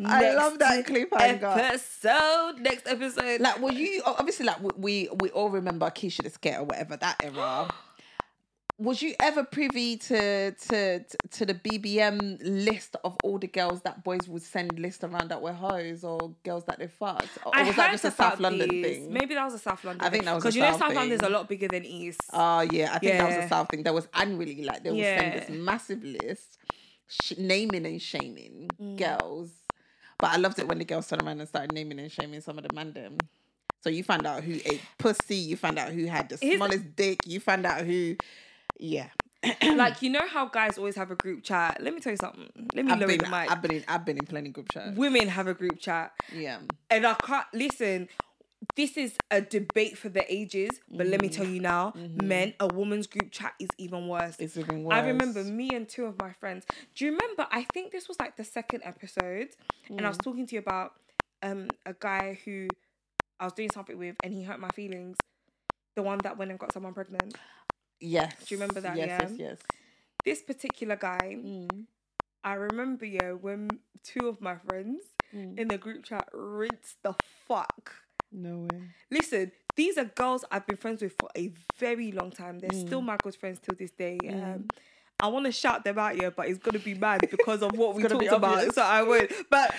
[0.03, 1.57] I love that cliffhanger.
[1.57, 3.39] Episode next episode.
[3.39, 7.23] Like, were you obviously like we we all remember Keisha the Sket or whatever that
[7.23, 7.69] era?
[8.81, 14.03] Was you ever privy to to to the BBM list of all the girls that
[14.03, 17.29] boys would send list around that were hoes or girls that they fucked?
[17.45, 18.83] Or I was that just a South London these.
[18.85, 19.13] thing?
[19.13, 19.99] Maybe that was a South London.
[19.99, 20.07] Thing.
[20.07, 21.85] I think that was a because you know South London is a lot bigger than
[21.85, 22.21] East.
[22.33, 23.83] Oh yeah, I think that was a South thing.
[23.83, 26.57] There was annually like they would send this massive list,
[27.07, 28.97] sh- naming and shaming Mm.
[28.97, 29.51] girls.
[30.17, 32.57] But I loved it when the girls turned around and started naming and shaming some
[32.57, 33.17] of the man them.
[33.83, 35.35] So you found out who ate pussy.
[35.35, 37.19] You found out who had the Here's- smallest dick.
[37.27, 38.15] You found out who,
[38.81, 39.07] yeah.
[39.75, 41.81] like you know how guys always have a group chat.
[41.81, 42.49] Let me tell you something.
[42.75, 43.49] Let me I've lower been, the mic.
[43.51, 44.95] I've been, in, I've been in plenty group chats.
[44.97, 46.59] Women have a group chat, Yeah,
[46.89, 48.09] and I can't listen.
[48.75, 52.67] This is a debate for the ages, but let me tell you now, men, a
[52.67, 54.35] woman's group chat is even worse.
[54.35, 54.43] Mm-hmm.
[54.43, 54.95] it's even worse.
[54.97, 56.65] I remember me and two of my friends.
[56.95, 57.47] Do you remember?
[57.51, 59.47] I think this was like the second episode,
[59.89, 60.07] and I Mm.
[60.09, 60.93] was talking to you about
[61.41, 62.67] um a guy who
[63.39, 65.17] I was doing something with, and he hurt my feelings.
[65.95, 67.35] The one that went and got someone pregnant.
[68.01, 68.33] Yes.
[68.45, 69.27] Do you remember that, Yes, yeah?
[69.29, 69.57] yes, yes.
[70.25, 71.85] This particular guy, Mm.
[72.43, 75.03] I remember, yeah, when two of my friends
[75.33, 75.57] Mm.
[75.59, 77.13] in the group chat rinsed the
[77.47, 77.93] fuck.
[78.31, 78.81] No way.
[79.09, 82.59] Listen, these are girls I've been friends with for a very long time.
[82.59, 82.87] They're Mm.
[82.87, 84.17] still my good friends till this day.
[84.29, 84.67] Um,
[85.19, 87.93] I want to shout them out, yeah, but it's gonna be mad because of what
[87.95, 88.73] we talked about.
[88.73, 89.31] So I won't.
[89.49, 89.71] But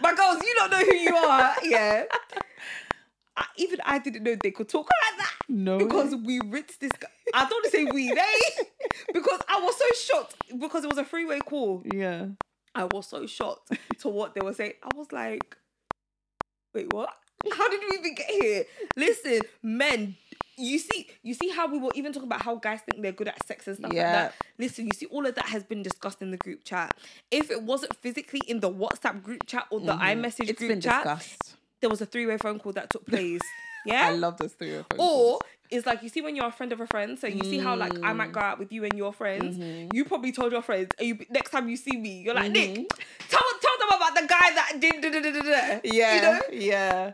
[0.00, 2.04] my girls, you don't know who you are, yeah.
[3.36, 5.78] I, even I didn't know they could talk like that No.
[5.78, 7.08] because we rinsed this guy.
[7.32, 8.64] I don't want to say we, they,
[9.14, 11.82] because I was so shocked because it was a three-way call.
[11.84, 12.26] yeah.
[12.74, 14.72] I was so shocked to what they were saying.
[14.82, 15.56] I was like,
[16.74, 17.10] wait, what?
[17.56, 18.64] How did we even get here?
[18.96, 20.16] Listen, men,
[20.56, 23.28] you see, you see how we were even talking about how guys think they're good
[23.28, 24.02] at sex and stuff Yeah.
[24.04, 24.34] like that.
[24.58, 26.94] Listen, you see, all of that has been discussed in the group chat.
[27.30, 30.50] If it wasn't physically in the WhatsApp group chat or the iMessage Mm-hmm.
[30.50, 31.56] It's group been chat, discussed.
[31.82, 33.40] There was a three-way phone call that took place.
[33.84, 34.06] Yeah.
[34.06, 34.98] I love those three or four.
[34.98, 35.38] Or
[35.68, 37.74] it's like you see when you're a friend of a friend, so you see how
[37.76, 38.16] like I Mm.
[38.16, 39.56] might go out with you and your friends.
[39.58, 39.88] Mm-hmm.
[39.94, 42.74] You probably told your friends, and you next time you see me, you're like Nick,
[43.28, 46.40] tell tell them about the guy that did da, da, da, da." yeah, you know
[46.52, 47.12] yeah,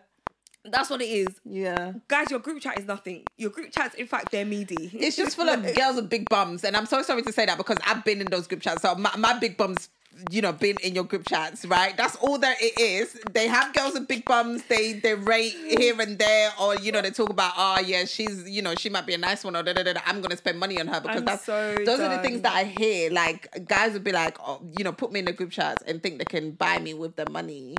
[0.65, 1.28] that's what it is.
[1.45, 1.93] yeah.
[2.09, 3.24] Guys, your group chat is nothing.
[3.39, 4.90] Your group chats, in fact, they're meaty.
[4.93, 7.57] It's just full of girls with big bums, and I'm so sorry to say that
[7.57, 8.82] because I've been in those group chats.
[8.82, 9.89] So my, my big bums,
[10.30, 11.97] you know, been in your group chats, right?
[11.97, 13.18] That's all that it is.
[13.32, 14.64] They have girls with big bums.
[14.64, 18.48] They they rate here and there, or you know, they talk about, oh yeah, she's
[18.48, 20.36] you know, she might be a nice one, or da, da, da, da, I'm gonna
[20.36, 23.10] spend money on her because I'm that's so those are the things that I hear.
[23.10, 26.02] Like guys would be like, oh, you know, put me in the group chats and
[26.02, 27.76] think they can buy me with the money.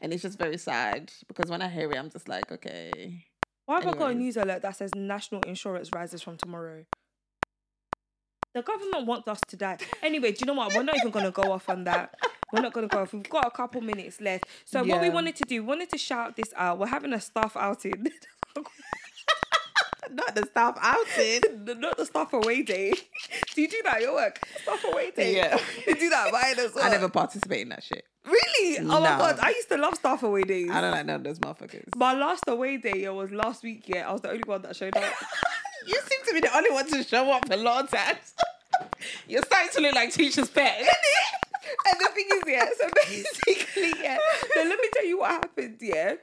[0.00, 3.24] And it's just very sad because when I hear it, I'm just like, okay.
[3.66, 6.84] Why have I got a news alert that says national insurance rises from tomorrow?
[8.54, 9.78] The government wants us to die.
[10.00, 10.72] Anyway, do you know what?
[10.74, 12.14] We're not even going to go off on that.
[12.52, 13.12] We're not going to go off.
[13.12, 14.44] We've got a couple minutes left.
[14.64, 16.78] So what we wanted to do, we wanted to shout this out.
[16.78, 18.06] We're having a staff outing.
[20.10, 21.40] Not the staff outing.
[21.80, 22.94] Not the staff away day.
[23.54, 24.38] Do you do that at your work?
[24.62, 25.34] Staff away day.
[25.34, 25.58] Yeah.
[25.88, 26.84] You do that at mine as well.
[26.84, 28.04] I never participate in that shit.
[28.24, 28.78] Really?
[28.78, 29.38] Oh my god!
[29.40, 30.70] I used to love staff away days.
[30.70, 31.94] I don't like none of those motherfuckers.
[31.94, 33.84] My last away day it was last week.
[33.86, 35.12] Yeah, I was the only one that showed up.
[35.86, 38.34] You seem to be the only one to show up a lot of times.
[39.28, 40.78] You're starting to look like teacher's pet.
[41.86, 44.18] and the thing is, yeah, so basically, yeah.
[44.54, 46.14] So let me tell you what happened, yeah.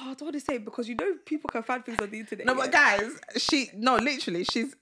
[0.00, 2.20] Oh, I don't want to say because you know people can find things on the
[2.20, 2.46] internet.
[2.46, 2.58] No, yeah.
[2.58, 4.74] but guys, she no, literally, she's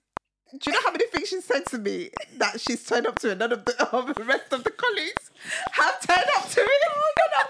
[0.52, 3.30] Do you know how many things she said to me that she's turned up to
[3.30, 5.30] and none of the, of the rest of the colleagues
[5.72, 6.68] have turned up to me?
[6.88, 7.46] Oh God, I'm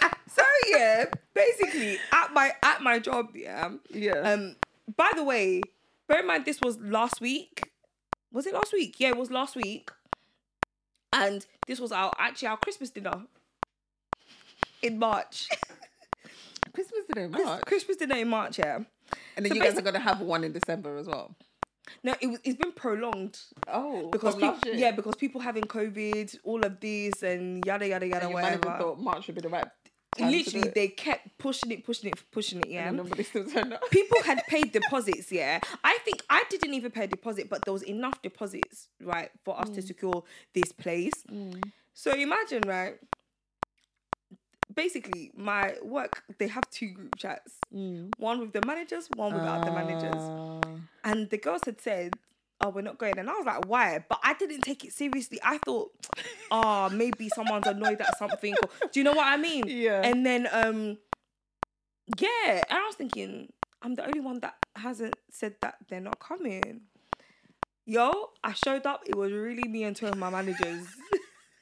[0.00, 0.14] crying.
[0.28, 1.04] so yeah,
[1.34, 3.70] basically at my at my job, yeah.
[3.90, 4.20] Yeah.
[4.20, 4.56] Um.
[4.96, 5.62] By the way,
[6.08, 7.70] bear in mind this was last week.
[8.32, 8.96] Was it last week?
[8.98, 9.90] Yeah, it was last week.
[11.12, 13.22] And this was our actually our Christmas dinner
[14.82, 15.48] in March.
[16.74, 17.62] Christmas dinner in March.
[17.66, 18.78] Christmas dinner in March, yeah.
[19.36, 21.34] And then So you guys are gonna have one in December as well.
[22.02, 23.38] No, it was, it's been prolonged
[23.68, 28.24] Oh, because people, yeah, because people having COVID, all of this and yada yada yada
[28.24, 28.76] And whatever.
[28.78, 29.66] thought March would be the right.
[30.18, 32.68] Literally, they kept pushing it, pushing it, pushing it.
[32.68, 33.90] Yeah, nobody still turned up.
[33.90, 35.32] people had paid deposits.
[35.32, 39.30] Yeah, I think I didn't even pay a deposit, but there was enough deposits, right,
[39.44, 39.86] for us to mm.
[39.86, 40.22] secure
[40.52, 41.12] this place.
[41.30, 41.62] Mm.
[41.92, 42.96] So imagine, right.
[44.74, 48.10] Basically, my work they have two group chats, mm.
[48.18, 50.14] one with the managers, one without the managers.
[50.16, 50.60] Ah.
[51.04, 52.14] And the girls had said,
[52.64, 55.38] "Oh, we're not going," and I was like, "Why?" But I didn't take it seriously.
[55.42, 55.92] I thought,
[56.50, 59.64] "Oh, maybe someone's annoyed at something." Or, do you know what I mean?
[59.66, 60.00] Yeah.
[60.02, 60.98] And then, um,
[62.18, 66.18] yeah, and I was thinking, I'm the only one that hasn't said that they're not
[66.18, 66.82] coming.
[67.86, 69.02] Yo, I showed up.
[69.06, 70.86] It was really me and two of my managers.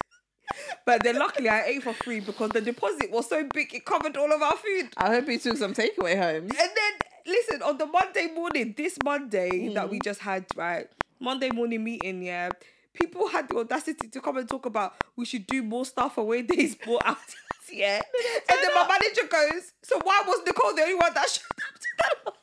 [0.87, 4.17] but then luckily I ate for free because the deposit was so big it covered
[4.17, 4.91] all of our food.
[4.97, 6.45] I hope you took some takeaway home.
[6.45, 6.93] And then
[7.27, 9.91] listen, on the Monday morning, this Monday that Mm.
[9.91, 10.89] we just had, right?
[11.21, 12.51] Monday morning meeting, yeah.
[12.95, 16.43] People had the audacity to come and talk about we should do more stuff away
[16.43, 17.35] days, more outings,
[17.73, 18.01] yeah.
[18.51, 21.79] And then my manager goes, So why was Nicole the only one that showed up
[21.81, 22.35] to that?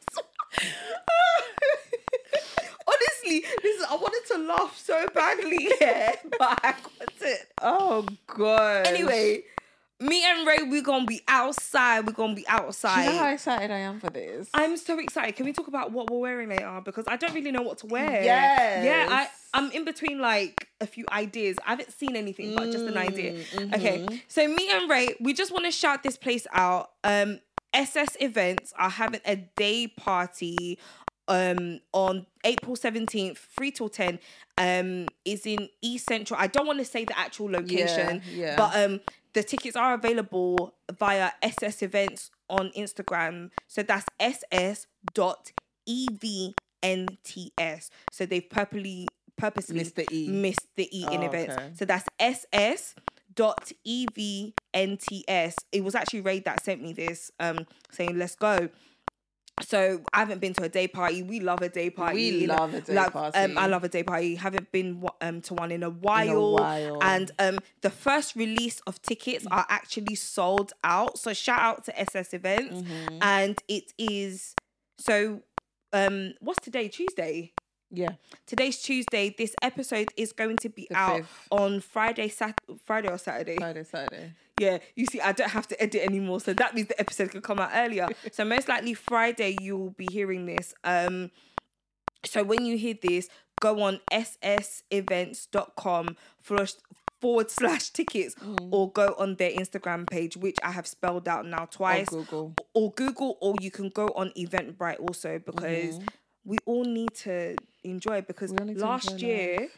[2.88, 7.40] Honestly, listen, I wanted to laugh so badly, yeah, but I couldn't.
[7.62, 8.88] Oh god.
[8.88, 9.44] Anyway,
[10.00, 12.08] me and Rae, we're gonna be outside.
[12.08, 13.06] We're gonna be do you outside.
[13.08, 14.50] know how excited I am for this?
[14.54, 15.36] I'm so excited.
[15.36, 16.82] Can we talk about what we're wearing later?
[16.84, 18.24] Because I don't really know what to wear.
[18.24, 18.86] Yes.
[18.86, 21.58] Yeah, I, I'm in between like a few ideas.
[21.66, 23.34] I haven't seen anything, but just an idea.
[23.34, 24.24] Mm, Okay.
[24.28, 26.92] So me and Rae, we just want to shout this place out.
[27.04, 27.40] Um,
[27.74, 30.80] SS events are having a day party
[31.28, 34.18] um on April 17th, 3 till 10.
[34.58, 36.40] Um, is in East Central.
[36.40, 38.56] I don't want to say the actual location, yeah.
[38.58, 39.00] but um
[39.40, 43.52] the tickets are available via SS events on Instagram.
[43.68, 45.54] So that's ss dot
[45.86, 46.08] E
[46.84, 47.90] evnts.
[48.12, 49.08] So they've purposely
[49.38, 50.28] purposely Missed the E.
[50.28, 51.54] missed the E in Oh, events.
[51.56, 51.72] okay.
[51.76, 52.96] So that's ss
[53.34, 54.06] dot E
[54.76, 55.56] evnts.
[55.72, 57.60] It was actually Rae that sent me this, um,
[57.92, 58.68] saying let's go.
[59.62, 61.24] So I haven't been to a day party.
[61.24, 62.42] We love a day party.
[62.42, 63.38] We love a day like, party.
[63.38, 64.36] Um, I love a day party.
[64.36, 66.54] Haven't been um to one in a while.
[66.54, 67.00] while.
[67.02, 71.18] And um, the first release of tickets are actually sold out.
[71.18, 72.76] So shout out to SS Events.
[72.76, 73.18] Mm-hmm.
[73.22, 74.56] And it is
[74.98, 75.42] so.
[75.92, 76.88] Um, what's today?
[76.88, 77.54] Tuesday.
[77.92, 78.12] Yeah.
[78.46, 79.34] Today's Tuesday.
[79.36, 81.48] This episode is going to be The out fifth.
[81.52, 83.58] on Friday, Sat- Friday or Saturday.
[83.58, 84.34] Friday, Saturday.
[84.60, 87.42] Yeah, you see, I don't have to edit anymore, so that means the episode can
[87.42, 88.08] come out earlier.
[88.32, 90.74] so most likely Friday you will be hearing this.
[90.84, 91.32] Um,
[92.26, 93.30] so when you hear this,
[93.62, 96.72] go on ssevents.com forward,
[97.22, 98.36] forward slash tickets,
[98.72, 102.54] or go on their Instagram page, which I have spelled out now Or twice, Google.
[102.74, 106.00] or Google, or you can go on Eventbrite also because
[106.50, 108.22] we all need to enjoy.
[108.22, 108.52] Because.
[108.52, 109.70] We all need to last enjoy year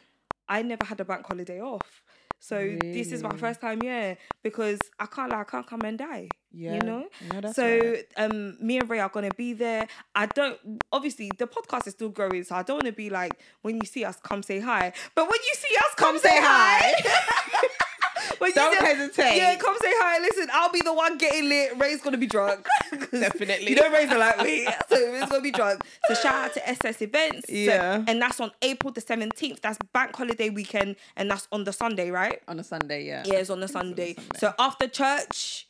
[0.48, 2.02] I never had a bank holiday off.
[2.38, 5.96] So this is my first time, yeah, because I can't like I can't come and
[5.96, 6.28] die.
[6.50, 6.74] Yeah.
[6.74, 7.06] You know?
[7.32, 8.04] No, so right.
[8.16, 9.86] um me and Rae are gonna be there.
[10.14, 10.58] I don't
[10.90, 13.32] obviously the podcast is still growing, so I don't wanna be like
[13.62, 14.92] when you see us come say hi.
[15.14, 16.92] But when you see us come, Come say say hi.
[16.98, 17.68] hi.
[18.38, 19.36] When you Don't hesitate.
[19.36, 20.20] Yeah, come say hi.
[20.20, 21.78] Listen, I'll be the one getting lit.
[21.78, 22.66] Rae's gonna be drunk.
[23.10, 23.70] Definitely.
[23.70, 25.82] You know Rae's a lightweight, so Rae's gonna be drunk.
[26.08, 27.48] So shout out to SS Events.
[27.48, 28.04] So- Yeah.
[28.06, 29.60] and that's on April the 17th.
[29.60, 32.40] That's bank holiday weekend, and that's on the Sunday, right?
[32.48, 33.22] On a Sunday, yeah.
[33.26, 34.14] Yeah, it's on the Sunday.
[34.14, 34.16] Sunday.
[34.38, 35.66] So after church,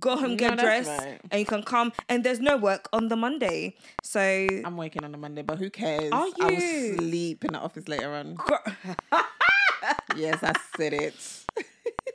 [0.00, 1.20] go home, get No, dressed, right.
[1.30, 1.92] and you can come.
[2.08, 3.74] And there's no work on the Monday.
[4.02, 6.12] So I'm working on a Monday, but who cares?
[6.12, 6.34] Are you?
[6.40, 8.36] I will sleep in the office later on.
[10.16, 11.14] yes, I said it.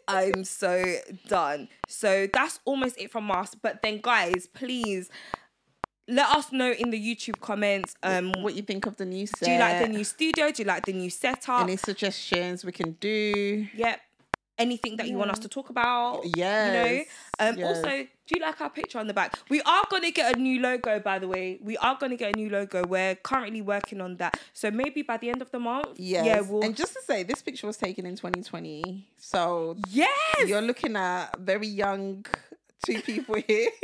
[0.07, 0.95] I'm so
[1.27, 1.67] done.
[1.87, 3.55] So that's almost it from us.
[3.55, 5.09] But then, guys, please
[6.07, 7.95] let us know in the YouTube comments.
[8.03, 9.45] Um, what you think of the new set?
[9.45, 10.51] do you like the new studio?
[10.51, 11.61] Do you like the new setup?
[11.61, 13.67] Any suggestions we can do?
[13.75, 13.99] Yep.
[14.57, 16.21] Anything that you want us to talk about?
[16.35, 16.67] Yeah.
[16.67, 17.03] You know.
[17.39, 17.57] Um.
[17.57, 17.77] yes.
[17.77, 19.37] Also, do you like our picture on the back?
[19.49, 21.59] We are gonna get a new logo, by the way.
[21.61, 22.85] We are gonna get a new logo.
[22.87, 24.39] We're currently working on that.
[24.53, 25.97] So maybe by the end of the month.
[25.97, 26.25] Yes.
[26.25, 26.41] Yeah.
[26.41, 26.63] We'll.
[26.63, 29.05] And just to say, this picture was taken in 2020.
[29.17, 30.09] So yes.
[30.47, 32.25] you're looking at very young
[32.85, 33.69] two people here.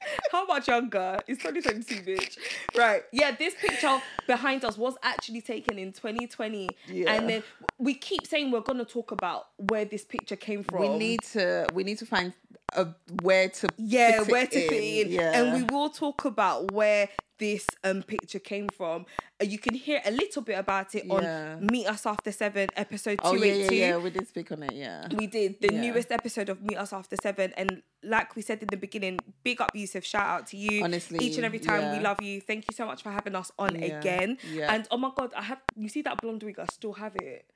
[0.32, 1.18] How much younger?
[1.26, 2.38] It's 2022, bitch.
[2.76, 3.02] Right.
[3.12, 6.68] Yeah, this picture behind us was actually taken in 2020.
[6.88, 7.12] Yeah.
[7.12, 7.42] And then
[7.78, 10.80] we keep saying we're gonna talk about where this picture came from.
[10.80, 12.32] We need to we need to find
[12.74, 12.88] a
[13.22, 15.12] where to yeah, where to fit in.
[15.12, 15.40] Yeah.
[15.40, 17.08] And we will talk about where
[17.40, 19.06] this um picture came from.
[19.40, 21.14] Uh, you can hear a little bit about it Yeah.
[21.56, 23.74] on Meet Us After Seven, episode Oh yeah, 282.
[23.74, 23.96] yeah, yeah.
[23.96, 25.08] We did speak on it, yeah.
[25.20, 25.80] We did the Yeah.
[25.80, 29.60] newest episode of Meet Us After Seven, and like we said in the beginning, big
[29.60, 30.84] up Yusuf, shout out to you.
[30.84, 32.40] Honestly, each and every time we love you.
[32.40, 34.38] Thank you so much for having us on Yeah, again.
[34.52, 34.72] yeah.
[34.72, 36.58] And oh my god, I have you see that blonde wig?
[36.58, 37.46] I still have it.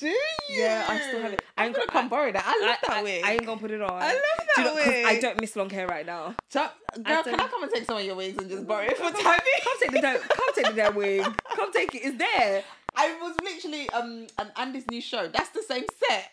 [0.00, 0.20] Do you?
[0.50, 1.42] Yeah, I still have it.
[1.56, 2.42] I I'm ain't gonna come borrow that.
[2.44, 3.24] I love I, that I- wig.
[3.24, 3.90] I ain't gonna put it on.
[3.90, 4.14] I love
[4.56, 5.20] Do you that know- 'cause I wig.
[5.22, 6.34] don't miss long hair right now.
[6.48, 6.66] So,
[7.02, 9.10] girl, can I come and take some of your wigs and just borrow it for
[9.10, 9.40] Come time?
[9.78, 11.22] take the damn, come take the damn wig.
[11.54, 11.98] Come take it.
[11.98, 12.64] It's there.
[12.96, 15.28] I was literally um on Andy's new show.
[15.28, 16.30] That's the same set.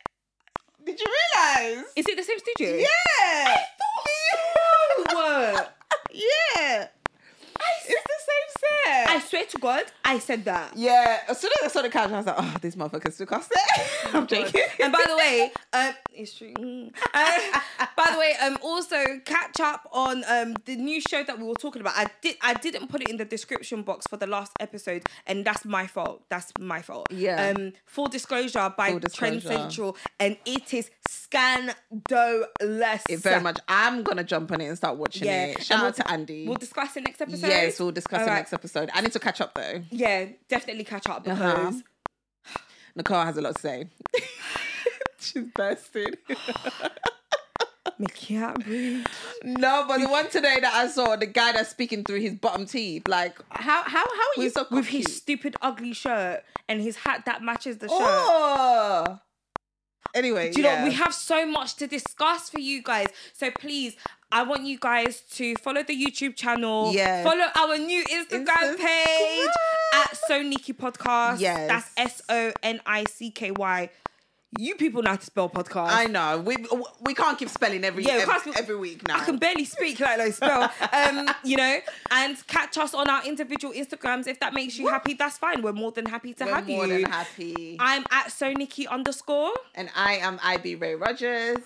[0.86, 1.86] Did you realize?
[1.96, 2.78] Is it the same studio?
[2.78, 3.56] Yeah.
[5.12, 5.78] What?
[6.12, 6.88] yeah.
[7.60, 8.97] It's the same set.
[9.08, 10.74] I swear to God, I said that.
[10.76, 11.22] yeah.
[11.30, 14.14] As soon as I saw the couch, I was like, oh, this motherfucker's us set.
[14.16, 14.62] I'm joking.
[14.82, 16.54] And by the way, um, it's true.
[16.54, 16.92] Mm.
[17.14, 17.60] Uh,
[17.98, 21.54] by the way, um, also catch up on um the new show that we were
[21.56, 21.94] talking about.
[21.96, 25.44] I did I didn't put it in the description box for the last episode, and
[25.46, 26.24] that's my fault.
[26.30, 27.08] That's my fault.
[27.12, 27.54] Yeah.
[27.56, 29.44] Um, full disclosure by Full Trend.
[29.44, 31.76] Central, and it is scandalous.
[33.10, 33.60] it very much.
[33.68, 35.46] I'm gonna jump on it and start watching Yeah.
[35.48, 35.56] it.
[35.58, 36.48] And Shout we'll- out to Andy.
[36.48, 37.48] We'll discuss it next episode.
[37.48, 38.38] yes, we'll discuss All the right.
[38.38, 38.90] next episode.
[38.98, 39.84] I need to catch up though.
[39.92, 41.72] Yeah, definitely catch up because Uh-huh.
[42.96, 43.88] Nicole has a lot to say.
[45.20, 46.14] She's bursting.
[48.00, 49.06] me can't breathe.
[49.44, 52.66] no, but the one today that I saw, the guy that's speaking through his bottom
[52.66, 56.96] teeth, like how how how are you so with his stupid ugly shirt and his
[56.98, 57.98] hat that matches the shirt.
[58.00, 59.20] Oh.
[60.16, 60.80] Anyway, Do you yeah.
[60.80, 63.08] know we have so much to discuss for you guys?
[63.34, 63.96] So please,
[64.32, 66.92] I want you guys to follow the YouTube channel.
[66.94, 67.24] Yeah.
[67.24, 68.78] Follow our new Instagram Instagram.
[68.78, 69.50] page
[69.94, 71.40] at SoNicky Podcast.
[71.40, 71.68] Yes.
[71.70, 73.90] That's S O N I C K Y.
[74.58, 75.90] You people know how to spell podcast.
[75.92, 76.56] I know we
[77.02, 79.18] we can't keep spelling every Yeah, we every, every week now.
[79.20, 80.72] I can barely speak like I spell.
[80.94, 81.80] Um, you know,
[82.12, 85.14] and catch us on our individual Instagrams if that makes you happy.
[85.16, 85.62] That's fine.
[85.62, 87.02] We're more than happy to We're have more you.
[87.02, 87.78] than happy.
[87.80, 89.52] I'm at SoNicky underscore.
[89.76, 91.60] and I am IB Rae Rogers.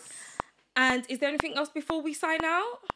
[0.76, 2.91] And is there anything else before we sign out?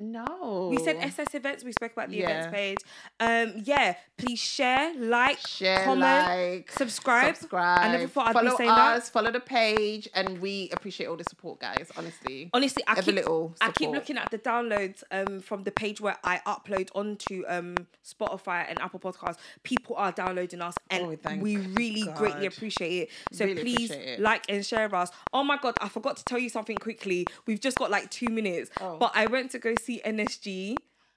[0.00, 1.64] No, We said SS events.
[1.64, 2.30] We spoke about the Yeah.
[2.30, 2.78] events page.
[3.18, 3.94] Um, yeah.
[4.16, 7.36] Please share, like, share, comment, like, subscribe.
[7.36, 7.80] subscribe.
[7.80, 9.12] I never thought I'd follow be saying us, that.
[9.12, 11.90] follow the page, and we appreciate all the support, guys.
[11.96, 15.70] Honestly, Honestly, I Every keep, little I keep looking at the downloads um from the
[15.70, 19.38] page where I upload onto um Spotify and Apple Podcasts.
[19.62, 23.10] People are downloading us, and Oh, we really greatly appreciate it.
[23.32, 24.18] So Really please it.
[24.20, 25.10] like and share us.
[25.32, 27.24] Oh my god, I forgot to tell you something quickly.
[27.46, 28.96] We've just got like two minutes, Oh.
[28.98, 30.76] but I went to go see NSG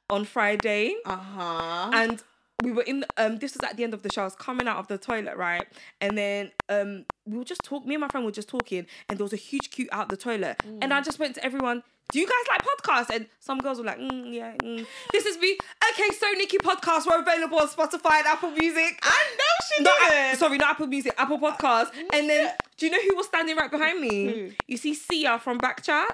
[0.10, 0.96] on Friday.
[1.06, 1.90] uh huh.
[1.94, 2.24] and
[2.64, 4.22] we were in um this was at the end of the show.
[4.22, 5.66] I was coming out of the toilet, right?
[6.00, 9.18] And then um we were just talking, me and my friend were just talking and
[9.18, 10.58] there was a huge queue out the toilet.
[10.66, 10.98] And Mm.
[10.98, 11.82] I just went to everyone,
[12.12, 13.16] Do you guys like podcasts?
[13.16, 14.86] And some girls were like, mm, yeah, mm.
[15.14, 15.58] this is me.
[15.92, 19.00] Okay, so Nikki podcasts were available on Spotify and Apple Music.
[19.02, 20.38] I know she Not, did.
[20.38, 21.92] sorry, not Apple Music, Apple Podcasts.
[22.14, 24.26] And then, do you know who was standing right behind me?
[24.28, 24.52] Who?
[24.68, 26.08] You see Sia from Backchat?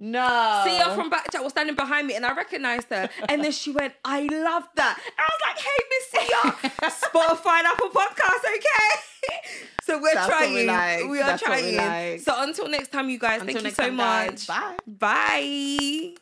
[0.00, 0.62] No.
[0.64, 3.08] Sia from Backchat was standing behind me and I recognized her.
[3.28, 4.98] And then she went, I love that.
[4.98, 9.38] And I was like, hey, Miss Sia, Spotify and Apple Podcasts, okay?
[9.84, 10.54] so we're That's trying.
[10.54, 11.04] we like.
[11.08, 12.12] We are That's what we trying.
[12.12, 12.20] like.
[12.20, 14.46] So until next time, you guys, Until thank you so much.
[14.46, 14.46] guys.
[14.46, 14.76] Bye.
[14.86, 16.14] Bye.